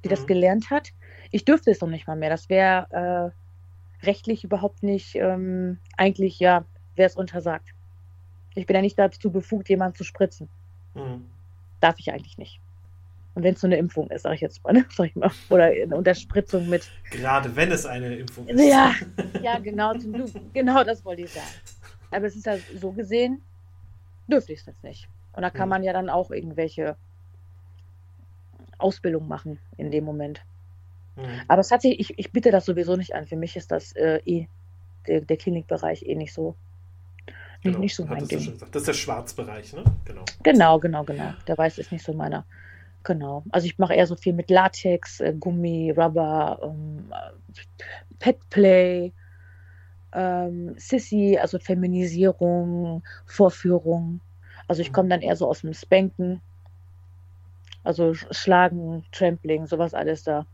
die 0.04 0.08
mhm. 0.08 0.12
das 0.12 0.28
gelernt 0.28 0.70
hat. 0.70 0.90
Ich 1.32 1.46
dürfte 1.46 1.72
es 1.72 1.82
noch 1.82 1.90
nicht 1.90 2.08
mal 2.08 2.16
mehr. 2.16 2.30
Das 2.30 2.50
wäre 2.50 3.34
äh, 4.02 4.06
rechtlich 4.06 4.44
überhaupt 4.44 4.84
nicht, 4.84 5.16
ähm, 5.16 5.80
eigentlich 5.98 6.40
ja, 6.40 6.66
wäre 6.96 7.08
es 7.08 7.16
untersagt. 7.16 7.74
Ich 8.56 8.66
bin 8.66 8.76
ja 8.76 8.82
nicht 8.82 9.00
dazu 9.00 9.32
befugt, 9.32 9.70
jemanden 9.70 9.98
zu 9.98 10.04
spritzen. 10.04 10.50
Mhm. 10.94 11.26
Darf 11.80 11.96
ich 12.00 12.12
eigentlich 12.12 12.38
nicht. 12.38 12.60
Und 13.36 13.44
wenn 13.44 13.56
es 13.56 13.62
so 13.62 13.68
eine 13.68 13.78
Impfung 13.78 14.12
ist, 14.12 14.24
sage 14.24 14.36
ich 14.36 14.42
jetzt 14.42 14.64
mal, 14.64 14.74
ne? 14.74 14.86
sag 14.96 15.08
ich 15.08 15.16
mal, 15.16 15.32
oder 15.50 15.66
eine 15.66 15.96
Unterspritzung 15.96 16.70
mit. 16.70 16.90
Gerade 17.10 17.56
wenn 17.56 17.72
es 17.72 17.86
eine 17.86 18.16
Impfung 18.16 18.48
ist. 18.48 18.62
Ja, 18.62 18.94
ja 19.42 19.58
genau, 19.60 19.94
genau 20.54 20.84
das 20.84 21.04
wollte 21.04 21.24
ich 21.24 21.32
sagen. 21.32 21.48
Aber 22.12 22.28
es 22.28 22.36
ist 22.36 22.46
ja 22.46 22.58
so 22.80 22.92
gesehen, 22.92 23.42
dürfte 24.28 24.54
ich 24.54 24.60
es 24.60 24.66
jetzt 24.68 24.84
nicht. 24.84 25.08
Und 25.34 25.42
da 25.42 25.50
kann 25.50 25.68
mhm. 25.68 25.72
man 25.72 25.84
ja 25.84 25.94
dann 25.94 26.10
auch 26.10 26.30
irgendwelche 26.30 26.96
Ausbildung 28.84 29.28
machen 29.28 29.60
in 29.78 29.92
dem 29.92 30.04
Moment. 30.04 30.42
Mhm. 31.16 31.42
Aber 31.48 31.62
es 31.62 31.72
hat 31.72 31.82
sich, 31.82 32.00
ich, 32.00 32.18
ich 32.18 32.32
bitte 32.32 32.52
das 32.52 32.66
sowieso 32.66 32.96
nicht 32.96 33.16
an. 33.16 33.28
Für 33.28 33.36
mich 33.36 33.56
ist 33.56 33.72
das 33.72 33.94
äh, 33.94 34.20
eh, 34.26 34.48
der, 35.08 35.22
der 35.22 35.38
Klinikbereich 35.38 36.04
eh 36.04 36.16
nicht 36.16 36.34
so. 36.34 36.56
Genau. 37.62 37.80
Nicht, 37.80 37.96
so 37.96 38.04
mein 38.04 38.28
Ding. 38.28 38.58
Das 38.60 38.82
ist 38.82 38.88
der 38.88 38.94
Schwarzbereich, 38.94 39.72
ne? 39.72 39.86
Genau. 40.04 40.26
Genau, 40.44 40.80
genau, 40.80 41.04
genau. 41.06 41.34
Der 41.48 41.58
Weiß 41.58 41.78
ist 41.78 41.94
nicht 41.94 42.04
so 42.04 42.12
meiner. 42.12 42.46
Genau. 43.04 43.44
Also 43.52 43.68
ich 43.68 43.78
mache 43.80 43.94
eher 43.94 44.08
so 44.08 44.16
viel 44.18 44.34
mit 44.34 44.50
Latex, 44.50 45.22
äh, 45.22 45.34
Gummi, 45.34 45.92
Rubber, 45.92 46.60
ähm, 46.62 47.06
Petplay, 48.20 49.14
ähm, 50.14 50.74
Sissy, 50.78 51.38
also 51.40 51.58
Feminisierung, 51.58 53.04
Vorführung. 53.26 54.20
Also 54.68 54.82
ich 54.82 54.90
mhm. 54.90 54.94
komme 54.94 55.10
dann 55.10 55.22
eher 55.22 55.36
so 55.36 55.48
aus 55.48 55.62
dem 55.62 55.74
Spanken. 55.74 56.42
Also 57.84 58.14
Schlagen, 58.14 59.06
Trampling, 59.12 59.68
sowas 59.68 59.94
alles 59.94 60.24
da. 60.24 60.46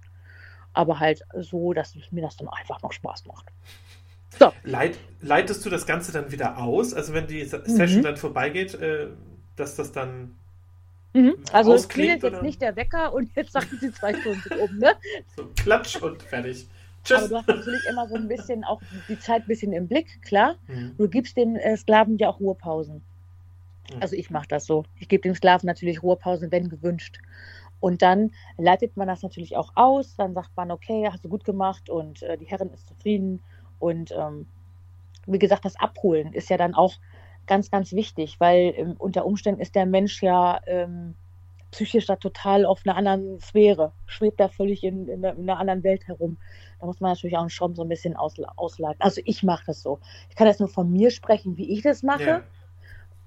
Aber 0.74 1.00
halt 1.00 1.24
so, 1.36 1.74
dass 1.74 1.96
mir 2.12 2.22
das 2.22 2.38
dann 2.38 2.48
einfach 2.48 2.82
noch 2.82 2.94
Spaß 2.94 3.26
macht. 3.26 3.48
So. 4.38 4.54
Leit, 4.64 4.98
leitest 5.22 5.66
du 5.66 5.70
das 5.70 5.86
Ganze 5.86 6.12
dann 6.12 6.32
wieder 6.32 6.58
aus? 6.58 6.94
Also 6.94 7.14
wenn 7.14 7.28
die 7.28 7.44
Session 7.44 8.00
mhm. 8.00 8.04
dann 8.04 8.18
vorbeigeht, 8.18 8.76
äh, 8.76 9.08
dass 9.56 9.76
das 9.76 9.92
dann 9.92 10.36
Mhm. 11.14 11.38
Also 11.52 11.74
es 11.74 11.90
klingelt 11.90 12.24
jetzt 12.24 12.44
nicht 12.44 12.62
der 12.62 12.76
Wecker 12.76 13.14
und 13.14 13.36
jetzt 13.36 13.52
sagen 13.52 13.78
sie 13.80 13.92
zwei 13.92 14.14
Stunden 14.14 14.60
oben, 14.60 14.78
ne? 14.78 14.94
So, 15.36 15.50
klatsch 15.56 15.96
und 15.98 16.22
fertig. 16.22 16.68
Tschüss. 17.04 17.18
Aber 17.18 17.28
du 17.28 17.38
hast 17.38 17.48
natürlich 17.48 17.82
immer 17.90 18.08
so 18.08 18.16
ein 18.16 18.28
bisschen 18.28 18.64
auch 18.64 18.82
die 19.08 19.20
Zeit 19.20 19.44
ein 19.44 19.48
bisschen 19.48 19.74
im 19.74 19.88
Blick, 19.88 20.22
klar. 20.22 20.56
Mhm. 20.68 20.96
Du 20.98 21.08
gibst 21.08 21.38
den 21.38 21.56
äh, 21.56 21.76
Sklaven 21.78 22.18
ja 22.18 22.30
auch 22.30 22.40
Ruhepausen. 22.40 23.02
Mhm. 23.94 24.02
Also 24.02 24.16
ich 24.16 24.30
mache 24.30 24.48
das 24.48 24.66
so. 24.66 24.84
Ich 24.96 25.08
gebe 25.08 25.22
dem 25.22 25.36
Sklaven 25.36 25.68
natürlich 25.68 26.04
Ruhepausen, 26.04 26.52
wenn 26.52 26.70
gewünscht. 26.70 27.20
Und 27.80 28.02
dann 28.02 28.32
leitet 28.58 28.98
man 28.98 29.08
das 29.08 29.24
natürlich 29.24 29.56
auch 29.56 29.72
aus. 29.76 30.16
Dann 30.16 30.34
sagt 30.34 30.56
man, 30.56 30.72
okay, 30.72 31.08
hast 31.12 31.24
du 31.24 31.30
gut 31.30 31.46
gemacht 31.46 31.90
und 31.90 32.22
äh, 32.24 32.38
die 32.38 32.46
Herrin 32.46 32.72
ist 32.72 32.88
zufrieden. 32.88 33.42
Und 33.80 34.12
ähm, 34.12 34.48
wie 35.26 35.40
gesagt, 35.40 35.66
das 35.66 35.80
Abholen 35.80 36.34
ist 36.34 36.50
ja 36.50 36.58
dann 36.58 36.74
auch 36.74 36.96
ganz, 37.48 37.72
ganz 37.72 37.94
wichtig, 37.94 38.40
weil 38.40 38.74
ähm, 38.76 38.96
unter 38.98 39.26
Umständen 39.26 39.62
ist 39.62 39.76
der 39.76 39.86
Mensch 39.86 40.22
ja 40.22 40.60
ähm, 40.68 41.16
psychisch 41.72 42.06
da 42.06 42.16
total 42.16 42.66
auf 42.66 42.82
einer 42.86 42.96
anderen 42.96 43.40
Sphäre, 43.40 43.92
schwebt 44.06 44.40
da 44.40 44.48
völlig 44.48 44.84
in, 44.84 45.08
in, 45.08 45.24
in, 45.24 45.50
einer 45.50 45.60
anderen 45.60 45.84
Welt 45.84 46.08
herum. 46.08 46.38
Da 46.80 46.86
muss 46.86 47.00
man 47.00 47.12
natürlich 47.12 47.38
auch 47.38 47.50
schon 47.50 47.76
so 47.76 47.84
ein 47.84 47.90
bisschen 47.90 48.16
aus, 48.16 48.36
ausleiten. 48.56 49.02
Also 49.02 49.22
ich 49.26 49.44
mache 49.44 49.66
das 49.68 49.82
so. 49.82 50.00
Ich 50.30 50.36
kann 50.36 50.48
jetzt 50.48 50.60
nur 50.60 50.70
von 50.70 50.92
mir 50.92 51.12
sprechen, 51.12 51.58
wie 51.58 51.72
ich 51.72 51.82
das 51.82 52.04
mache. 52.04 52.24
Ja. 52.24 52.44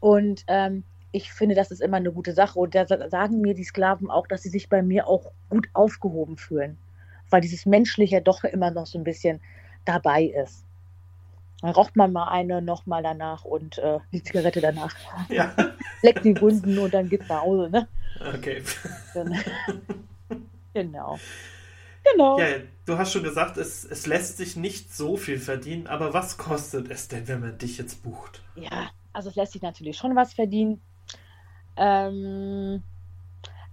Und 0.02 0.42
ähm, 0.48 0.82
ich 1.12 1.32
finde, 1.32 1.54
das 1.54 1.70
ist 1.70 1.80
immer 1.80 1.98
eine 1.98 2.10
gute 2.10 2.32
Sache. 2.32 2.58
Und 2.58 2.74
da 2.74 2.86
sagen 3.08 3.40
mir 3.40 3.54
die 3.54 3.62
Sklaven 3.62 4.10
auch, 4.10 4.26
dass 4.26 4.42
sie 4.42 4.48
sich 4.48 4.68
bei 4.68 4.82
mir 4.82 5.06
auch 5.06 5.30
gut 5.48 5.68
aufgehoben 5.74 6.36
fühlen. 6.36 6.76
Weil 7.30 7.40
dieses 7.40 7.66
Menschliche 7.66 8.20
doch 8.20 8.42
immer 8.42 8.72
noch 8.72 8.86
so 8.86 8.98
ein 8.98 9.04
bisschen 9.04 9.40
dabei 9.84 10.24
ist. 10.24 10.64
Dann 11.60 11.70
raucht 11.70 11.94
man 11.94 12.12
mal 12.12 12.26
eine 12.26 12.60
nochmal 12.60 13.04
danach 13.04 13.44
und 13.44 13.78
äh, 13.78 14.00
die 14.10 14.24
Zigarette 14.24 14.60
danach. 14.60 14.92
Ja. 15.28 15.54
Leckt 16.02 16.24
die 16.24 16.38
Wunden 16.40 16.76
und 16.78 16.92
dann 16.92 17.08
geht's 17.08 17.28
nach 17.28 17.42
Hause, 17.42 17.70
ne? 17.70 17.86
Okay. 18.34 18.60
genau. 20.74 21.16
Genau. 22.10 22.40
Ja, 22.40 22.46
du 22.86 22.98
hast 22.98 23.12
schon 23.12 23.22
gesagt, 23.22 23.56
es, 23.56 23.84
es 23.84 24.08
lässt 24.08 24.38
sich 24.38 24.56
nicht 24.56 24.92
so 24.92 25.16
viel 25.16 25.38
verdienen, 25.38 25.86
aber 25.86 26.12
was 26.12 26.38
kostet 26.38 26.90
es 26.90 27.06
denn, 27.06 27.28
wenn 27.28 27.38
man 27.38 27.58
dich 27.58 27.78
jetzt 27.78 28.02
bucht? 28.02 28.42
Ja, 28.56 28.90
also 29.12 29.28
es 29.30 29.36
lässt 29.36 29.52
sich 29.52 29.62
natürlich 29.62 29.96
schon 29.96 30.16
was 30.16 30.32
verdienen. 30.32 30.80
Ähm, 31.76 32.82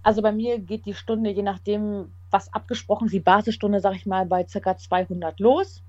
also 0.03 0.21
bei 0.21 0.31
mir 0.31 0.59
geht 0.59 0.85
die 0.85 0.93
Stunde, 0.93 1.29
je 1.29 1.43
nachdem, 1.43 2.11
was 2.31 2.53
abgesprochen 2.53 3.05
ist, 3.05 3.13
die 3.13 3.19
Basisstunde, 3.19 3.79
sag 3.79 3.95
ich 3.95 4.05
mal, 4.05 4.25
bei 4.25 4.43
ca. 4.43 4.77
200 4.77 5.39
los. 5.39 5.83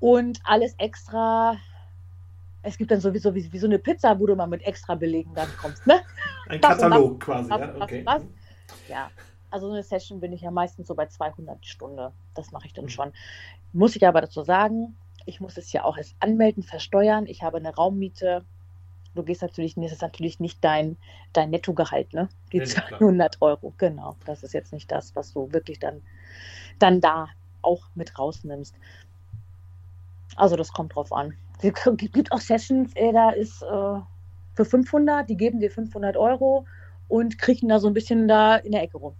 Und 0.00 0.40
alles 0.44 0.74
extra, 0.78 1.56
es 2.62 2.76
gibt 2.76 2.90
dann 2.90 3.00
sowieso 3.00 3.34
wie, 3.34 3.50
wie 3.52 3.58
so 3.58 3.66
eine 3.66 3.78
Pizza, 3.78 4.18
wo 4.18 4.26
du 4.26 4.36
mal 4.36 4.46
mit 4.46 4.62
extra 4.66 4.94
Belegen 4.94 5.34
dann 5.34 5.48
kommst. 5.56 5.86
Ne? 5.86 6.02
Ein 6.48 6.60
Katalog 6.60 7.20
quasi, 7.20 7.50
ja? 7.50 7.74
Okay. 7.80 8.02
Was, 8.04 8.22
ja, 8.88 9.10
also 9.50 9.68
so 9.68 9.72
eine 9.72 9.82
Session 9.82 10.20
bin 10.20 10.32
ich 10.32 10.42
ja 10.42 10.50
meistens 10.50 10.88
so 10.88 10.94
bei 10.94 11.06
200 11.06 11.64
Stunden. 11.64 12.12
Das 12.34 12.52
mache 12.52 12.66
ich 12.66 12.74
dann 12.74 12.86
mhm. 12.86 12.90
schon. 12.90 13.12
Muss 13.72 13.96
ich 13.96 14.06
aber 14.06 14.20
dazu 14.20 14.42
sagen, 14.42 14.96
ich 15.26 15.40
muss 15.40 15.58
es 15.58 15.72
ja 15.72 15.84
auch 15.84 15.98
erst 15.98 16.16
anmelden, 16.20 16.62
versteuern. 16.62 17.26
Ich 17.26 17.42
habe 17.42 17.58
eine 17.58 17.74
Raummiete. 17.74 18.44
Du 19.14 19.22
gehst 19.22 19.42
natürlich, 19.42 19.74
das 19.74 19.92
ist 19.92 20.02
natürlich 20.02 20.40
nicht 20.40 20.64
dein, 20.64 20.96
dein 21.32 21.50
Nettogehalt, 21.50 22.12
ne? 22.14 22.28
Die 22.52 22.58
nee, 22.58 22.64
200 22.64 23.42
Euro, 23.42 23.74
genau. 23.76 24.16
Das 24.24 24.42
ist 24.42 24.54
jetzt 24.54 24.72
nicht 24.72 24.90
das, 24.90 25.16
was 25.16 25.32
du 25.32 25.52
wirklich 25.52 25.78
dann, 25.78 26.02
dann 26.78 27.00
da 27.00 27.28
auch 27.62 27.88
mit 27.94 28.18
rausnimmst. 28.18 28.74
Also 30.36 30.56
das 30.56 30.72
kommt 30.72 30.94
drauf 30.94 31.12
an. 31.12 31.34
Es 31.60 31.72
gibt 31.96 32.30
auch 32.30 32.40
Sessions, 32.40 32.92
ey, 32.94 33.12
da 33.12 33.30
ist 33.30 33.62
äh, 33.62 34.00
für 34.54 34.64
500, 34.64 35.28
die 35.28 35.36
geben 35.36 35.60
dir 35.60 35.70
500 35.70 36.16
Euro 36.16 36.66
und 37.08 37.38
kriechen 37.38 37.68
da 37.68 37.80
so 37.80 37.88
ein 37.88 37.94
bisschen 37.94 38.28
da 38.28 38.56
in 38.56 38.72
der 38.72 38.82
Ecke 38.82 38.98
rum. 38.98 39.14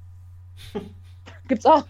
Gibt's 1.48 1.66
auch. 1.66 1.84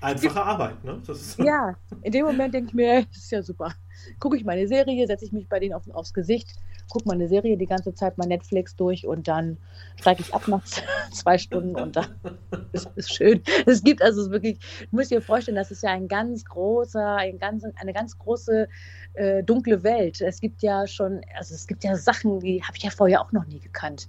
Einfache 0.00 0.42
Arbeit, 0.42 0.82
ne? 0.82 1.02
ja, 1.38 1.76
in 2.02 2.12
dem 2.12 2.24
Moment 2.24 2.54
denke 2.54 2.68
ich 2.68 2.74
mir, 2.74 3.04
das 3.12 3.18
ist 3.18 3.32
ja 3.32 3.42
super. 3.42 3.74
Gucke 4.18 4.36
ich 4.36 4.44
meine 4.44 4.66
Serie, 4.66 5.06
setze 5.06 5.26
ich 5.26 5.32
mich 5.32 5.46
bei 5.48 5.60
denen 5.60 5.74
auf, 5.74 5.82
aufs 5.90 6.14
Gesicht, 6.14 6.54
gucke 6.88 7.06
meine 7.06 7.28
Serie 7.28 7.58
die 7.58 7.66
ganze 7.66 7.94
Zeit 7.94 8.16
mal 8.16 8.26
Netflix 8.26 8.74
durch 8.76 9.06
und 9.06 9.28
dann 9.28 9.58
steige 9.96 10.22
ich 10.22 10.32
ab 10.32 10.48
nach 10.48 10.64
zwei 11.12 11.36
Stunden 11.36 11.76
und 11.76 11.96
dann 11.96 12.14
ist 12.72 12.88
es 12.96 13.10
schön. 13.10 13.42
Es 13.66 13.82
gibt 13.84 14.00
also 14.00 14.22
es 14.22 14.30
wirklich, 14.30 14.58
du 14.90 14.96
musst 14.96 15.10
dir 15.10 15.20
vorstellen, 15.20 15.56
das 15.56 15.70
ist 15.70 15.82
ja 15.82 15.90
ein 15.90 16.08
ganz 16.08 16.46
großer, 16.46 17.16
ein 17.16 17.38
ganz, 17.38 17.64
eine 17.76 17.92
ganz 17.92 18.18
große 18.18 18.68
äh, 19.14 19.42
dunkle 19.42 19.82
Welt. 19.82 20.20
Es 20.22 20.40
gibt 20.40 20.62
ja 20.62 20.86
schon, 20.86 21.20
also 21.36 21.54
es 21.54 21.66
gibt 21.66 21.84
ja 21.84 21.94
Sachen, 21.96 22.40
die 22.40 22.62
habe 22.62 22.76
ich 22.76 22.84
ja 22.84 22.90
vorher 22.90 23.20
auch 23.20 23.32
noch 23.32 23.46
nie 23.46 23.60
gekannt. 23.60 24.08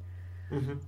Mhm. 0.49 0.79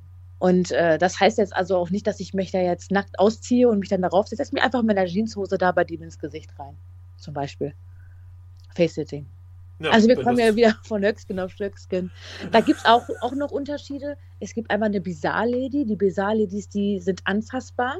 Und 0.43 0.71
äh, 0.71 0.97
das 0.97 1.21
heißt 1.21 1.37
jetzt 1.37 1.55
also 1.55 1.77
auch 1.77 1.89
nicht, 1.89 2.05
dass 2.05 2.19
ich 2.19 2.33
mich 2.33 2.51
da 2.51 2.59
jetzt 2.59 2.91
nackt 2.91 3.17
ausziehe 3.17 3.69
und 3.69 3.79
mich 3.79 3.87
dann 3.87 4.01
darauf 4.01 4.27
setze. 4.27 4.43
Setze 4.43 4.55
mir 4.55 4.61
einfach 4.61 4.83
mit 4.83 4.97
einer 4.97 5.07
Jeanshose 5.07 5.57
da 5.57 5.71
bei 5.71 5.85
dem 5.85 6.03
ins 6.03 6.19
Gesicht 6.19 6.51
rein. 6.59 6.75
Zum 7.15 7.33
Beispiel. 7.33 7.73
Face-Sitting. 8.75 9.25
Ja, 9.79 9.91
also 9.91 10.09
wir 10.09 10.21
kommen 10.21 10.37
ja 10.39 10.53
wieder 10.53 10.75
von 10.83 11.01
Höckskin 11.01 11.39
auf 11.39 11.53
Stöckskin. 11.53 12.11
Da 12.51 12.59
gibt 12.59 12.79
es 12.79 12.85
auch, 12.85 13.07
auch 13.21 13.31
noch 13.31 13.51
Unterschiede. 13.51 14.17
Es 14.41 14.53
gibt 14.53 14.69
einmal 14.69 14.89
eine 14.89 14.99
Bizarre-Lady. 14.99 15.85
Die 15.85 15.95
Bizarre-Ladies, 15.95 16.67
die 16.67 16.99
sind 16.99 17.21
anfassbar. 17.23 17.99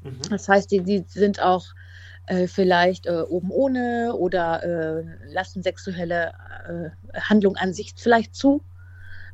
Mhm. 0.00 0.16
Das 0.30 0.48
heißt, 0.48 0.70
die, 0.70 0.80
die 0.80 1.04
sind 1.06 1.42
auch 1.42 1.66
äh, 2.24 2.46
vielleicht 2.46 3.04
äh, 3.04 3.20
oben 3.20 3.50
ohne 3.50 4.14
oder 4.14 4.62
äh, 4.62 5.04
lassen 5.30 5.62
sexuelle 5.62 6.32
äh, 6.66 7.20
Handlung 7.20 7.56
an 7.56 7.74
sich 7.74 7.92
vielleicht 7.98 8.34
zu. 8.34 8.62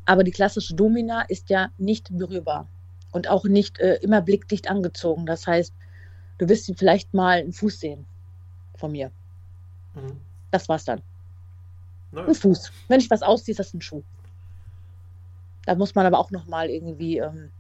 Aber 0.05 0.25
die 0.25 0.31
klassische 0.31 0.75
Domina 0.75 1.23
ist 1.23 1.49
ja 1.51 1.71
nicht 1.79 2.17
berührbar 2.17 2.69
und 3.13 3.29
auch 3.29 3.45
nicht 3.45 3.79
äh, 3.79 3.97
immer 3.97 4.21
blickdicht 4.21 4.69
angezogen. 4.69 5.27
Das 5.27 5.47
heißt, 5.47 5.73
du 6.39 6.49
wirst 6.49 6.73
vielleicht 6.77 7.15
mal 7.15 7.39
einen 7.39 7.53
Fuß 7.53 7.81
sehen 7.81 8.07
von 8.77 8.93
mir. 8.93 9.13
Mhm. 9.95 10.21
Das 10.51 10.69
war's 10.69 10.85
dann. 10.85 11.03
Nein. 12.11 12.27
Ein 12.27 12.35
Fuß. 12.35 12.73
Wenn 12.89 13.01
ich 13.01 13.11
was 13.11 13.23
ausziehe, 13.23 13.53
ist 13.53 13.59
das 13.59 13.75
ein 13.75 13.81
Schuh. 13.81 14.03
Da 15.65 15.75
muss 15.75 15.95
man 15.95 16.07
aber 16.07 16.19
auch 16.19 16.31
noch 16.31 16.47
mal 16.47 16.69
irgendwie 16.69 17.19
ähm, 17.19 17.51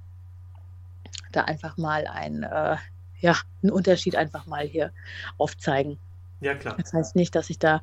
da 1.30 1.42
einfach 1.44 1.76
mal 1.76 2.06
ein, 2.06 2.42
äh, 2.42 2.76
ja, 3.20 3.36
einen 3.62 3.72
Unterschied 3.72 4.16
einfach 4.16 4.46
mal 4.46 4.66
hier 4.66 4.92
aufzeigen. 5.38 5.98
Ja, 6.40 6.54
klar. 6.54 6.76
Das 6.76 6.92
heißt 6.92 7.16
nicht, 7.16 7.34
dass 7.34 7.50
ich 7.50 7.58
da 7.58 7.82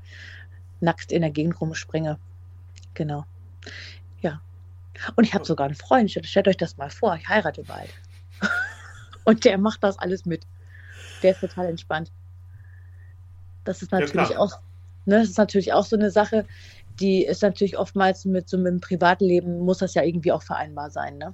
nackt 0.82 1.12
in 1.12 1.22
der 1.22 1.32
Gegend 1.32 1.60
rumspringe. 1.60 2.20
Genau. 2.93 3.26
Ja. 4.22 4.41
Und 5.16 5.24
ich 5.24 5.34
habe 5.34 5.45
sogar 5.45 5.66
einen 5.66 5.76
Freund, 5.76 6.12
stellt 6.12 6.47
euch 6.47 6.58
das 6.58 6.78
mal 6.78 6.89
vor, 6.89 7.16
ich 7.16 7.28
heirate 7.28 7.64
bald. 7.64 7.89
Und 9.24 9.45
der 9.45 9.58
macht 9.58 9.84
das 9.84 9.97
alles 10.00 10.26
mit. 10.26 10.45
Der 11.24 11.32
ist 11.32 11.41
total 11.41 11.68
entspannt. 11.68 12.12
Das 13.64 13.82
ist 13.82 13.91
natürlich 13.91 14.30
ja, 14.30 14.39
auch 14.39 14.60
Ne, 15.10 15.20
das 15.20 15.30
ist 15.30 15.38
natürlich 15.38 15.74
auch 15.74 15.86
so 15.86 15.95
eine 15.95 16.12
Sache, 16.12 16.45
die 17.00 17.26
ist 17.26 17.41
natürlich 17.41 17.80
oftmals 17.80 18.26
mit 18.26 18.47
so 18.47 18.58
einem 18.58 18.80
Privatleben, 18.80 19.60
muss 19.60 19.80
das 19.80 19.95
ja 19.95 20.04
irgendwie 20.04 20.32
auch 20.32 20.43
vereinbar 20.43 20.91
sein. 20.91 21.18
Ne? 21.18 21.34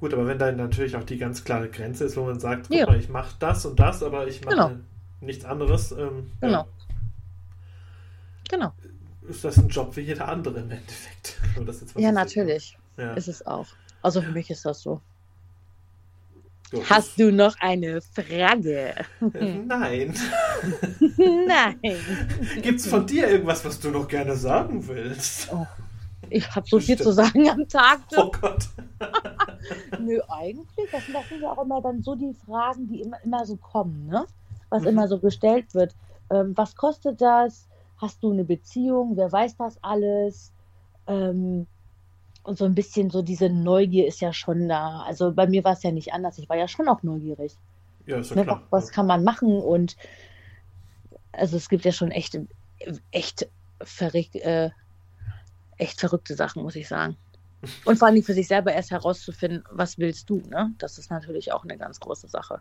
Gut, 0.00 0.12
aber 0.12 0.26
wenn 0.26 0.38
dann 0.38 0.56
natürlich 0.56 0.96
auch 0.96 1.04
die 1.04 1.18
ganz 1.18 1.44
klare 1.44 1.68
Grenze 1.68 2.04
ist, 2.04 2.16
wo 2.16 2.24
man 2.24 2.40
sagt, 2.40 2.68
ja. 2.74 2.86
mal, 2.86 2.98
ich 2.98 3.08
mache 3.08 3.36
das 3.38 3.64
und 3.64 3.78
das, 3.78 4.02
aber 4.02 4.26
ich 4.26 4.44
mache 4.44 4.56
genau. 4.56 4.70
nichts 5.20 5.44
anderes. 5.44 5.92
Ähm, 5.92 6.32
genau. 6.40 6.52
Ja. 6.52 6.66
Genau. 8.50 8.72
Ist 9.32 9.44
das 9.44 9.56
ein 9.56 9.68
Job 9.68 9.96
wie 9.96 10.02
jeder 10.02 10.28
andere 10.28 10.60
im 10.60 10.70
Endeffekt? 10.70 11.40
ja, 11.96 12.12
natürlich. 12.12 12.76
Ja. 12.98 13.14
Ist 13.14 13.28
es 13.28 13.46
auch. 13.46 13.66
Also 14.02 14.20
für 14.20 14.30
mich 14.30 14.50
ist 14.50 14.66
das 14.66 14.82
so. 14.82 15.00
So, 16.70 16.84
Hast 16.84 17.18
du 17.18 17.32
noch 17.32 17.56
eine 17.60 18.02
Frage? 18.02 18.94
Äh, 19.32 19.54
nein. 19.66 20.14
Nein. 21.46 21.80
Gibt 22.60 22.80
es 22.80 22.86
von 22.86 23.06
dir 23.06 23.28
irgendwas, 23.28 23.64
was 23.64 23.80
du 23.80 23.90
noch 23.90 24.06
gerne 24.06 24.36
sagen 24.36 24.86
willst? 24.86 25.48
Oh, 25.50 25.66
ich 26.28 26.54
habe 26.54 26.66
so 26.68 26.78
viel 26.78 26.98
zu 26.98 27.12
sagen 27.12 27.48
am 27.48 27.66
Tag. 27.68 28.00
Oh 28.14 28.30
Gott. 28.38 28.68
Nö, 29.98 30.20
eigentlich, 30.28 30.90
das 30.90 31.06
sind, 31.06 31.14
das 31.14 31.28
sind 31.28 31.40
ja 31.40 31.52
auch 31.52 31.62
immer 31.62 31.80
dann 31.80 32.02
so 32.02 32.14
die 32.14 32.34
Fragen, 32.46 32.86
die 32.86 33.00
immer, 33.00 33.16
immer 33.24 33.46
so 33.46 33.56
kommen, 33.56 34.08
ne? 34.08 34.26
Was 34.68 34.82
mhm. 34.82 34.88
immer 34.88 35.08
so 35.08 35.18
gestellt 35.18 35.74
wird. 35.74 35.94
Ähm, 36.30 36.52
was 36.54 36.76
kostet 36.76 37.20
das? 37.22 37.66
Hast 38.02 38.22
du 38.24 38.32
eine 38.32 38.44
Beziehung? 38.44 39.16
Wer 39.16 39.30
weiß 39.30 39.56
das 39.58 39.78
alles? 39.80 40.52
Ähm, 41.06 41.68
und 42.42 42.58
so 42.58 42.64
ein 42.64 42.74
bisschen 42.74 43.10
so 43.10 43.22
diese 43.22 43.48
Neugier 43.48 44.08
ist 44.08 44.20
ja 44.20 44.32
schon 44.32 44.68
da. 44.68 45.02
Also 45.02 45.32
bei 45.32 45.46
mir 45.46 45.62
war 45.62 45.74
es 45.74 45.84
ja 45.84 45.92
nicht 45.92 46.12
anders. 46.12 46.36
Ich 46.38 46.48
war 46.48 46.56
ja 46.56 46.66
schon 46.66 46.88
auch 46.88 47.04
neugierig. 47.04 47.56
Ja, 48.06 48.18
ist 48.18 48.30
ja 48.30 48.36
ne, 48.36 48.42
klar. 48.42 48.62
Was 48.70 48.90
kann 48.90 49.06
man 49.06 49.22
machen? 49.22 49.60
Und 49.60 49.96
also 51.30 51.56
es 51.56 51.68
gibt 51.68 51.84
ja 51.84 51.92
schon 51.92 52.10
echt, 52.10 52.36
echt, 53.12 53.48
verrückt, 53.80 54.34
äh, 54.34 54.70
echt 55.76 56.00
verrückte 56.00 56.34
Sachen, 56.34 56.64
muss 56.64 56.74
ich 56.74 56.88
sagen. 56.88 57.16
Und 57.84 58.00
vor 58.00 58.08
allem 58.08 58.24
für 58.24 58.34
sich 58.34 58.48
selber 58.48 58.72
erst 58.72 58.90
herauszufinden, 58.90 59.62
was 59.70 59.98
willst 59.98 60.28
du, 60.28 60.38
ne? 60.48 60.74
Das 60.78 60.98
ist 60.98 61.12
natürlich 61.12 61.52
auch 61.52 61.62
eine 61.62 61.78
ganz 61.78 62.00
große 62.00 62.26
Sache. 62.26 62.60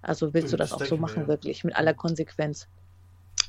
Also 0.00 0.32
willst 0.32 0.54
du 0.54 0.56
das 0.56 0.72
auch 0.72 0.82
so 0.84 0.96
machen, 0.96 1.24
ja. 1.24 1.28
wirklich, 1.28 1.64
mit 1.64 1.76
aller 1.76 1.92
Konsequenz. 1.92 2.66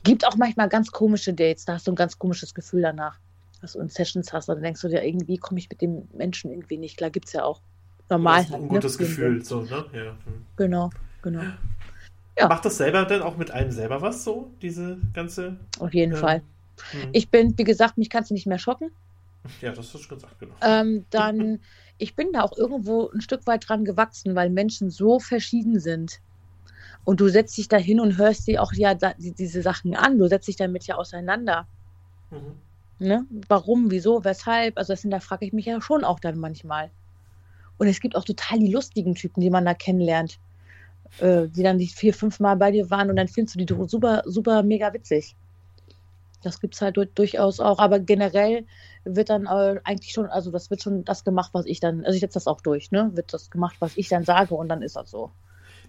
Gibt 0.05 0.25
auch 0.25 0.37
manchmal 0.37 0.69
ganz 0.69 0.91
komische 0.91 1.33
Dates, 1.33 1.65
da 1.65 1.73
hast 1.73 1.87
du 1.87 1.91
ein 1.91 1.95
ganz 1.95 2.17
komisches 2.17 2.53
Gefühl 2.53 2.83
danach 2.83 3.19
dass 3.65 3.73
du 3.73 3.79
in 3.79 3.89
Sessions 3.89 4.31
hast, 4.31 4.47
dann 4.47 4.61
denkst 4.61 4.81
du 4.81 4.87
dir, 4.87 5.03
irgendwie 5.03 5.37
komme 5.37 5.59
ich 5.59 5.69
mit 5.69 5.81
dem 5.81 6.07
Menschen 6.13 6.51
irgendwie 6.51 6.77
nicht 6.77 6.97
klar. 6.97 7.09
Gibt 7.09 7.25
es 7.25 7.33
ja 7.33 7.43
auch 7.43 7.61
normal. 8.09 8.41
Das 8.41 8.49
ist 8.49 8.53
ein 8.53 8.61
halt, 8.61 8.69
gutes 8.69 8.99
ne? 8.99 9.05
Gefühl, 9.05 9.43
so, 9.43 9.61
ne? 9.61 9.85
Ja. 9.91 10.11
Hm. 10.11 10.45
Genau, 10.55 10.89
genau. 11.23 11.41
Ja. 12.37 12.47
Macht 12.47 12.65
das 12.65 12.77
selber 12.77 13.05
denn 13.05 13.23
auch 13.23 13.37
mit 13.37 13.49
einem 13.49 13.71
selber 13.71 14.01
was 14.01 14.23
so, 14.23 14.51
diese 14.61 14.97
ganze? 15.13 15.57
Auf 15.79 15.93
jeden 15.95 16.13
ähm, 16.13 16.19
Fall. 16.19 16.41
Hm. 16.91 17.09
Ich 17.13 17.29
bin, 17.29 17.57
wie 17.57 17.63
gesagt, 17.63 17.97
mich 17.97 18.09
kannst 18.09 18.29
du 18.29 18.35
nicht 18.35 18.45
mehr 18.45 18.59
schocken. 18.59 18.91
Ja, 19.61 19.71
das 19.71 19.93
hast 19.93 20.05
du 20.05 20.15
gesagt, 20.15 20.39
genau. 20.39 20.53
Ähm, 20.61 21.05
dann, 21.09 21.59
ich 21.97 22.15
bin 22.15 22.33
da 22.33 22.41
auch 22.41 22.57
irgendwo 22.57 23.09
ein 23.09 23.21
Stück 23.21 23.47
weit 23.47 23.67
dran 23.67 23.85
gewachsen, 23.85 24.35
weil 24.35 24.49
Menschen 24.51 24.91
so 24.91 25.19
verschieden 25.19 25.79
sind. 25.79 26.19
Und 27.05 27.21
du 27.21 27.29
setzt 27.29 27.57
dich 27.57 27.67
da 27.67 27.77
hin 27.77 27.99
und 27.99 28.17
hörst 28.17 28.47
dir 28.47 28.61
auch 28.61 28.73
ja 28.73 28.95
diese 28.95 29.61
Sachen 29.61 29.95
an. 29.95 30.17
Du 30.17 30.27
setzt 30.27 30.47
dich 30.47 30.55
damit 30.55 30.85
ja 30.87 30.95
auseinander. 30.95 31.67
Mhm. 32.31 32.55
Ne? 32.97 33.25
Warum, 33.47 33.91
wieso, 33.91 34.23
weshalb? 34.23 34.77
Also 34.77 34.93
das 34.93 35.01
sind, 35.01 35.11
da 35.11 35.19
frage 35.19 35.45
ich 35.45 35.53
mich 35.53 35.65
ja 35.65 35.79
schon 35.81 36.03
auch 36.03 36.19
dann 36.19 36.39
manchmal. 36.39 36.89
Und 37.77 37.87
es 37.87 37.99
gibt 37.99 38.15
auch 38.15 38.23
total 38.23 38.59
die 38.59 38.71
lustigen 38.71 39.15
Typen, 39.15 39.41
die 39.41 39.49
man 39.49 39.65
da 39.65 39.73
kennenlernt, 39.73 40.39
äh, 41.19 41.47
die 41.47 41.61
dann 41.61 41.77
die 41.77 41.87
vier, 41.87 42.13
fünf 42.13 42.39
Mal 42.39 42.55
bei 42.55 42.71
dir 42.71 42.89
waren 42.89 43.09
und 43.09 43.17
dann 43.17 43.27
findest 43.27 43.55
du 43.55 43.65
die 43.65 43.87
super, 43.87 44.23
super 44.25 44.63
mega 44.63 44.93
witzig. 44.93 45.35
Das 46.41 46.59
gibt 46.59 46.75
es 46.75 46.81
halt 46.81 46.97
durchaus 47.15 47.59
auch. 47.59 47.79
Aber 47.79 47.99
generell 47.99 48.65
wird 49.03 49.29
dann 49.29 49.45
äh, 49.45 49.79
eigentlich 49.83 50.13
schon, 50.13 50.27
also 50.27 50.51
das 50.51 50.69
wird 50.69 50.81
schon 50.81 51.03
das 51.03 51.23
gemacht, 51.23 51.49
was 51.53 51.65
ich 51.65 51.79
dann, 51.79 52.05
also 52.05 52.15
ich 52.15 52.21
setze 52.21 52.35
das 52.35 52.47
auch 52.47 52.61
durch, 52.61 52.91
ne? 52.91 53.11
Wird 53.13 53.33
das 53.33 53.49
gemacht, 53.49 53.75
was 53.79 53.97
ich 53.97 54.09
dann 54.09 54.23
sage 54.23 54.55
und 54.55 54.69
dann 54.69 54.81
ist 54.81 54.95
das 54.95 55.11
so. 55.11 55.31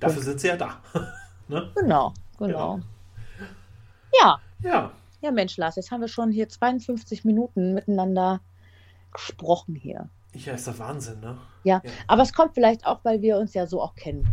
Dafür 0.01 0.23
sind 0.23 0.41
sie 0.41 0.49
ja 0.49 0.57
da. 0.57 0.81
ne? 1.49 1.71
Genau, 1.75 2.13
genau. 2.39 2.81
Ja. 4.21 4.41
Ja. 4.63 4.91
Ja, 5.21 5.31
Mensch, 5.31 5.57
Lars, 5.57 5.77
jetzt 5.77 5.91
haben 5.91 6.01
wir 6.01 6.09
schon 6.09 6.31
hier 6.31 6.49
52 6.49 7.25
Minuten 7.25 7.75
miteinander 7.75 8.41
gesprochen 9.13 9.75
hier. 9.75 10.09
Ja, 10.35 10.53
ist 10.53 10.69
doch 10.69 10.79
Wahnsinn, 10.79 11.21
ne? 11.21 11.39
Ja, 11.65 11.81
ja, 11.83 11.91
aber 12.07 12.23
es 12.23 12.33
kommt 12.33 12.55
vielleicht 12.55 12.87
auch, 12.87 13.01
weil 13.05 13.23
wir 13.23 13.39
uns 13.39 13.55
ja 13.55 13.67
so 13.67 13.81
auch 13.81 13.95
kennen. 13.95 14.27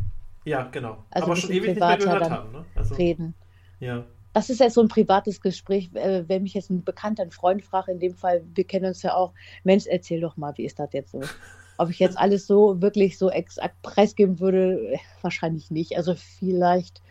Ja, 0.44 0.64
genau. 0.64 1.04
Also 1.10 1.28
aber 1.28 1.36
schon 1.36 1.52
ewig 1.52 1.70
nicht 1.70 1.80
mehr 1.80 1.98
gehört 1.98 2.30
haben, 2.30 2.52
ne? 2.52 2.66
Also, 2.76 2.96
reden. 2.96 3.34
Ja. 3.80 4.04
Das 4.34 4.50
ist 4.50 4.60
jetzt 4.60 4.74
so 4.74 4.82
ein 4.82 4.88
privates 4.88 5.40
Gespräch. 5.40 5.92
Äh, 5.94 6.28
wenn 6.28 6.44
mich 6.44 6.54
jetzt 6.54 6.70
ein 6.70 6.84
Bekannter, 6.84 7.24
ein 7.24 7.32
Freund 7.32 7.64
fragt, 7.64 7.88
in 7.88 8.00
dem 8.00 8.16
Fall, 8.16 8.44
wir 8.54 8.64
kennen 8.66 8.88
uns 8.88 9.02
ja 9.04 9.14
auch, 9.14 9.34
Mensch, 9.64 9.86
erzähl 9.86 10.20
doch 10.20 10.38
mal, 10.38 10.58
wie 10.58 10.66
ist 10.66 10.80
das 10.80 10.92
jetzt 10.92 11.12
so? 11.12 11.22
Ob 11.78 11.90
ich 11.90 12.00
jetzt 12.00 12.18
alles 12.18 12.46
so 12.46 12.82
wirklich 12.82 13.18
so 13.18 13.30
exakt 13.30 13.82
preisgeben 13.82 14.40
würde, 14.40 15.00
wahrscheinlich 15.22 15.72
nicht. 15.72 15.98
Also 15.98 16.16
vielleicht 16.16 17.02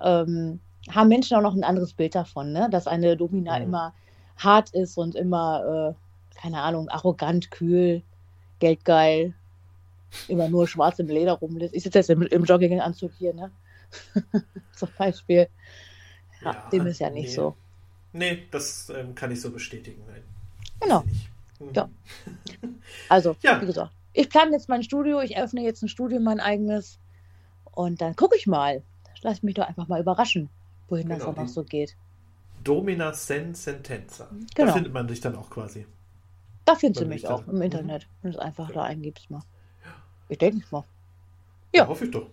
ähm, 0.00 0.60
haben 0.90 1.08
Menschen 1.08 1.36
auch 1.36 1.42
noch 1.42 1.54
ein 1.54 1.64
anderes 1.64 1.94
Bild 1.94 2.14
davon, 2.14 2.52
ne? 2.52 2.68
dass 2.70 2.86
eine 2.86 3.16
Domina 3.16 3.58
mhm. 3.58 3.64
immer 3.64 3.94
hart 4.36 4.70
ist 4.70 4.98
und 4.98 5.14
immer, 5.14 5.94
äh, 5.96 6.38
keine 6.40 6.60
Ahnung, 6.60 6.88
arrogant, 6.88 7.50
kühl, 7.50 8.02
geldgeil, 8.58 9.34
immer 10.28 10.48
nur 10.48 10.66
schwarz 10.66 10.98
im 10.98 11.08
Leder 11.08 11.32
rumlässt. 11.32 11.74
Ich 11.74 11.82
sitze 11.82 11.98
jetzt 11.98 12.10
im, 12.10 12.22
im 12.22 12.44
Jogginganzug 12.44 13.12
hier, 13.18 13.34
ne? 13.34 13.50
Zum 14.74 14.88
Beispiel. 14.98 15.48
Ja, 16.42 16.52
ja, 16.52 16.68
dem 16.70 16.86
ist 16.86 16.98
ja 16.98 17.10
nicht 17.10 17.28
nee. 17.28 17.34
so. 17.34 17.56
Nee, 18.12 18.42
das 18.50 18.90
ähm, 18.90 19.14
kann 19.14 19.30
ich 19.30 19.40
so 19.40 19.50
bestätigen. 19.50 20.02
Nein. 20.06 20.22
Genau. 20.80 21.04
Mhm. 21.60 21.72
Ja. 21.74 21.88
Also, 23.08 23.36
ja. 23.42 23.60
wie 23.60 23.66
gesagt, 23.66 23.90
ich 24.12 24.28
plane 24.28 24.52
jetzt 24.52 24.68
mein 24.68 24.82
Studio, 24.82 25.20
ich 25.20 25.36
öffne 25.36 25.62
jetzt 25.62 25.82
ein 25.82 25.88
Studio, 25.88 26.20
mein 26.20 26.40
eigenes. 26.40 26.98
Und 27.72 28.00
dann 28.00 28.16
gucke 28.16 28.36
ich 28.36 28.46
mal. 28.46 28.82
Lass 29.22 29.42
mich 29.42 29.54
doch 29.54 29.68
einfach 29.68 29.88
mal 29.88 30.00
überraschen 30.00 30.50
wohin 30.92 31.08
genau, 31.08 31.18
das 31.18 31.26
auch 31.26 31.36
noch 31.36 31.48
so 31.48 31.64
geht. 31.64 31.96
Domina 32.62 33.12
Sen 33.12 33.54
Sentenza. 33.54 34.28
Genau. 34.54 34.68
Da 34.68 34.74
findet 34.74 34.92
man 34.92 35.08
dich 35.08 35.20
dann 35.20 35.34
auch 35.34 35.50
quasi. 35.50 35.86
Da 36.64 36.76
findest 36.76 37.02
du 37.02 37.08
mich 37.08 37.26
auch 37.26 37.48
im 37.48 37.60
Internet. 37.60 38.06
Wenn 38.20 38.30
du 38.30 38.38
es 38.38 38.44
einfach 38.44 38.68
ja. 38.68 38.74
da 38.74 38.82
eingibst 38.84 39.28
mal. 39.30 39.42
Ich 40.28 40.38
denke 40.38 40.64
mal. 40.70 40.84
Ja. 41.72 41.82
ja. 41.82 41.88
Hoffe 41.88 42.04
ich 42.04 42.10
doch. 42.12 42.28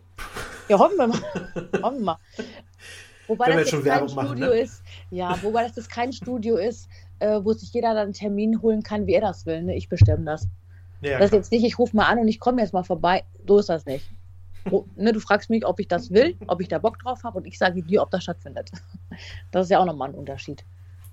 Ja, 0.67 0.77
hoffen 0.77 0.97
wir 0.97 1.07
mal. 1.07 1.19
hoffen 1.81 1.99
wir 1.99 2.05
mal. 2.05 2.17
Wobei 3.27 3.47
Wenn 3.47 3.57
das 3.57 3.71
jetzt 3.71 3.83
kein 3.83 4.09
Studio 4.09 4.23
machen, 4.23 4.39
ne? 4.39 4.47
ist, 4.47 4.83
ja, 5.11 5.41
wobei 5.43 5.63
das 5.63 5.75
jetzt 5.75 5.89
kein 5.89 6.13
Studio 6.13 6.57
ist, 6.57 6.89
äh, 7.19 7.39
wo 7.43 7.53
sich 7.53 7.71
jeder 7.73 7.93
dann 7.93 8.05
einen 8.05 8.13
Termin 8.13 8.61
holen 8.61 8.83
kann, 8.83 9.07
wie 9.07 9.13
er 9.13 9.21
das 9.21 9.45
will. 9.45 9.63
Ne? 9.63 9.75
Ich 9.75 9.87
bestimme 9.87 10.25
das. 10.25 10.47
Ja, 11.01 11.19
das 11.19 11.27
ist 11.27 11.33
jetzt 11.33 11.51
nicht, 11.51 11.63
ich 11.63 11.79
rufe 11.79 11.95
mal 11.95 12.07
an 12.07 12.19
und 12.19 12.27
ich 12.27 12.39
komme 12.39 12.61
jetzt 12.61 12.73
mal 12.73 12.83
vorbei. 12.83 13.23
So 13.47 13.59
ist 13.59 13.69
das 13.69 13.85
nicht 13.85 14.05
ne, 14.95 15.13
du 15.13 15.19
fragst 15.19 15.49
mich, 15.49 15.65
ob 15.65 15.79
ich 15.79 15.87
das 15.87 16.11
will, 16.11 16.35
ob 16.47 16.61
ich 16.61 16.67
da 16.67 16.79
Bock 16.79 16.99
drauf 16.99 17.23
habe 17.23 17.37
und 17.37 17.47
ich 17.47 17.57
sage 17.57 17.81
dir, 17.83 18.01
ob 18.01 18.11
das 18.11 18.23
stattfindet. 18.23 18.71
Das 19.51 19.65
ist 19.65 19.71
ja 19.71 19.79
auch 19.79 19.85
nochmal 19.85 20.09
ein 20.09 20.15
Unterschied. 20.15 20.63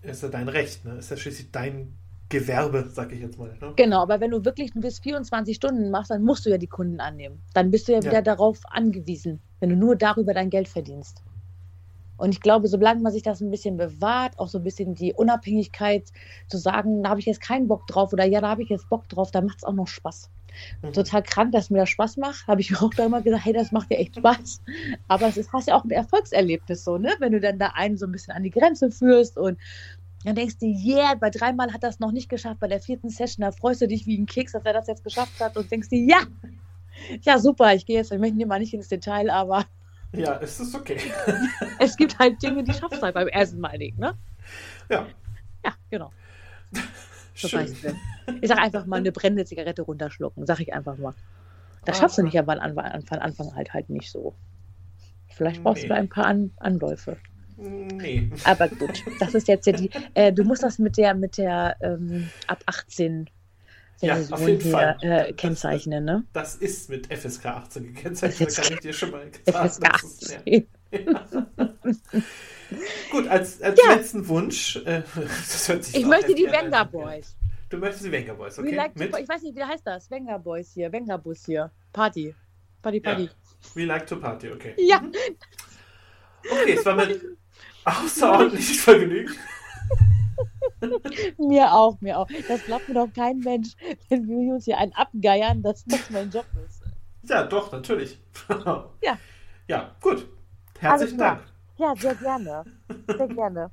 Ist 0.02 0.22
ja 0.22 0.28
dein 0.28 0.48
Recht, 0.48 0.84
ne? 0.84 0.98
Ist 0.98 1.10
ja 1.10 1.16
schließlich 1.16 1.50
dein 1.50 1.96
Gewerbe, 2.28 2.88
sag 2.92 3.10
ich 3.10 3.20
jetzt 3.20 3.36
mal. 3.36 3.56
Ne? 3.60 3.72
Genau, 3.74 4.00
aber 4.02 4.20
wenn 4.20 4.30
du 4.30 4.44
wirklich 4.44 4.70
bis 4.74 5.00
24 5.00 5.56
Stunden 5.56 5.90
machst, 5.90 6.12
dann 6.12 6.22
musst 6.22 6.46
du 6.46 6.50
ja 6.50 6.58
die 6.58 6.68
Kunden 6.68 7.00
annehmen. 7.00 7.42
Dann 7.52 7.72
bist 7.72 7.88
du 7.88 7.92
ja, 7.92 7.98
ja. 7.98 8.04
wieder 8.04 8.22
darauf 8.22 8.60
angewiesen, 8.70 9.40
wenn 9.58 9.70
du 9.70 9.76
nur 9.76 9.96
darüber 9.96 10.34
dein 10.34 10.50
Geld 10.50 10.68
verdienst. 10.68 11.22
Und 12.16 12.32
ich 12.32 12.40
glaube, 12.40 12.68
solange 12.68 13.02
man 13.02 13.12
sich 13.12 13.22
das 13.22 13.40
ein 13.40 13.50
bisschen 13.50 13.76
bewahrt, 13.76 14.38
auch 14.38 14.48
so 14.48 14.58
ein 14.58 14.64
bisschen 14.64 14.94
die 14.94 15.12
Unabhängigkeit 15.12 16.10
zu 16.48 16.58
sagen, 16.58 17.02
da 17.02 17.10
habe 17.10 17.20
ich 17.20 17.26
jetzt 17.26 17.40
keinen 17.40 17.68
Bock 17.68 17.86
drauf 17.86 18.12
oder 18.12 18.24
ja, 18.24 18.40
da 18.40 18.48
habe 18.48 18.62
ich 18.62 18.68
jetzt 18.68 18.88
Bock 18.88 19.08
drauf, 19.08 19.30
dann 19.30 19.46
macht 19.46 19.58
es 19.58 19.64
auch 19.64 19.72
noch 19.72 19.88
Spaß. 19.88 20.30
Mhm. 20.82 20.92
Total 20.92 21.22
krank, 21.22 21.52
dass 21.52 21.70
mir 21.70 21.78
das 21.78 21.90
Spaß 21.90 22.16
macht. 22.16 22.46
Habe 22.46 22.60
ich 22.60 22.70
mir 22.70 22.80
auch 22.82 22.94
da 22.94 23.08
mal 23.08 23.22
gesagt, 23.22 23.44
hey, 23.44 23.52
das 23.52 23.72
macht 23.72 23.90
dir 23.90 23.98
echt 23.98 24.16
Spaß. 24.16 24.62
Aber 25.08 25.28
es 25.28 25.36
ist, 25.36 25.52
hast 25.52 25.68
ja 25.68 25.76
auch 25.76 25.84
ein 25.84 25.90
Erfolgserlebnis 25.90 26.84
so, 26.84 26.98
ne? 26.98 27.12
Wenn 27.18 27.32
du 27.32 27.40
dann 27.40 27.58
da 27.58 27.72
einen 27.74 27.96
so 27.96 28.06
ein 28.06 28.12
bisschen 28.12 28.34
an 28.34 28.42
die 28.42 28.50
Grenze 28.50 28.90
führst 28.90 29.36
und 29.36 29.58
dann 30.24 30.34
denkst 30.34 30.58
du, 30.58 30.66
yeah, 30.66 31.14
bei 31.14 31.30
dreimal 31.30 31.72
hat 31.72 31.82
das 31.82 32.00
noch 32.00 32.10
nicht 32.10 32.28
geschafft, 32.28 32.58
bei 32.58 32.66
der 32.66 32.80
vierten 32.80 33.10
Session, 33.10 33.42
da 33.42 33.52
freust 33.52 33.82
du 33.82 33.86
dich 33.86 34.06
wie 34.06 34.18
ein 34.18 34.26
Keks, 34.26 34.52
dass 34.52 34.64
er 34.64 34.72
das 34.72 34.88
jetzt 34.88 35.04
geschafft 35.04 35.38
hat 35.40 35.56
und 35.56 35.70
denkst 35.70 35.88
dir, 35.88 36.04
ja, 36.04 36.18
ja, 37.22 37.38
super, 37.38 37.74
ich 37.74 37.86
gehe 37.86 37.96
jetzt, 37.96 38.10
ich 38.10 38.18
möchte 38.18 38.46
mal 38.46 38.58
nicht 38.58 38.74
ins 38.74 38.88
Detail, 38.88 39.30
aber. 39.30 39.66
Ja, 40.12 40.38
es 40.40 40.60
ist 40.60 40.74
okay. 40.74 40.98
es 41.78 41.96
gibt 41.96 42.18
halt 42.18 42.42
Dinge, 42.42 42.62
die 42.64 42.72
schaffst 42.72 42.98
du 42.98 43.02
halt 43.02 43.14
beim 43.14 43.28
ersten 43.28 43.60
Mal 43.60 43.76
nicht, 43.78 43.98
ne? 43.98 44.14
Ja. 44.88 45.06
Ja, 45.64 45.74
genau. 45.90 46.12
Schön. 47.34 47.76
Ich 48.40 48.48
sage 48.48 48.62
einfach 48.62 48.86
mal 48.86 48.96
eine 48.96 49.12
brennende 49.12 49.44
Zigarette 49.44 49.82
runterschlucken, 49.82 50.46
sag 50.46 50.60
ich 50.60 50.72
einfach 50.72 50.96
mal. 50.96 51.12
Das 51.84 51.98
schaffst 51.98 52.18
du 52.18 52.22
nicht 52.22 52.38
aber 52.38 52.60
an 52.60 52.78
Anfang, 52.78 53.18
Anfang 53.18 53.54
halt 53.54 53.74
halt 53.74 53.90
nicht 53.90 54.10
so. 54.10 54.34
Vielleicht 55.28 55.62
brauchst 55.62 55.82
nee. 55.82 55.88
du 55.88 55.94
da 55.94 56.00
ein 56.00 56.08
paar 56.08 56.26
an 56.26 56.50
Anläufe. 56.56 57.18
Nee. 57.58 58.30
Aber 58.44 58.68
gut, 58.68 59.04
das 59.20 59.34
ist 59.34 59.48
jetzt 59.48 59.66
ja 59.66 59.72
die. 59.72 59.90
Äh, 60.14 60.32
du 60.32 60.44
musst 60.44 60.62
das 60.62 60.78
mit 60.78 60.96
der 60.96 61.14
mit 61.14 61.38
der 61.38 61.76
ähm, 61.80 62.28
ab 62.46 62.62
18 62.66 63.30
ja, 64.00 64.18
auf 64.30 64.46
jeden 64.46 64.70
Fall. 64.70 64.96
Äh, 65.00 65.32
kennzeichnen, 65.32 66.04
ne? 66.04 66.24
Das 66.32 66.56
ist 66.56 66.90
mit 66.90 67.12
FSK 67.12 67.46
18 67.46 67.94
gekennzeichnet, 67.94 68.54
kann 68.54 68.72
ich 68.74 68.80
dir 68.80 68.92
schon 68.92 69.10
mal 69.10 69.30
sagen. 69.44 69.68
FSK 69.68 69.84
18. 69.84 70.08
Ist, 70.44 70.68
ja. 70.92 71.26
Gut, 73.10 73.28
als, 73.28 73.62
als 73.62 73.80
ja. 73.82 73.94
letzten 73.94 74.26
Wunsch, 74.28 74.76
äh, 74.76 75.02
das 75.14 75.68
hört 75.68 75.84
sich 75.84 75.96
Ich 75.96 76.06
möchte 76.06 76.34
die 76.34 76.46
Venga 76.46 76.84
Boys. 76.84 77.36
Du 77.68 77.78
möchtest 77.78 78.04
die 78.04 78.12
Venga 78.12 78.34
Boys, 78.34 78.58
okay? 78.58 78.74
Like 78.74 78.96
Mit? 78.96 79.12
To, 79.12 79.18
ich 79.18 79.28
weiß 79.28 79.42
nicht, 79.42 79.56
wie 79.56 79.64
heißt 79.64 79.86
das? 79.86 80.10
Venga 80.10 80.38
Boys 80.38 80.72
hier, 80.72 80.92
Venga 80.92 81.16
Bus 81.16 81.44
hier. 81.46 81.70
Party. 81.92 82.34
Party, 82.82 83.00
Party. 83.00 83.24
Ja. 83.24 83.30
We 83.74 83.84
like 83.84 84.06
to 84.06 84.16
party, 84.16 84.50
okay. 84.50 84.74
Ja. 84.78 85.00
Mhm. 85.00 85.12
Okay, 86.48 86.76
es 86.78 86.84
war 86.84 86.94
mir 86.94 87.20
außerordentlich 87.84 88.80
Vergnügen. 88.80 89.34
mir 91.38 91.72
auch, 91.72 92.00
mir 92.00 92.18
auch. 92.18 92.28
Das 92.48 92.64
glaubt 92.64 92.88
mir 92.88 92.94
doch 92.94 93.12
kein 93.14 93.38
Mensch, 93.38 93.74
wenn 94.08 94.28
wir 94.28 94.54
uns 94.54 94.64
hier 94.64 94.78
einen 94.78 94.92
abgeiern, 94.92 95.62
dass 95.62 95.84
das 95.84 96.10
mein 96.10 96.30
Job 96.30 96.46
ist. 96.66 96.82
Ja, 97.22 97.44
doch, 97.44 97.72
natürlich. 97.72 98.18
ja. 99.02 99.18
Ja, 99.68 99.96
gut. 100.00 100.28
Herzlichen 100.78 101.18
Dank. 101.18 101.42
Ja, 101.78 101.94
sehr 101.96 102.14
gerne. 102.14 102.64
Sehr 103.06 103.28
gerne. 103.28 103.70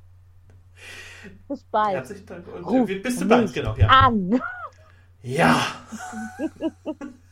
Bis 1.48 1.64
bald. 1.64 1.94
Herzlichen 1.94 2.26
Dank 2.26 2.48
und 2.48 2.64
Ruf 2.64 2.86
bis 2.86 3.26
bald, 3.26 3.52
genau. 3.52 3.74
Ja. 3.76 3.88
An. 3.88 4.40
Ja. 5.22 5.58